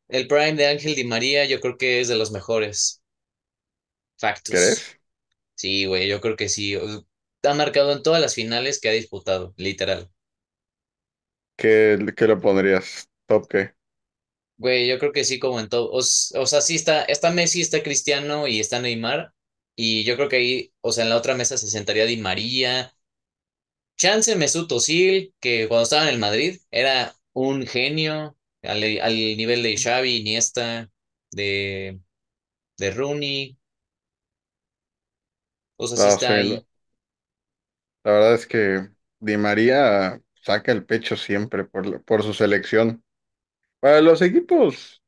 El 0.08 0.26
prime 0.28 0.52
de 0.52 0.66
Ángel 0.66 0.94
Di 0.94 1.04
María 1.04 1.46
yo 1.46 1.60
creo 1.60 1.78
que 1.78 2.00
es 2.00 2.08
de 2.08 2.16
los 2.16 2.30
mejores. 2.30 3.00
Factos. 4.16 4.58
¿crees? 4.58 4.98
Sí, 5.56 5.86
güey, 5.86 6.08
yo 6.08 6.20
creo 6.20 6.36
que 6.36 6.48
sí. 6.48 6.76
Ha 7.42 7.54
marcado 7.54 7.92
en 7.92 8.02
todas 8.04 8.20
las 8.20 8.34
finales 8.36 8.80
que 8.80 8.88
ha 8.88 8.92
disputado, 8.92 9.52
literal. 9.56 10.08
¿Qué, 11.56 11.98
qué 12.16 12.26
lo 12.26 12.40
pondrías? 12.40 13.08
¿Top 13.26 13.46
qué? 13.48 13.74
Güey, 14.56 14.88
yo 14.88 14.98
creo 14.98 15.12
que 15.12 15.24
sí, 15.24 15.38
como 15.38 15.60
en 15.60 15.68
todo. 15.68 15.90
O, 15.92 16.02
sea, 16.02 16.60
sí 16.60 16.74
está, 16.74 17.02
está 17.04 17.30
Messi, 17.30 17.60
está 17.60 17.82
Cristiano 17.82 18.46
y 18.48 18.58
está 18.60 18.80
Neymar. 18.80 19.32
Y 19.76 20.04
yo 20.04 20.16
creo 20.16 20.28
que 20.28 20.36
ahí, 20.36 20.72
o 20.80 20.90
sea, 20.92 21.04
en 21.04 21.10
la 21.10 21.16
otra 21.16 21.34
mesa 21.36 21.56
se 21.56 21.68
sentaría 21.68 22.06
Di 22.06 22.16
María. 22.16 22.92
Chance 23.96 24.36
Mesut 24.36 24.70
Özil, 24.72 25.34
que 25.40 25.68
cuando 25.68 25.82
estaba 25.84 26.04
en 26.04 26.14
el 26.14 26.18
Madrid 26.20 26.60
era 26.70 27.14
un 27.32 27.66
genio 27.66 28.36
al, 28.62 28.82
al 29.00 29.14
nivel 29.36 29.62
de 29.62 29.76
Xavi, 29.76 30.16
Iniesta, 30.18 30.90
de, 31.32 32.00
de 32.78 32.90
Rooney. 32.92 33.58
O 35.76 35.86
sea, 35.86 35.96
sí 35.96 36.08
No 36.08 36.08
está 36.08 36.34
ahí. 36.34 36.64
La 38.08 38.12
verdad 38.12 38.34
es 38.34 38.46
que 38.46 38.88
Di 39.20 39.36
María 39.36 40.20
saca 40.42 40.72
el 40.72 40.84
pecho 40.84 41.16
siempre 41.16 41.64
por, 41.64 41.86
la- 41.86 41.98
por 42.00 42.22
su 42.22 42.34
selección. 42.34 43.04
Para 43.80 44.00
los 44.02 44.22
equipos, 44.22 45.02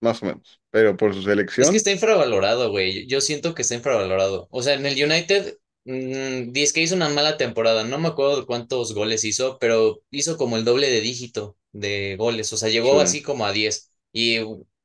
más 0.00 0.22
o 0.22 0.26
menos, 0.26 0.60
pero 0.70 0.96
por 0.96 1.14
su 1.14 1.22
Es 1.58 1.70
que 1.70 1.76
selección, 1.76 1.78
está 1.78 1.90
infravalorado, 1.90 2.70
güey. 2.70 3.06
Yo 3.06 3.20
siento 3.20 3.54
que 3.54 3.62
está 3.62 3.74
infravalorado. 3.74 4.46
O 4.50 4.62
sea, 4.62 4.74
en 4.74 4.84
el 4.86 5.02
United, 5.02 5.58
mmm, 5.84 6.52
dice 6.52 6.72
que 6.74 6.82
hizo 6.82 6.94
una 6.94 7.08
mala 7.08 7.36
temporada. 7.38 7.84
No 7.84 7.98
me 7.98 8.08
acuerdo 8.08 8.46
cuántos 8.46 8.92
goles 8.94 9.24
hizo, 9.24 9.58
pero 9.58 10.02
hizo 10.10 10.36
como 10.36 10.56
el 10.56 10.64
doble 10.64 10.88
de 10.90 11.00
dígito 11.00 11.56
de 11.72 12.16
goles. 12.18 12.52
O 12.52 12.56
sea, 12.58 12.68
sí. 12.80 12.90
llegó 12.90 13.00
así 13.00 13.22
como 13.22 13.46
a 13.46 13.52
10. 13.52 13.90
Y 14.12 14.40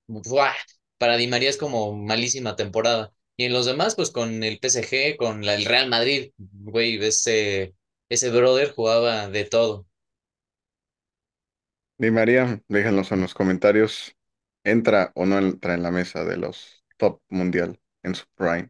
¡buah! 0.07 0.53
para 0.97 1.17
Di 1.17 1.27
María 1.27 1.49
es 1.49 1.57
como 1.57 1.93
malísima 1.95 2.55
temporada. 2.55 3.13
Y 3.41 3.45
en 3.45 3.53
los 3.53 3.65
demás, 3.65 3.95
pues 3.95 4.11
con 4.11 4.43
el 4.43 4.59
PSG, 4.59 5.17
con 5.17 5.45
la- 5.45 5.55
el 5.55 5.65
Real 5.65 5.89
Madrid, 5.89 6.31
güey, 6.37 7.03
ese, 7.05 7.75
ese 8.09 8.29
brother 8.31 8.71
jugaba 8.73 9.29
de 9.29 9.45
todo. 9.45 9.87
Di 11.97 12.11
María, 12.11 12.61
déjanos 12.67 13.11
en 13.13 13.21
los 13.21 13.33
comentarios, 13.33 14.17
¿entra 14.65 15.11
o 15.15 15.25
no 15.25 15.37
entra 15.37 15.73
en 15.73 15.83
la 15.83 15.91
mesa 15.91 16.25
de 16.25 16.35
los 16.37 16.83
top 16.97 17.21
mundial 17.29 17.79
en 18.03 18.15
su 18.15 18.25
prime? 18.35 18.69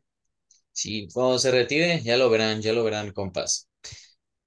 Sí, 0.71 1.07
cuando 1.13 1.39
se 1.39 1.51
retire, 1.51 2.01
ya 2.03 2.17
lo 2.17 2.29
verán, 2.29 2.61
ya 2.61 2.73
lo 2.73 2.83
verán, 2.83 3.11
compas. 3.11 3.69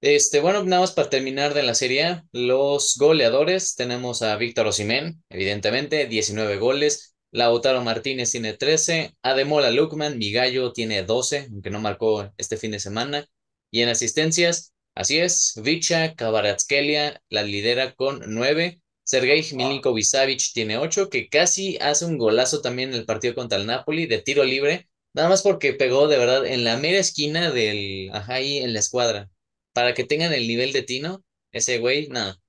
Este, 0.01 0.41
bueno, 0.41 0.63
nada 0.63 0.81
más 0.83 0.93
para 0.93 1.09
terminar 1.09 1.53
de 1.55 1.63
la 1.63 1.75
Serie 1.75 2.23
los 2.33 2.97
goleadores, 2.99 3.75
tenemos 3.75 4.21
a 4.23 4.37
Víctor 4.37 4.67
Osimhen, 4.67 5.23
evidentemente, 5.29 6.07
19 6.07 6.57
goles, 6.57 7.14
Lautaro 7.35 7.83
Martínez 7.83 8.31
tiene 8.31 8.53
13, 8.53 9.17
Ademola 9.21 9.69
Lookman, 9.69 10.17
mi 10.17 10.31
gallo, 10.31 10.71
tiene 10.71 11.03
12, 11.03 11.49
aunque 11.51 11.69
no 11.69 11.81
marcó 11.81 12.31
este 12.37 12.55
fin 12.55 12.71
de 12.71 12.79
semana, 12.79 13.27
y 13.69 13.81
en 13.81 13.89
asistencias, 13.89 14.73
así 14.95 15.19
es, 15.19 15.59
Vicha 15.61 16.15
Kvaratskhelia 16.15 17.21
la 17.27 17.43
lidera 17.43 17.93
con 17.93 18.21
9, 18.25 18.79
Sergei 19.03 19.41
Milinkovic-Savic 19.41 20.53
tiene 20.53 20.77
8, 20.77 21.09
que 21.09 21.27
casi 21.27 21.77
hace 21.81 22.05
un 22.05 22.17
golazo 22.17 22.61
también 22.61 22.91
en 22.91 22.95
el 22.95 23.05
partido 23.05 23.35
contra 23.35 23.57
el 23.57 23.65
Napoli 23.65 24.05
de 24.05 24.21
tiro 24.21 24.45
libre, 24.45 24.87
nada 25.13 25.27
más 25.27 25.41
porque 25.41 25.73
pegó 25.73 26.07
de 26.07 26.17
verdad 26.17 26.45
en 26.45 26.63
la 26.63 26.77
mera 26.77 26.99
esquina 26.99 27.51
del, 27.51 28.11
ajá, 28.13 28.35
ahí 28.35 28.59
en 28.59 28.71
la 28.71 28.79
escuadra. 28.79 29.29
Para 29.73 29.93
que 29.93 30.05
tengan 30.05 30.31
el 30.31 30.47
nivel 30.47 30.71
de 30.71 30.83
Tino, 30.83 31.21
ese 31.51 31.79
güey, 31.79 32.07
nada. 32.07 32.39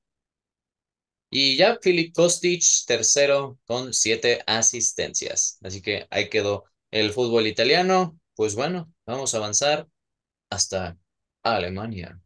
Y 1.38 1.58
ya 1.58 1.78
Filip 1.82 2.14
Kostic, 2.14 2.62
tercero, 2.86 3.58
con 3.66 3.92
siete 3.92 4.42
asistencias. 4.46 5.58
Así 5.62 5.82
que 5.82 6.06
ahí 6.08 6.30
quedó 6.30 6.64
el 6.90 7.12
fútbol 7.12 7.46
italiano. 7.46 8.18
Pues 8.34 8.54
bueno, 8.54 8.90
vamos 9.04 9.34
a 9.34 9.36
avanzar 9.36 9.86
hasta 10.48 10.96
Alemania. 11.42 12.18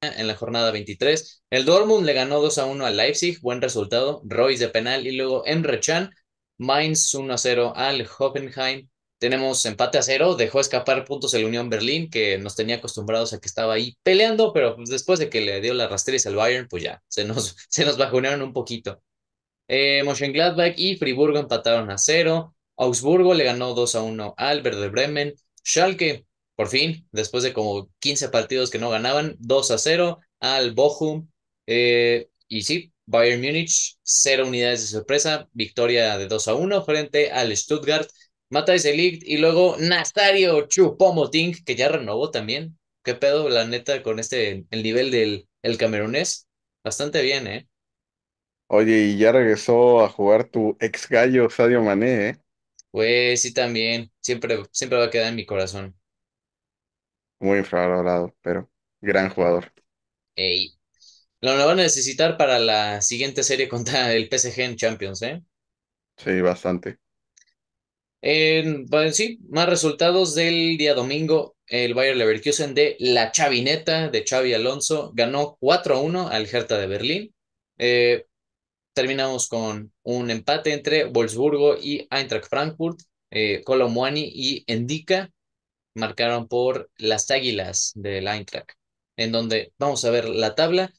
En 0.00 0.26
la 0.26 0.34
jornada 0.34 0.70
23, 0.70 1.44
el 1.50 1.66
Dortmund 1.66 2.06
le 2.06 2.14
ganó 2.14 2.40
2 2.40 2.56
a 2.56 2.64
1 2.64 2.86
al 2.86 2.96
Leipzig, 2.96 3.38
buen 3.42 3.60
resultado. 3.60 4.22
Royce 4.24 4.64
de 4.64 4.70
penal 4.70 5.06
y 5.06 5.12
luego 5.12 5.44
Emre 5.44 5.78
Can, 5.80 6.10
Mainz 6.56 7.14
1 7.14 7.34
a 7.34 7.36
0 7.36 7.74
al 7.76 8.08
Hoffenheim, 8.18 8.88
tenemos 9.24 9.64
empate 9.64 9.96
a 9.96 10.02
cero, 10.02 10.34
dejó 10.34 10.60
escapar 10.60 11.06
puntos 11.06 11.32
el 11.32 11.46
Unión 11.46 11.70
Berlín, 11.70 12.10
que 12.10 12.36
nos 12.36 12.56
tenía 12.56 12.76
acostumbrados 12.76 13.32
a 13.32 13.40
que 13.40 13.46
estaba 13.48 13.72
ahí 13.72 13.96
peleando, 14.02 14.52
pero 14.52 14.76
pues, 14.76 14.90
después 14.90 15.18
de 15.18 15.30
que 15.30 15.40
le 15.40 15.62
dio 15.62 15.72
la 15.72 15.88
rastriz 15.88 16.26
al 16.26 16.36
Bayern, 16.36 16.68
pues 16.68 16.82
ya, 16.82 17.02
se 17.08 17.24
nos, 17.24 17.56
se 17.70 17.86
nos 17.86 17.96
bajonearon 17.96 18.42
un 18.42 18.52
poquito. 18.52 19.02
Eh, 19.66 20.02
Mönchengladbach 20.04 20.74
y 20.76 20.96
Friburgo 20.96 21.38
empataron 21.38 21.90
a 21.90 21.96
cero. 21.96 22.54
Augsburgo 22.76 23.32
le 23.32 23.44
ganó 23.44 23.72
2 23.72 23.94
a 23.94 24.02
1 24.02 24.34
al 24.36 24.62
Werder 24.62 24.90
Bremen. 24.90 25.34
Schalke, 25.64 26.26
por 26.54 26.68
fin, 26.68 27.08
después 27.10 27.44
de 27.44 27.54
como 27.54 27.88
15 28.00 28.28
partidos 28.28 28.70
que 28.70 28.78
no 28.78 28.90
ganaban, 28.90 29.36
2 29.38 29.70
a 29.70 29.78
0 29.78 30.20
al 30.40 30.72
Bochum. 30.74 31.30
Eh, 31.66 32.28
y 32.46 32.62
sí, 32.64 32.92
Bayern 33.06 33.40
Múnich, 33.40 33.96
cero 34.02 34.46
unidades 34.46 34.82
de 34.82 34.98
sorpresa, 34.98 35.48
victoria 35.54 36.18
de 36.18 36.26
2 36.28 36.48
a 36.48 36.54
1 36.56 36.84
frente 36.84 37.30
al 37.30 37.56
Stuttgart. 37.56 38.06
Matthijs 38.50 38.84
Elite 38.86 39.24
y 39.26 39.38
luego 39.38 39.76
Nastario 39.78 40.66
Chupomoting, 40.68 41.64
que 41.64 41.76
ya 41.76 41.88
renovó 41.88 42.30
también. 42.30 42.78
¿Qué 43.02 43.14
pedo, 43.14 43.48
la 43.48 43.66
neta, 43.66 44.02
con 44.02 44.18
este, 44.18 44.66
el 44.70 44.82
nivel 44.82 45.10
del 45.10 45.48
el 45.62 45.78
camerunés? 45.78 46.48
Bastante 46.84 47.22
bien, 47.22 47.46
¿eh? 47.46 47.68
Oye, 48.68 48.98
y 49.06 49.18
ya 49.18 49.32
regresó 49.32 50.04
a 50.04 50.08
jugar 50.10 50.44
tu 50.44 50.76
ex 50.80 51.08
gallo 51.08 51.48
Sadio 51.50 51.82
Mané, 51.82 52.28
¿eh? 52.30 52.38
Pues 52.90 53.42
sí, 53.42 53.52
también. 53.52 54.10
Siempre, 54.20 54.62
siempre 54.72 54.98
va 54.98 55.04
a 55.06 55.10
quedar 55.10 55.28
en 55.28 55.36
mi 55.36 55.44
corazón. 55.46 55.94
Muy 57.38 57.58
infravalorado, 57.58 58.34
pero 58.42 58.68
gran 59.00 59.30
jugador. 59.30 59.72
Ey. 60.36 60.74
Lo 61.40 61.56
van 61.56 61.78
a 61.80 61.82
necesitar 61.84 62.36
para 62.38 62.58
la 62.60 63.00
siguiente 63.02 63.42
serie 63.44 63.68
contra 63.68 64.12
el 64.14 64.28
PSG 64.28 64.64
en 64.64 64.76
Champions, 64.76 65.22
¿eh? 65.22 65.42
Sí, 66.16 66.40
bastante. 66.40 66.98
En, 68.26 68.86
pues 68.86 69.16
sí, 69.16 69.38
más 69.50 69.68
resultados 69.68 70.34
del 70.34 70.78
día 70.78 70.94
domingo. 70.94 71.56
El 71.66 71.92
Bayer 71.92 72.16
Leverkusen 72.16 72.74
de 72.74 72.96
la 72.98 73.32
Chavineta 73.32 74.08
de 74.08 74.24
Xavi 74.26 74.54
Alonso 74.54 75.12
ganó 75.14 75.58
4-1 75.60 76.30
al 76.30 76.46
Hertha 76.50 76.78
de 76.78 76.86
Berlín. 76.86 77.34
Eh, 77.76 78.24
terminamos 78.94 79.46
con 79.46 79.92
un 80.04 80.30
empate 80.30 80.72
entre 80.72 81.04
Wolfsburgo 81.04 81.76
y 81.76 82.08
Eintracht 82.10 82.48
Frankfurt. 82.48 83.00
Eh, 83.30 83.62
y 84.16 84.64
Endika 84.68 85.30
marcaron 85.94 86.48
por 86.48 86.90
las 86.96 87.30
Águilas 87.30 87.92
del 87.94 88.26
Eintracht, 88.26 88.70
en 89.18 89.32
donde 89.32 89.74
vamos 89.76 90.02
a 90.06 90.10
ver 90.10 90.30
la 90.30 90.54
tabla. 90.54 90.90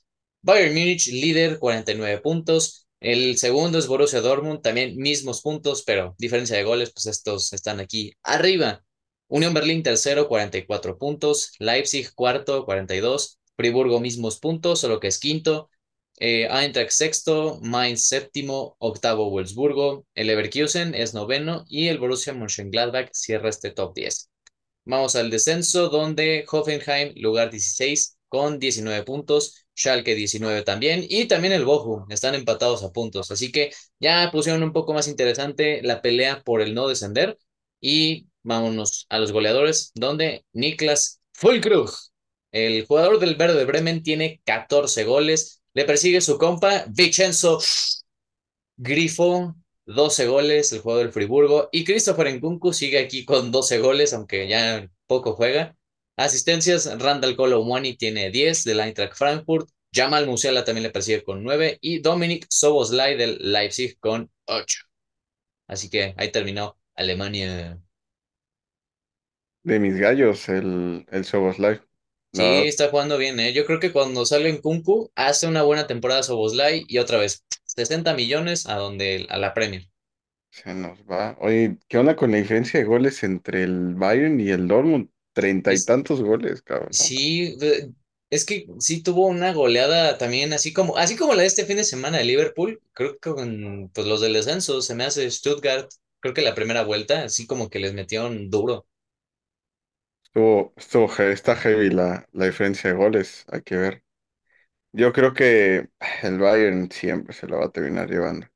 Bayern 0.44 0.76
Múnich, 0.76 1.08
líder, 1.08 1.58
49 1.58 2.22
puntos. 2.22 2.85
El 3.06 3.38
segundo 3.38 3.78
es 3.78 3.86
Borussia 3.86 4.20
Dortmund, 4.20 4.64
también 4.64 4.98
mismos 4.98 5.44
puntos, 5.44 5.84
pero 5.84 6.16
diferencia 6.18 6.58
de 6.58 6.64
goles, 6.64 6.92
pues 6.92 7.06
estos 7.06 7.54
están 7.54 7.80
aquí 7.80 8.14
arriba. 8.24 8.84
Unión 9.28 9.54
Berlín, 9.54 9.84
tercero, 9.84 10.28
44 10.28 10.98
puntos. 10.98 11.52
Leipzig, 11.60 12.12
cuarto, 12.16 12.66
42. 12.66 13.38
Friburgo, 13.56 14.00
mismos 14.00 14.40
puntos, 14.40 14.80
solo 14.80 15.00
que 15.00 15.10
es 15.10 15.20
quinto. 15.20 15.70
Eh, 16.18 16.48
Eintracht 16.50 16.90
sexto, 16.90 17.60
Mainz 17.62 18.08
séptimo, 18.08 18.76
octavo 18.80 19.30
Wolfsburgo, 19.30 20.08
el 20.16 20.26
Leverkusen 20.26 20.96
es 20.96 21.14
noveno 21.14 21.64
y 21.70 21.90
el 21.90 22.00
Borussia 22.00 22.34
Mönchengladbach 22.34 23.10
cierra 23.14 23.50
este 23.50 23.70
top 23.70 23.94
10. 23.94 24.32
Vamos 24.86 25.16
al 25.16 25.30
descenso 25.30 25.90
donde 25.90 26.44
Hoffenheim, 26.52 27.14
lugar 27.18 27.52
16 27.52 28.18
con 28.30 28.58
19 28.58 29.04
puntos, 29.04 29.65
Schalke 29.76 30.16
19 30.16 30.64
también 30.64 31.06
y 31.08 31.26
también 31.26 31.54
el 31.54 31.66
Bochum 31.66 32.06
están 32.12 32.36
empatados 32.36 32.84
a 32.84 32.92
puntos, 32.92 33.32
así 33.32 33.52
que 33.52 33.72
ya 34.00 34.30
pusieron 34.32 34.64
un 34.64 34.74
poco 34.74 34.94
más 34.94 35.08
interesante 35.08 35.82
la 35.84 36.02
pelea 36.02 36.42
por 36.44 36.62
el 36.62 36.74
no 36.74 36.88
descender 36.88 37.38
y 37.82 38.28
vámonos 38.44 39.06
a 39.10 39.20
los 39.20 39.32
goleadores 39.32 39.92
donde 39.96 40.46
Niklas 40.54 41.22
Fulkrug, 41.34 41.92
el 42.52 42.86
jugador 42.86 43.20
del 43.20 43.36
Verde 43.36 43.58
de 43.58 43.66
Bremen 43.66 44.02
tiene 44.02 44.42
14 44.46 45.04
goles, 45.04 45.62
le 45.74 45.84
persigue 45.86 46.22
su 46.22 46.38
compa, 46.38 46.86
Vincenzo 46.88 47.60
Grifo, 48.78 49.56
12 49.86 50.28
goles, 50.28 50.72
el 50.74 50.80
jugador 50.80 51.06
del 51.06 51.14
Friburgo. 51.14 51.70
Y 51.72 51.84
Christopher 51.84 52.34
Nkunku 52.34 52.74
sigue 52.74 53.00
aquí 53.00 53.26
con 53.26 53.52
12 53.52 53.80
goles, 53.80 54.14
aunque 54.14 54.48
ya 54.48 54.90
poco 55.08 55.34
juega. 55.36 55.76
Asistencias, 56.18 56.88
Randall 57.00 57.36
Colomwani 57.36 57.96
tiene 57.98 58.32
10 58.32 58.64
del 58.64 58.80
Eintracht 58.82 59.16
Frankfurt. 59.18 59.70
Jamal 59.94 60.28
Musiala 60.28 60.64
también 60.66 60.84
le 60.84 60.90
persigue 60.92 61.24
con 61.24 61.44
9. 61.44 61.78
Y 61.82 62.00
Dominic 62.00 62.46
Soboslai 62.50 63.18
del 63.18 63.38
Leipzig 63.42 63.98
con 64.00 64.32
8. 64.46 64.80
Así 65.68 65.90
que 65.90 66.14
ahí 66.18 66.32
terminó 66.32 66.78
Alemania. 66.96 67.80
De 69.64 69.80
mis 69.80 69.98
gallos, 69.98 70.48
el, 70.48 71.06
el 71.12 71.26
Soboslai. 71.26 71.82
Sí, 72.34 72.44
está 72.68 72.90
jugando 72.90 73.18
bien, 73.18 73.40
¿eh? 73.40 73.52
Yo 73.54 73.66
creo 73.66 73.80
que 73.80 73.92
cuando 73.92 74.26
sale 74.26 74.50
en 74.50 74.62
Kunku, 74.62 75.12
hace 75.16 75.48
una 75.48 75.64
buena 75.64 75.88
temporada 75.88 76.22
Soboslai 76.22 76.84
y 76.88 77.00
otra 77.00 77.18
vez 77.18 77.44
60 77.64 78.14
millones 78.14 78.68
a 78.68 78.76
donde 78.76 79.26
a 79.30 79.38
la 79.38 79.54
Premier. 79.56 79.88
Se 80.50 80.74
nos 80.74 81.00
va. 81.04 81.38
Oye, 81.40 81.78
¿qué 81.88 81.98
onda 82.00 82.16
con 82.16 82.32
la 82.32 82.38
diferencia 82.38 82.80
de 82.80 82.86
goles 82.86 83.24
entre 83.24 83.62
el 83.64 83.94
Bayern 83.96 84.40
y 84.40 84.50
el 84.50 84.68
Dortmund? 84.68 85.10
Treinta 85.36 85.72
y 85.76 85.82
tantos 85.82 86.22
goles, 86.24 86.64
cabrón. 86.64 86.90
Sí, 86.90 87.58
es 88.30 88.46
que 88.46 88.68
sí 88.80 89.04
tuvo 89.04 89.28
una 89.28 89.54
goleada 89.54 90.18
también, 90.18 90.54
así 90.54 90.74
como, 90.74 90.98
así 90.98 91.16
como 91.16 91.34
la 91.34 91.42
de 91.42 91.48
este 91.48 91.66
fin 91.66 91.78
de 91.78 91.84
semana 91.84 92.18
de 92.18 92.24
Liverpool. 92.26 92.82
Creo 92.94 93.14
que 93.20 93.32
con 93.32 93.90
pues, 93.94 94.08
los 94.08 94.22
del 94.22 94.34
descenso 94.34 94.82
se 94.82 94.96
me 94.96 95.04
hace 95.06 95.30
Stuttgart. 95.30 95.90
Creo 96.22 96.34
que 96.34 96.42
la 96.42 96.56
primera 96.56 96.84
vuelta, 96.84 97.24
así 97.26 97.46
como 97.48 97.70
que 97.70 97.80
les 97.80 97.94
metieron 97.94 98.50
duro. 98.50 98.88
Estuvo, 100.76 101.12
está 101.32 101.56
heavy 101.56 101.90
la, 101.90 102.28
la 102.34 102.46
diferencia 102.46 102.90
de 102.92 102.96
goles, 102.96 103.46
hay 103.52 103.62
que 103.64 103.76
ver. 103.78 104.04
Yo 104.94 105.14
creo 105.14 105.34
que 105.34 105.90
el 106.24 106.40
Bayern 106.40 106.92
siempre 106.92 107.34
se 107.34 107.48
lo 107.48 107.60
va 107.60 107.66
a 107.68 107.72
terminar 107.72 108.10
llevando. 108.10 108.48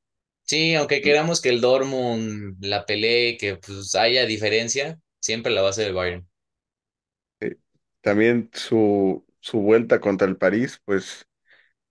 Sí, 0.45 0.75
aunque 0.75 1.01
queramos 1.01 1.41
que 1.41 1.49
el 1.49 1.61
Dortmund 1.61 2.57
la 2.65 2.85
pelee, 2.85 3.37
que 3.37 3.57
pues 3.57 3.95
haya 3.95 4.25
diferencia, 4.25 4.99
siempre 5.21 5.51
la 5.53 5.61
va 5.61 5.67
a 5.67 5.69
hacer 5.71 5.87
el 5.87 5.93
Bayern. 5.93 6.28
También 8.01 8.49
su, 8.53 9.25
su 9.39 9.61
vuelta 9.61 9.99
contra 10.01 10.27
el 10.27 10.37
París, 10.37 10.81
pues, 10.85 11.27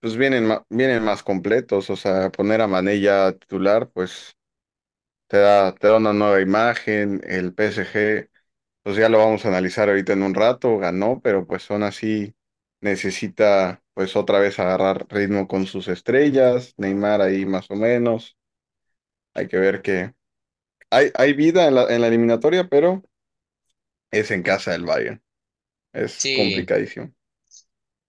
pues 0.01 0.17
vienen, 0.17 0.49
vienen 0.69 1.03
más 1.03 1.23
completos, 1.23 1.89
o 1.89 1.95
sea, 1.97 2.31
poner 2.31 2.61
a 2.61 2.67
Mané 2.67 3.01
ya 3.01 3.33
titular, 3.33 3.89
pues 3.91 4.37
te 5.27 5.37
da, 5.37 5.73
te 5.75 5.87
da 5.87 5.97
una 5.97 6.13
nueva 6.13 6.41
imagen, 6.41 7.21
el 7.25 7.53
PSG 7.53 8.29
pues 8.83 8.95
ya 8.97 9.09
lo 9.09 9.19
vamos 9.19 9.45
a 9.45 9.49
analizar 9.49 9.89
ahorita 9.89 10.13
en 10.13 10.23
un 10.23 10.33
rato, 10.35 10.77
ganó, 10.79 11.21
pero 11.23 11.45
pues 11.47 11.63
son 11.63 11.83
así 11.83 12.35
necesita 12.81 13.83
pues 13.93 14.15
otra 14.15 14.39
vez 14.39 14.59
agarrar 14.59 15.05
ritmo 15.09 15.47
con 15.47 15.65
sus 15.67 15.87
estrellas, 15.89 16.73
Neymar 16.77 17.21
ahí 17.21 17.45
más 17.45 17.69
o 17.71 17.75
menos. 17.75 18.37
Hay 19.35 19.47
que 19.47 19.57
ver 19.57 19.81
que 19.81 20.13
hay, 20.91 21.11
hay 21.15 21.33
vida 21.33 21.67
en 21.67 21.75
la, 21.75 21.85
en 21.93 22.01
la 22.01 22.07
eliminatoria, 22.07 22.67
pero 22.69 23.03
es 24.11 24.29
en 24.29 24.43
casa 24.43 24.71
del 24.73 24.85
Bayern. 24.85 25.19
Es 25.93 26.21
complicadísimo. 26.35 27.13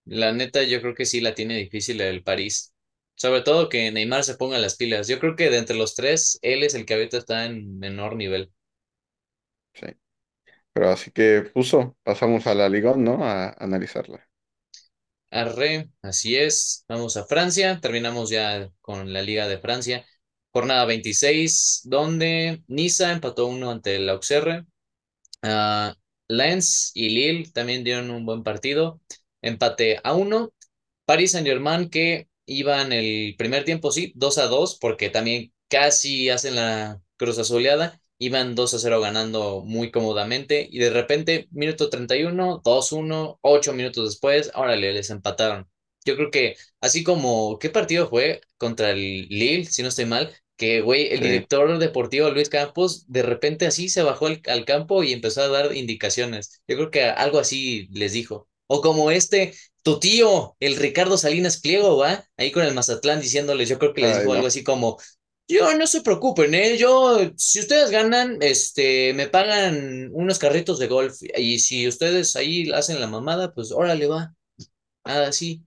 La 0.05 0.33
neta, 0.33 0.63
yo 0.63 0.81
creo 0.81 0.95
que 0.95 1.07
sí 1.07 1.21
la 1.21 1.35
tiene 1.35 1.57
difícil 1.57 2.01
el 2.01 2.23
París. 2.23 2.75
Sobre 3.15 3.43
todo 3.43 3.69
que 3.69 3.93
Neymar 3.93 4.25
se 4.25 4.35
ponga 4.35 4.59
las 4.59 4.77
pilas. 4.77 5.07
Yo 5.09 5.19
creo 5.19 5.37
que 5.37 5.51
de 5.51 5.59
entre 5.59 5.77
los 5.77 5.95
tres, 5.95 6.39
él 6.43 6.63
es 6.65 6.75
el 6.75 6.87
que 6.87 6.95
ahorita 6.95 7.19
está 7.19 7.45
en 7.45 7.79
menor 7.79 8.17
nivel. 8.17 8.51
Sí. 9.75 9.87
Pero 10.73 10.91
así 10.91 11.11
que 11.11 11.43
puso, 11.43 11.97
pasamos 12.03 12.47
a 12.47 12.55
la 12.55 12.69
Ligón, 12.69 13.05
¿no? 13.05 13.25
A, 13.25 13.51
analizarla. 13.59 14.27
Arre, 15.31 15.91
así 16.03 16.37
es. 16.37 16.85
Vamos 16.89 17.17
a 17.17 17.25
Francia. 17.25 17.79
Terminamos 17.81 18.31
ya 18.31 18.71
con 18.81 19.13
la 19.13 19.23
Liga 19.23 19.47
de 19.49 19.59
Francia. 19.59 20.05
Jornada 20.53 20.85
26, 20.87 21.83
donde 21.85 22.63
Niza 22.67 23.13
empató 23.13 23.47
uno 23.47 23.71
ante 23.71 23.97
el 23.97 24.09
Auxerre. 24.09 24.65
Uh, 25.43 25.93
Lens 26.31 26.93
y 26.95 27.09
Lille 27.11 27.51
también 27.53 27.85
dieron 27.85 28.11
un 28.11 28.25
buen 28.27 28.43
partido. 28.43 29.01
Empate 29.43 30.01
a 30.05 30.15
uno. 30.15 30.53
Paris 31.05 31.33
Saint-Germain 31.33 31.89
que 31.91 32.29
iban 32.47 32.93
el 32.93 33.35
primer 33.37 33.65
tiempo, 33.65 33.91
sí, 33.93 34.13
2 34.17 34.39
a 34.39 34.47
2, 34.47 34.79
porque 34.81 35.11
también 35.11 35.53
casi 35.69 36.29
hacen 36.31 36.57
la 36.57 37.01
cruz 37.17 37.39
azuleada 37.39 38.01
iban 38.19 38.55
2 38.55 38.75
a 38.75 38.79
0 38.79 39.01
ganando 39.01 39.63
muy 39.65 39.91
cómodamente 39.91 40.69
y 40.71 40.79
de 40.79 40.91
repente, 40.91 41.49
minuto 41.53 41.89
31, 41.89 42.61
2-1, 42.63 43.39
8 43.41 43.73
minutos 43.73 44.05
después, 44.11 44.51
ahora 44.55 44.77
les 44.77 45.09
empataron. 45.11 45.69
Yo 46.05 46.17
creo 46.17 46.31
que 46.31 46.57
así 46.81 47.03
como, 47.03 47.59
¿qué 47.59 47.71
partido 47.71 48.09
fue 48.09 48.41
contra 48.59 48.91
el 48.91 49.27
Lille, 49.29 49.65
si 49.65 49.83
no 49.83 49.89
estoy 49.89 50.05
mal? 50.07 50.31
Que, 50.61 50.83
güey, 50.83 51.09
el 51.11 51.21
director 51.21 51.79
deportivo 51.79 52.29
Luis 52.29 52.51
Campos 52.51 53.07
de 53.09 53.23
repente 53.23 53.67
así 53.67 53.89
se 53.89 54.03
bajó 54.03 54.27
al, 54.27 54.43
al, 54.47 54.67
campo 54.67 55.03
y 55.03 55.15
empezó 55.15 55.41
a 55.41 55.49
dar 55.49 55.75
indicaciones. 55.75 56.61
Yo 56.69 56.77
creo 56.77 56.91
que 56.91 57.05
algo 57.05 57.39
así 57.39 57.89
les 57.93 58.13
dijo. 58.13 58.47
O 58.67 58.83
como 58.83 59.11
este, 59.11 59.55
tu 59.83 59.99
tío, 59.99 60.55
el 60.61 60.77
Ricardo 60.77 61.17
Salinas 61.17 61.63
Pliego, 61.63 61.97
¿va? 61.97 62.27
Ahí 62.37 62.53
con 62.53 62.63
el 62.63 62.75
Mazatlán 62.75 63.23
diciéndoles, 63.23 63.71
yo 63.71 63.79
creo 63.79 63.95
que 63.95 64.03
les 64.03 64.19
dijo 64.19 64.35
algo 64.35 64.47
así 64.49 64.63
como, 64.63 64.99
Yo 65.49 65.75
no 65.79 65.87
se 65.87 66.03
preocupen, 66.03 66.55
¿eh? 66.55 66.77
Yo, 66.77 67.33
si 67.39 67.61
ustedes 67.61 67.91
ganan, 67.91 68.37
este, 68.43 69.15
me 69.15 69.29
pagan 69.29 70.11
unos 70.13 70.39
carritos 70.39 70.79
de 70.79 70.89
golf 70.89 71.17
y 71.39 71.61
si 71.61 71.89
ustedes 71.89 72.37
ahí 72.37 72.71
hacen 72.73 73.01
la 73.01 73.07
mamada, 73.07 73.55
pues 73.55 73.73
órale 73.73 74.07
va, 74.07 74.35
nada 75.07 75.29
así. 75.29 75.65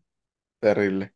Terrible. 0.61 1.13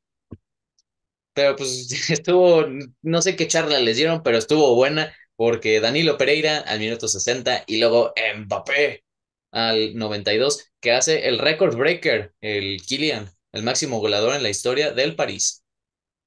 Pero 1.37 1.55
pues 1.55 1.91
estuvo, 2.11 2.65
no 3.03 3.21
sé 3.21 3.35
qué 3.35 3.47
charla 3.47 3.79
les 3.79 3.97
dieron, 3.97 4.23
pero 4.23 4.37
estuvo 4.39 4.75
buena 4.75 5.13
porque 5.35 5.79
Danilo 5.79 6.17
Pereira 6.17 6.59
al 6.59 6.79
minuto 6.79 7.07
60 7.07 7.63
y 7.67 7.79
luego 7.79 8.13
Mbappé 8.37 9.03
al 9.51 9.95
92, 9.95 10.71
que 10.81 10.91
hace 10.93 11.27
el 11.29 11.39
record 11.39 11.75
breaker, 11.77 12.33
el 12.41 12.81
Kylian, 12.85 13.29
el 13.53 13.63
máximo 13.63 13.99
goleador 13.99 14.35
en 14.35 14.43
la 14.43 14.49
historia 14.49 14.91
del 14.93 15.15
París. 15.15 15.63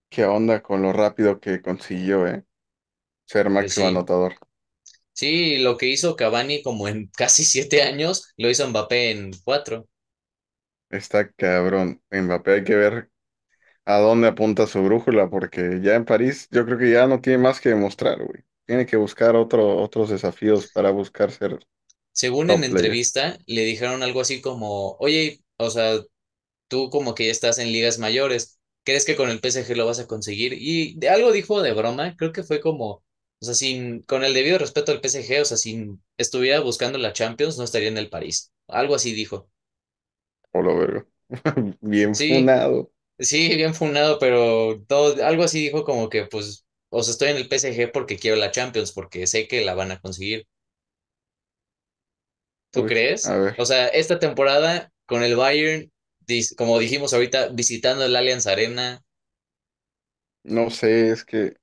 ¿Qué 0.08 0.24
onda 0.24 0.62
con 0.62 0.82
lo 0.82 0.92
rápido 0.92 1.40
que 1.40 1.60
consiguió, 1.62 2.24
eh? 2.28 2.44
Ser 3.26 3.50
Pues 3.56 3.74
máximo 3.74 3.86
sí, 3.86 3.88
anotador. 3.88 4.34
sí, 5.12 5.58
lo 5.58 5.76
que 5.76 5.86
hizo 5.88 6.16
Cavani 6.16 6.62
como 6.62 6.88
en 6.88 7.08
casi 7.16 7.44
siete 7.44 7.82
años, 7.82 8.32
lo 8.36 8.50
hizo 8.50 8.66
Mbappé 8.68 9.10
en 9.12 9.30
cuatro. 9.44 9.86
Está 10.88 11.28
cabrón. 11.32 12.00
Mbappé 12.10 12.52
hay 12.52 12.64
que 12.64 12.74
ver 12.76 13.09
a 13.84 13.98
dónde 13.98 14.28
apunta 14.28 14.66
su 14.66 14.82
brújula, 14.82 15.28
porque 15.30 15.80
ya 15.82 15.94
en 15.96 16.04
París 16.04 16.48
yo 16.50 16.64
creo 16.66 16.78
que 16.78 16.90
ya 16.92 17.06
no 17.06 17.20
tiene 17.20 17.38
más 17.38 17.60
que 17.60 17.70
demostrar, 17.70 18.18
güey. 18.24 18.44
Tiene 18.66 18.86
que 18.86 18.96
buscar 18.96 19.36
otro, 19.36 19.78
otros 19.78 20.10
desafíos 20.10 20.68
para 20.68 20.90
buscar 20.90 21.30
ser 21.32 21.58
Según 22.12 22.50
en 22.50 22.64
player. 22.64 22.64
entrevista, 22.64 23.38
le 23.46 23.64
dijeron 23.64 24.02
algo 24.02 24.20
así 24.20 24.40
como, 24.40 24.96
oye, 24.98 25.42
o 25.56 25.70
sea, 25.70 25.98
tú 26.68 26.90
como 26.90 27.14
que 27.14 27.26
ya 27.26 27.32
estás 27.32 27.58
en 27.58 27.72
ligas 27.72 27.98
mayores, 27.98 28.60
¿crees 28.84 29.04
que 29.06 29.16
con 29.16 29.30
el 29.30 29.40
PSG 29.40 29.76
lo 29.76 29.86
vas 29.86 30.00
a 30.00 30.06
conseguir? 30.08 30.54
Y 30.58 30.96
de 30.98 31.08
algo 31.10 31.32
dijo 31.32 31.62
de 31.62 31.72
broma, 31.74 32.16
creo 32.16 32.32
que 32.32 32.44
fue 32.44 32.60
como, 32.60 32.88
o 33.40 33.44
sea, 33.46 33.54
sin, 33.54 34.02
con 34.04 34.24
el 34.24 34.34
debido 34.34 34.58
respeto 34.58 34.92
al 34.92 35.00
PSG, 35.02 35.42
o 35.42 35.46
sea, 35.46 35.56
si 35.58 35.88
estuviera 36.18 36.60
buscando 36.60 36.98
la 36.98 37.12
Champions, 37.14 37.58
no 37.58 37.64
estaría 37.64 37.88
en 37.88 37.98
el 37.98 38.10
París. 38.10 38.52
Algo 38.68 38.94
así 38.96 39.12
dijo. 39.14 39.50
O 40.52 40.62
lo 40.62 40.76
vergo. 40.78 41.06
Bien 41.80 42.16
Sí, 42.18 42.26
funado. 42.26 42.92
Sí, 43.20 43.54
bien 43.56 43.74
funado, 43.74 44.18
pero 44.18 44.82
todo, 44.88 45.24
algo 45.24 45.44
así 45.44 45.60
dijo 45.64 45.84
como 45.84 46.08
que, 46.08 46.26
pues, 46.26 46.66
o 46.90 47.02
sea, 47.02 47.12
estoy 47.12 47.28
en 47.30 47.36
el 47.36 47.48
PSG 47.48 47.92
porque 47.92 48.18
quiero 48.18 48.36
la 48.36 48.50
Champions, 48.50 48.92
porque 48.92 49.26
sé 49.26 49.48
que 49.48 49.64
la 49.64 49.74
van 49.74 49.92
a 49.92 50.00
conseguir. 50.00 50.46
¿Tú 52.72 52.84
Uy, 52.84 52.96
a 53.22 53.36
crees? 53.36 53.38
O 53.56 53.64
ver. 53.64 53.66
sea, 53.66 53.88
esta 53.88 54.18
temporada 54.18 54.92
con 55.06 55.22
el 55.22 55.36
Bayern, 55.36 55.90
como 56.56 56.78
dijimos 56.78 57.12
ahorita, 57.12 57.48
visitando 57.48 58.04
el 58.04 58.14
Allianz 58.16 58.46
Arena, 58.46 59.02
No 60.44 60.70
sé, 60.70 61.10
es 61.10 61.24
que 61.24 61.56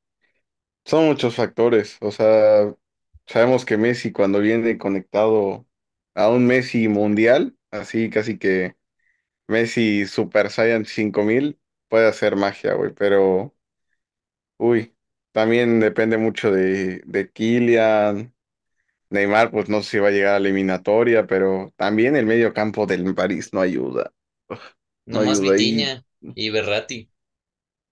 son 0.86 1.08
muchos 1.08 1.36
factores. 1.38 1.98
O 2.02 2.12
sea, 2.12 2.76
sabemos 3.28 3.66
que 3.66 3.78
Messi 3.78 4.14
cuando 4.14 4.42
viene 4.42 4.80
conectado 4.80 5.68
a 6.16 6.30
un 6.30 6.48
Messi 6.48 6.90
mundial, 6.90 7.58
así 7.72 8.12
casi 8.12 8.40
que 8.40 8.77
Messi 9.48 10.06
Super 10.08 10.50
Saiyan 10.52 10.86
5000 10.86 11.60
puede 11.90 12.08
hacer 12.08 12.36
magia, 12.36 12.74
güey, 12.74 12.94
pero, 12.94 13.56
uy, 14.58 14.96
también 15.32 15.80
depende 15.80 16.18
mucho 16.18 16.52
de, 16.52 17.02
de 17.06 17.32
Kylian. 17.32 18.34
Neymar, 19.12 19.52
pues 19.52 19.70
no 19.70 19.84
sé 19.84 19.92
si 19.92 20.00
va 20.00 20.10
a 20.10 20.12
llegar 20.12 20.36
a 20.36 20.40
la 20.40 20.50
eliminatoria, 20.50 21.28
pero 21.28 21.74
también 21.78 22.16
el 22.16 22.26
medio 22.26 22.54
campo 22.54 22.86
del 22.88 23.16
París 23.16 23.54
no 23.54 23.62
ayuda. 23.62 24.14
No 25.06 25.22
nomás 25.22 25.40
ayuda. 25.40 25.58
Y, 25.58 25.60
Vitinha 25.60 26.06
y 26.22 26.50
Berratti. 26.50 27.10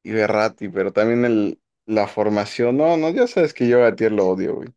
y 0.04 0.12
Verratti, 0.12 0.70
pero 0.70 0.94
también 0.94 1.26
el, 1.26 1.60
la 1.86 2.08
formación. 2.08 2.78
No, 2.78 2.98
no, 2.98 3.10
ya 3.10 3.28
sabes 3.28 3.54
que 3.54 3.68
yo 3.68 3.78
a 3.80 3.90
Gatier 3.90 4.12
lo 4.12 4.28
odio, 4.28 4.56
güey. 4.56 4.70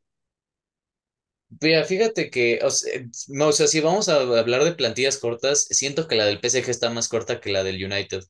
Mira, 1.60 1.84
fíjate 1.84 2.30
que, 2.30 2.60
o 2.62 2.70
sea, 2.70 3.00
no, 3.28 3.48
o 3.48 3.52
sea, 3.52 3.66
si 3.66 3.80
vamos 3.80 4.08
a 4.08 4.16
hablar 4.20 4.64
de 4.64 4.72
plantillas 4.74 5.16
cortas, 5.18 5.64
siento 5.70 6.06
que 6.06 6.14
la 6.16 6.26
del 6.26 6.40
PSG 6.40 6.70
está 6.70 6.90
más 6.90 7.08
corta 7.08 7.40
que 7.40 7.50
la 7.52 7.64
del 7.64 7.82
United. 7.84 8.22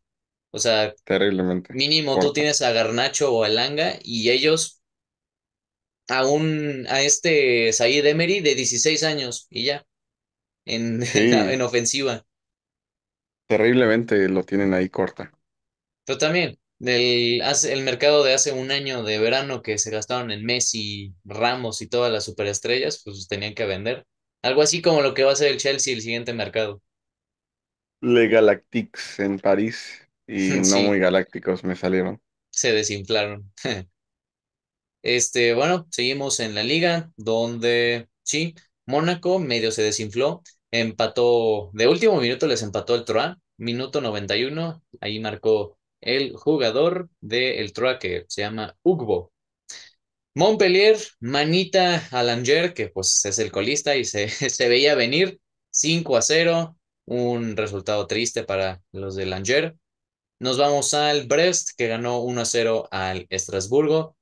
O 0.51 0.59
sea, 0.59 0.95
Terriblemente 1.05 1.75
mínimo 1.75 2.19
tú 2.21 2.33
tienes 2.33 2.63
a 2.63 2.73
Garnacho 2.73 3.33
o 3.35 3.45
a 3.45 3.49
Elanga 3.49 3.99
y 4.03 4.31
ellos 4.31 4.83
a 6.09 6.25
un, 6.27 6.87
a 6.89 7.03
este 7.03 7.73
Saïd 7.73 8.05
Emery 8.07 8.41
de 8.41 8.55
16 8.55 9.03
años 9.05 9.47
y 9.51 9.65
ya, 9.65 9.87
en, 10.67 11.03
en, 11.15 11.33
Sí, 11.33 11.33
en 11.35 11.63
ofensiva. 11.63 12.27
terriblemente 13.47 14.29
lo 14.29 14.43
tienen 14.45 14.73
ahí 14.75 14.89
corta. 14.89 15.33
Pero 16.05 16.19
también, 16.19 16.59
del, 16.79 17.43
hace, 17.43 17.73
el 17.73 17.83
mercado 17.83 18.25
de 18.25 18.35
hace 18.35 18.53
un 18.53 18.71
año 18.71 19.03
de 19.03 19.19
verano 19.19 19.63
que 19.63 19.79
se 19.79 19.91
gastaron 19.91 20.31
en 20.31 20.45
Messi, 20.45 21.15
Ramos 21.25 21.83
y 21.83 21.89
todas 21.89 22.13
las 22.13 22.25
superestrellas, 22.25 23.03
pues 23.05 23.29
tenían 23.29 23.55
que 23.55 23.67
vender. 23.67 24.07
Algo 24.43 24.63
así 24.63 24.83
como 24.83 25.03
lo 25.03 25.15
que 25.15 25.25
va 25.25 25.31
a 25.31 25.33
hacer 25.35 25.51
el 25.53 25.59
Chelsea 25.59 25.95
el 25.95 26.03
siguiente 26.03 26.33
mercado. 26.35 26.83
Le 28.01 28.27
Galactiques 28.29 29.21
en 29.21 29.39
París 29.39 30.09
y 30.27 30.61
no 30.67 30.83
muy 30.83 30.99
galácticos 30.99 31.63
me 31.65 31.77
salieron. 31.77 32.21
se 32.51 32.73
desinflaron. 32.73 33.51
Este, 35.03 35.55
bueno, 35.55 35.87
seguimos 35.91 36.41
en 36.41 36.55
la 36.55 36.63
liga, 36.65 37.13
donde 37.17 38.09
sí, 38.23 38.55
Mónaco 38.87 39.39
medio 39.39 39.71
se 39.71 39.83
desinfló, 39.83 40.43
empató, 40.71 41.71
de 41.73 41.89
último 41.89 42.21
minuto 42.21 42.47
les 42.47 42.63
empató 42.63 42.95
el 42.95 43.05
Troyes, 43.05 43.37
minuto 43.57 44.01
91, 44.01 44.83
ahí 45.01 45.19
marcó 45.21 45.78
el 46.01 46.35
jugador 46.37 47.09
del 47.21 47.73
Troyes 47.73 47.99
que 48.01 48.25
se 48.29 48.43
llama 48.43 48.77
Ugbo. 48.83 49.33
Montpellier, 50.35 50.97
manita 51.21 52.07
a 52.13 52.23
Langer, 52.23 52.73
que 52.73 52.89
pues 52.89 53.25
es 53.25 53.39
el 53.39 53.51
colista 53.51 53.97
y 53.97 54.05
se, 54.05 54.29
se 54.51 54.69
veía 54.69 54.95
venir 54.95 55.41
5 55.71 56.17
a 56.17 56.23
cero, 56.23 56.77
un 57.07 57.57
resultado 57.57 58.07
triste 58.07 58.45
para 58.45 58.81
los 58.93 59.17
de 59.17 59.27
Langer. 59.27 59.77
Nos 60.41 60.59
vamos 60.59 60.95
al 60.95 61.27
Brest, 61.27 61.71
que 61.77 61.89
ganó 61.89 62.21
1 62.21 62.41
a 62.41 62.45
cero 62.45 62.89
al 62.91 63.27
Estrasburgo. 63.31 64.17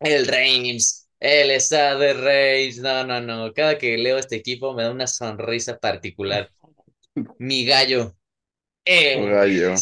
El 0.00 0.26
Reims, 0.26 1.08
el 1.20 1.50
Stade 1.60 2.14
Reims, 2.14 2.78
no, 2.78 3.04
no, 3.04 3.20
no. 3.20 3.52
Cada 3.52 3.78
que 3.78 3.96
leo 3.98 4.18
este 4.18 4.36
equipo 4.36 4.74
me 4.74 4.82
da 4.82 4.90
una 4.90 5.06
sonrisa 5.06 5.78
particular. 5.78 6.50
Mi 7.38 7.64
gallo, 7.64 8.16
el 8.84 9.30
Gallo, 9.30 9.74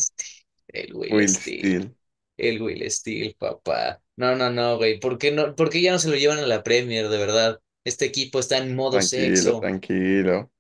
el 0.69 0.95
Will 0.95 1.29
Will 1.29 1.29
Steel, 1.29 1.69
Steel. 1.69 1.95
el 2.37 2.63
Will 2.63 2.91
Steel, 2.91 3.37
papá. 3.39 4.03
No, 4.17 4.37
no, 4.37 4.51
no, 4.51 4.77
güey. 4.79 5.01
¿Por 5.01 5.19
qué 5.19 5.33
no, 5.33 5.55
por 5.57 5.71
qué 5.71 5.83
ya 5.83 5.93
no 5.93 5.99
se 5.99 6.09
lo 6.11 6.17
llevan 6.17 6.39
a 6.39 6.47
la 6.47 6.63
Premier, 6.63 7.09
de 7.09 7.19
verdad? 7.19 7.61
Este 7.85 8.07
equipo 8.07 8.41
está 8.41 8.59
en 8.59 8.77
modo 8.77 9.01
Tranquilo, 9.01 9.01
sexo. 9.03 9.59
tranquilo. 9.59 10.51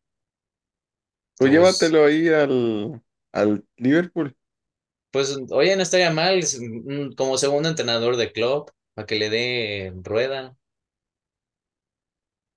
Pues 1.37 1.51
Pues, 1.51 1.53
llévatelo 1.53 2.05
ahí 2.05 2.29
al, 2.29 3.03
al 3.33 3.65
Liverpool. 3.77 4.37
pues, 5.11 5.37
oye, 5.51 5.77
no 5.77 5.83
estaría 5.83 6.11
mal 6.11 6.41
mm, 6.61 7.15
como 7.15 7.39
segundo 7.39 7.69
entrenador 7.69 8.17
de 8.17 8.33
club, 8.33 8.71
para 8.95 9.07
que 9.07 9.17
le 9.17 9.31
dé 9.31 9.93
rueda. 10.05 10.57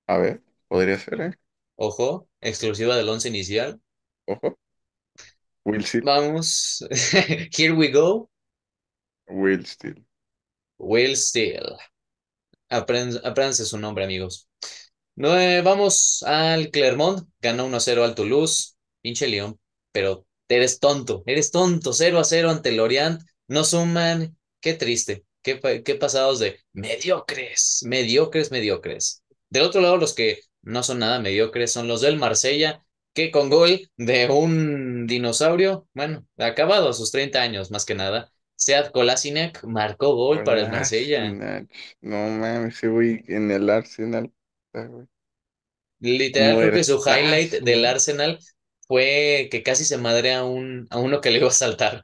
A 0.07 0.17
ver, 0.19 0.43
podría 0.67 0.97
ser, 0.99 1.21
¿eh? 1.21 1.33
Ojo, 1.75 2.29
exclusiva 2.39 2.95
del 2.95 3.09
once 3.09 3.27
inicial. 3.27 3.81
Ojo. 4.25 4.57
Will 5.65 5.83
Steel. 5.85 6.01
Vamos. 6.03 6.83
Here 7.55 7.73
we 7.75 7.89
go. 7.89 8.29
Will 9.29 9.63
Steel. 9.65 10.03
Will. 10.77 11.15
Aprén- 12.69 13.19
Apréndanse 13.23 13.65
su 13.65 13.77
nombre, 13.77 14.03
amigos. 14.03 14.47
No, 15.15 15.37
eh, 15.39 15.61
vamos 15.61 16.23
al 16.23 16.71
Clermont. 16.71 17.27
Ganó 17.41 17.65
1-0 17.67 18.03
al 18.03 18.15
Toulouse. 18.15 18.75
Pinche 19.01 19.27
León. 19.27 19.59
Pero 19.91 20.25
eres 20.47 20.79
tonto. 20.79 21.23
Eres 21.25 21.51
tonto. 21.51 21.93
0 21.93 22.19
a 22.19 22.23
0 22.23 22.49
ante 22.49 22.71
Lorient. 22.71 23.21
No 23.47 23.63
suman. 23.63 24.37
Qué 24.61 24.73
triste. 24.73 25.25
Qué, 25.43 25.59
qué 25.83 25.95
pasados 25.95 26.39
de 26.39 26.59
mediocres. 26.73 27.81
Mediocres, 27.85 28.51
mediocres. 28.51 29.23
Del 29.49 29.63
otro 29.63 29.81
lado, 29.81 29.97
los 29.97 30.13
que 30.13 30.39
no 30.61 30.83
son 30.83 30.99
nada 30.99 31.19
mediocres 31.19 31.71
son 31.71 31.87
los 31.87 32.01
del 32.01 32.17
Marsella. 32.17 32.85
Que 33.13 33.31
con 33.31 33.49
gol 33.49 33.89
de 33.97 34.29
un 34.29 35.07
dinosaurio, 35.07 35.87
bueno, 35.93 36.25
acabado 36.37 36.89
a 36.89 36.93
sus 36.93 37.11
30 37.11 37.41
años, 37.41 37.71
más 37.71 37.85
que 37.85 37.95
nada. 37.95 38.31
Sead 38.55 38.91
Kolasinac 38.91 39.63
marcó 39.65 40.15
gol 40.15 40.43
para 40.43 40.61
el 40.61 40.69
Marsella. 40.69 41.37
No 42.01 42.17
mames, 42.29 42.75
ese 42.75 42.87
güey 42.89 43.23
en 43.27 43.51
el 43.51 43.69
Arsenal. 43.69 44.31
Ah. 44.73 44.87
Literal, 45.99 46.57
creo 46.57 46.71
que 46.71 46.83
su 46.83 46.99
highlight 46.99 47.53
del. 47.63 47.85
Arsenal 47.85 48.39
fue 48.87 49.47
que 49.51 49.63
casi 49.63 49.85
se 49.85 49.97
madre 49.97 50.33
a, 50.33 50.43
un, 50.43 50.87
a 50.89 50.99
uno 50.99 51.21
que 51.21 51.29
le 51.31 51.37
iba 51.37 51.47
a 51.47 51.51
saltar. 51.51 52.03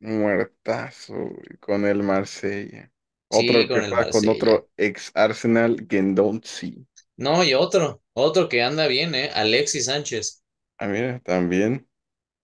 Muertazo, 0.00 1.14
güey, 1.14 1.56
Con 1.60 1.84
el 1.86 2.02
Marsella. 2.02 2.92
Sí, 3.30 3.46
Otro 3.46 3.66
que 3.68 3.68
con 3.68 3.84
el 3.84 3.94
juega 3.94 4.10
con 4.10 4.28
Marsella. 4.28 4.28
otro 4.28 4.70
ex 4.76 5.10
Arsenal, 5.14 5.76
Guendouzi. 5.88 6.86
No, 7.18 7.44
y 7.44 7.52
otro, 7.52 8.02
otro 8.14 8.48
que 8.48 8.62
anda 8.62 8.86
bien, 8.86 9.14
¿eh? 9.14 9.30
Alexis 9.34 9.84
Sánchez. 9.84 10.42
Ah, 10.76 10.86
mira, 10.88 11.20
también. 11.20 11.88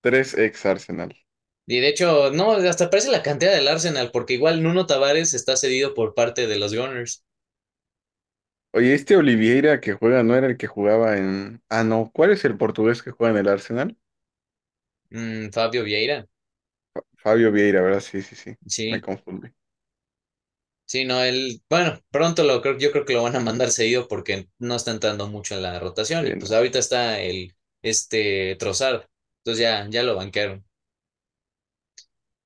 Tres 0.02 0.34
ex 0.38 0.66
Arsenal. 0.66 1.16
Y 1.66 1.80
de 1.80 1.88
hecho, 1.88 2.30
no, 2.30 2.52
hasta 2.52 2.88
parece 2.90 3.10
la 3.10 3.22
cantidad 3.22 3.52
del 3.52 3.68
Arsenal, 3.68 4.10
porque 4.12 4.32
igual 4.34 4.62
Nuno 4.62 4.86
Tavares 4.86 5.34
está 5.34 5.56
cedido 5.58 5.92
por 5.94 6.14
parte 6.14 6.46
de 6.46 6.58
los 6.58 6.74
Gunners. 6.74 7.22
Oye, 8.72 8.92
este 8.94 9.16
Oliveira 9.16 9.80
que 9.80 9.94
juega 9.94 10.22
no 10.22 10.34
era 10.34 10.46
el 10.48 10.56
que 10.58 10.66
jugaba 10.66 11.16
en... 11.16 11.62
Ah, 11.70 11.82
no, 11.84 12.10
¿cuál 12.12 12.30
es 12.32 12.44
el 12.44 12.56
portugués 12.58 13.02
que 13.02 13.10
juega 13.12 13.32
en 13.32 13.38
el 13.46 13.48
Arsenal? 13.48 13.96
Mm, 15.10 15.50
Fabio 15.52 15.82
Vieira. 15.84 16.26
Fabio 17.16 17.50
Vieira, 17.52 17.80
¿verdad? 17.82 18.00
Sí, 18.00 18.22
sí, 18.22 18.36
sí. 18.36 18.56
Me 18.88 19.00
Sí, 19.00 19.00
confundí. 19.00 19.48
Sí, 20.86 21.04
no, 21.04 21.22
él, 21.22 21.62
bueno, 21.68 22.00
pronto 22.10 22.44
lo 22.44 22.60
creo, 22.62 22.78
yo 22.78 22.92
creo 22.92 23.04
que 23.04 23.14
lo 23.14 23.22
van 23.22 23.36
a 23.36 23.40
mandar 23.40 23.70
seguido 23.70 24.08
porque 24.08 24.48
no 24.58 24.76
está 24.76 24.90
entrando 24.92 25.28
mucho 25.28 25.54
en 25.54 25.62
la 25.62 25.78
rotación 25.80 26.26
Sí, 26.26 26.30
y 26.30 26.34
pues 26.36 26.50
no. 26.50 26.52
ahorita 26.52 26.78
está 26.78 27.20
el, 27.20 27.54
este, 27.82 28.56
Trossard, 28.56 29.04
entonces 29.38 29.62
ya, 29.62 29.86
ya 29.90 30.02
lo 30.02 30.16
banquearon. 30.16 30.64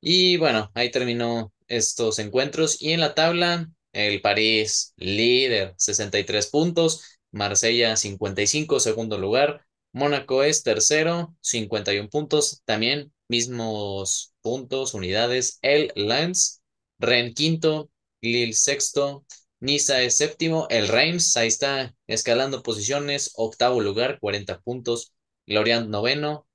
Y 0.00 0.36
bueno, 0.36 0.70
ahí 0.74 0.90
terminó 0.90 1.52
estos 1.66 2.18
encuentros. 2.18 2.80
Y 2.80 2.92
en 2.92 3.00
la 3.00 3.14
tabla, 3.14 3.70
el 3.92 4.20
París 4.20 4.94
líder, 4.96 5.74
63 5.76 6.46
puntos. 6.48 7.02
Marsella 7.30 7.96
55, 7.96 8.80
segundo 8.80 9.18
lugar. 9.18 9.66
Mónaco 9.92 10.42
es 10.42 10.62
tercero, 10.62 11.34
51 11.40 12.08
puntos. 12.08 12.62
También 12.64 13.12
mismos 13.28 14.32
puntos, 14.40 14.94
unidades. 14.94 15.58
El 15.62 15.92
Lens, 15.94 16.62
Rennes 16.98 17.34
quinto, 17.34 17.90
Lille 18.20 18.52
sexto. 18.52 19.24
Niza 19.60 20.02
es 20.02 20.16
séptimo. 20.16 20.66
El 20.70 20.88
Reims, 20.88 21.36
ahí 21.36 21.48
está 21.48 21.94
escalando 22.06 22.62
posiciones. 22.62 23.32
Octavo 23.36 23.80
lugar, 23.80 24.18
40 24.20 24.60
puntos. 24.60 25.12
Lorient 25.46 25.88
noveno. 25.88 26.46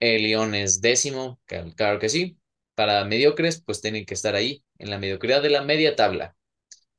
El 0.00 0.22
Lyon 0.24 0.54
es 0.54 0.80
décimo, 0.80 1.40
claro 1.76 1.98
que 1.98 2.08
sí. 2.08 2.38
Para 2.74 3.04
mediocres, 3.04 3.62
pues 3.64 3.80
tienen 3.80 4.04
que 4.04 4.14
estar 4.14 4.34
ahí, 4.34 4.62
en 4.78 4.90
la 4.90 4.98
mediocridad 4.98 5.42
de 5.42 5.50
la 5.50 5.62
media 5.62 5.96
tabla. 5.96 6.36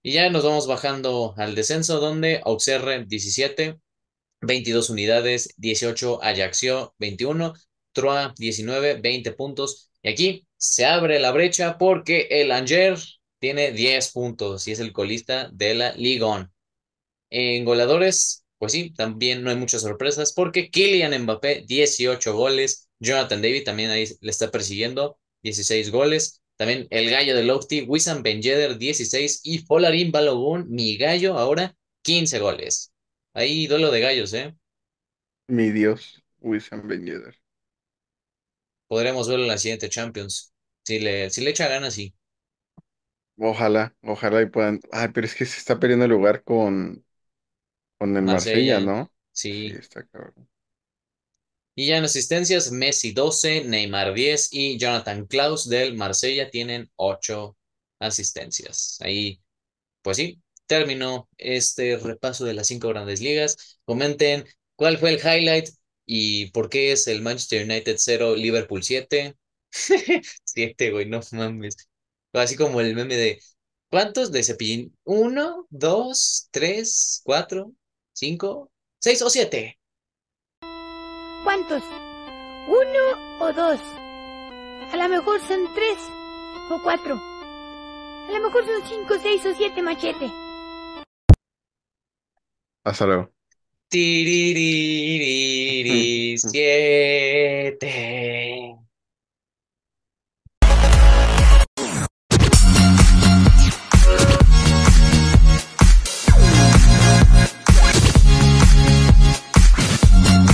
Y 0.01 0.13
ya 0.13 0.29
nos 0.29 0.43
vamos 0.43 0.67
bajando 0.67 1.33
al 1.37 1.55
descenso, 1.55 1.99
donde 1.99 2.41
Auxerre 2.45 3.05
17, 3.05 3.79
22 4.41 4.89
unidades, 4.89 5.53
18 5.57 6.23
Ajaccio 6.23 6.95
21, 6.99 7.53
Troyes 7.93 8.33
19, 8.37 9.01
20 9.01 9.33
puntos. 9.33 9.91
Y 10.01 10.09
aquí 10.09 10.47
se 10.57 10.85
abre 10.85 11.19
la 11.19 11.31
brecha 11.31 11.77
porque 11.77 12.27
el 12.31 12.51
Angers 12.51 13.14
tiene 13.39 13.71
10 13.71 14.11
puntos 14.11 14.67
y 14.67 14.71
es 14.71 14.79
el 14.79 14.93
colista 14.93 15.49
de 15.53 15.75
la 15.75 15.93
Ligue 15.93 16.23
1. 16.23 16.51
En 17.29 17.65
goleadores, 17.65 18.45
pues 18.57 18.71
sí, 18.73 18.91
también 18.93 19.43
no 19.43 19.49
hay 19.49 19.55
muchas 19.57 19.81
sorpresas 19.81 20.33
porque 20.33 20.69
Kylian 20.69 21.23
Mbappé, 21.23 21.63
18 21.67 22.35
goles, 22.35 22.89
Jonathan 22.99 23.41
David 23.41 23.63
también 23.65 23.91
ahí 23.91 24.05
le 24.21 24.31
está 24.31 24.51
persiguiendo, 24.51 25.19
16 25.43 25.91
goles, 25.91 26.41
también 26.57 26.87
el 26.91 27.09
gallo 27.09 27.35
de 27.35 27.43
Lofty, 27.43 27.81
Wissam 27.83 28.23
Ben 28.23 28.41
Yedder, 28.41 28.77
16 28.77 29.41
y 29.43 29.59
Folarin 29.59 30.11
Balogun, 30.11 30.69
mi 30.69 30.97
gallo, 30.97 31.37
ahora 31.37 31.75
15 32.03 32.39
goles. 32.39 32.91
Ahí 33.33 33.67
duelo 33.67 33.91
de 33.91 33.99
gallos, 33.99 34.33
¿eh? 34.33 34.55
Mi 35.47 35.71
Dios, 35.71 36.21
Wissam 36.41 36.87
Ben 36.87 37.03
Yedder. 37.03 37.35
Podremos 38.87 39.27
verlo 39.27 39.43
en 39.43 39.49
la 39.49 39.57
siguiente 39.59 39.89
Champions. 39.89 40.53
Si 40.83 40.99
le, 40.99 41.29
si 41.29 41.41
le 41.41 41.51
echa 41.51 41.67
ganas, 41.67 41.93
sí. 41.93 42.13
Ojalá, 43.37 43.95
ojalá 44.01 44.41
y 44.41 44.45
puedan. 44.47 44.79
Ay, 44.91 45.09
pero 45.13 45.25
es 45.27 45.35
que 45.35 45.45
se 45.45 45.57
está 45.59 45.79
perdiendo 45.79 46.05
el 46.05 46.11
lugar 46.11 46.43
con, 46.43 47.05
con 47.99 48.15
el 48.17 48.23
Marsella, 48.23 48.79
Marsella, 48.79 48.79
¿no? 48.79 49.11
Sí, 49.31 49.69
sí. 49.69 49.77
está 49.77 50.05
cabrón. 50.07 50.49
Y 51.75 51.87
ya 51.87 51.97
en 51.97 52.05
asistencias, 52.05 52.71
Messi 52.71 53.11
12, 53.11 53.63
Neymar 53.65 54.13
10 54.13 54.49
y 54.51 54.77
Jonathan 54.77 55.25
Klaus 55.25 55.67
del 55.69 55.95
Marsella 55.95 56.49
tienen 56.49 56.89
8 56.95 57.57
asistencias. 57.99 58.97
Ahí, 59.01 59.41
pues 60.01 60.17
sí, 60.17 60.41
terminó 60.67 61.29
este 61.37 61.97
repaso 61.97 62.45
de 62.45 62.53
las 62.55 62.67
cinco 62.67 62.89
grandes 62.89 63.21
ligas. 63.21 63.79
Comenten 63.85 64.45
cuál 64.75 64.97
fue 64.99 65.11
el 65.15 65.19
highlight 65.19 65.69
y 66.05 66.51
por 66.51 66.69
qué 66.69 66.91
es 66.93 67.07
el 67.07 67.21
Manchester 67.23 67.65
United 67.65 67.95
0, 67.99 68.35
Liverpool 68.35 68.83
7. 68.83 69.35
7, 70.45 70.91
güey, 70.91 71.07
no 71.07 71.21
mames. 71.33 71.77
Así 72.35 72.55
como 72.55 72.81
el 72.81 72.95
meme 72.95 73.15
de 73.15 73.39
¿cuántos 73.89 74.31
de 74.31 74.43
Cepillín? 74.43 74.95
¿Uno, 75.03 75.65
dos, 75.69 76.47
tres, 76.51 77.21
cuatro, 77.23 77.71
cinco, 78.13 78.71
seis 78.99 79.21
o 79.21 79.29
siete? 79.29 79.79
¿Cuántos? 81.43 81.83
¿Uno 82.67 83.39
o 83.39 83.53
dos? 83.53 83.79
A 84.91 84.97
lo 84.97 85.07
mejor 85.09 85.39
son 85.41 85.73
tres 85.73 85.97
o 86.71 86.79
cuatro. 86.83 87.15
A 87.15 88.29
lo 88.31 88.39
mejor 88.47 88.65
son 88.65 88.81
cinco, 88.87 89.15
seis 89.21 89.45
o 89.45 89.53
siete 89.55 89.81
machete. 89.81 90.31
Hasta 92.83 93.05
luego. 93.05 93.31
Tiririri, 93.89 94.67
siete. 96.49 98.44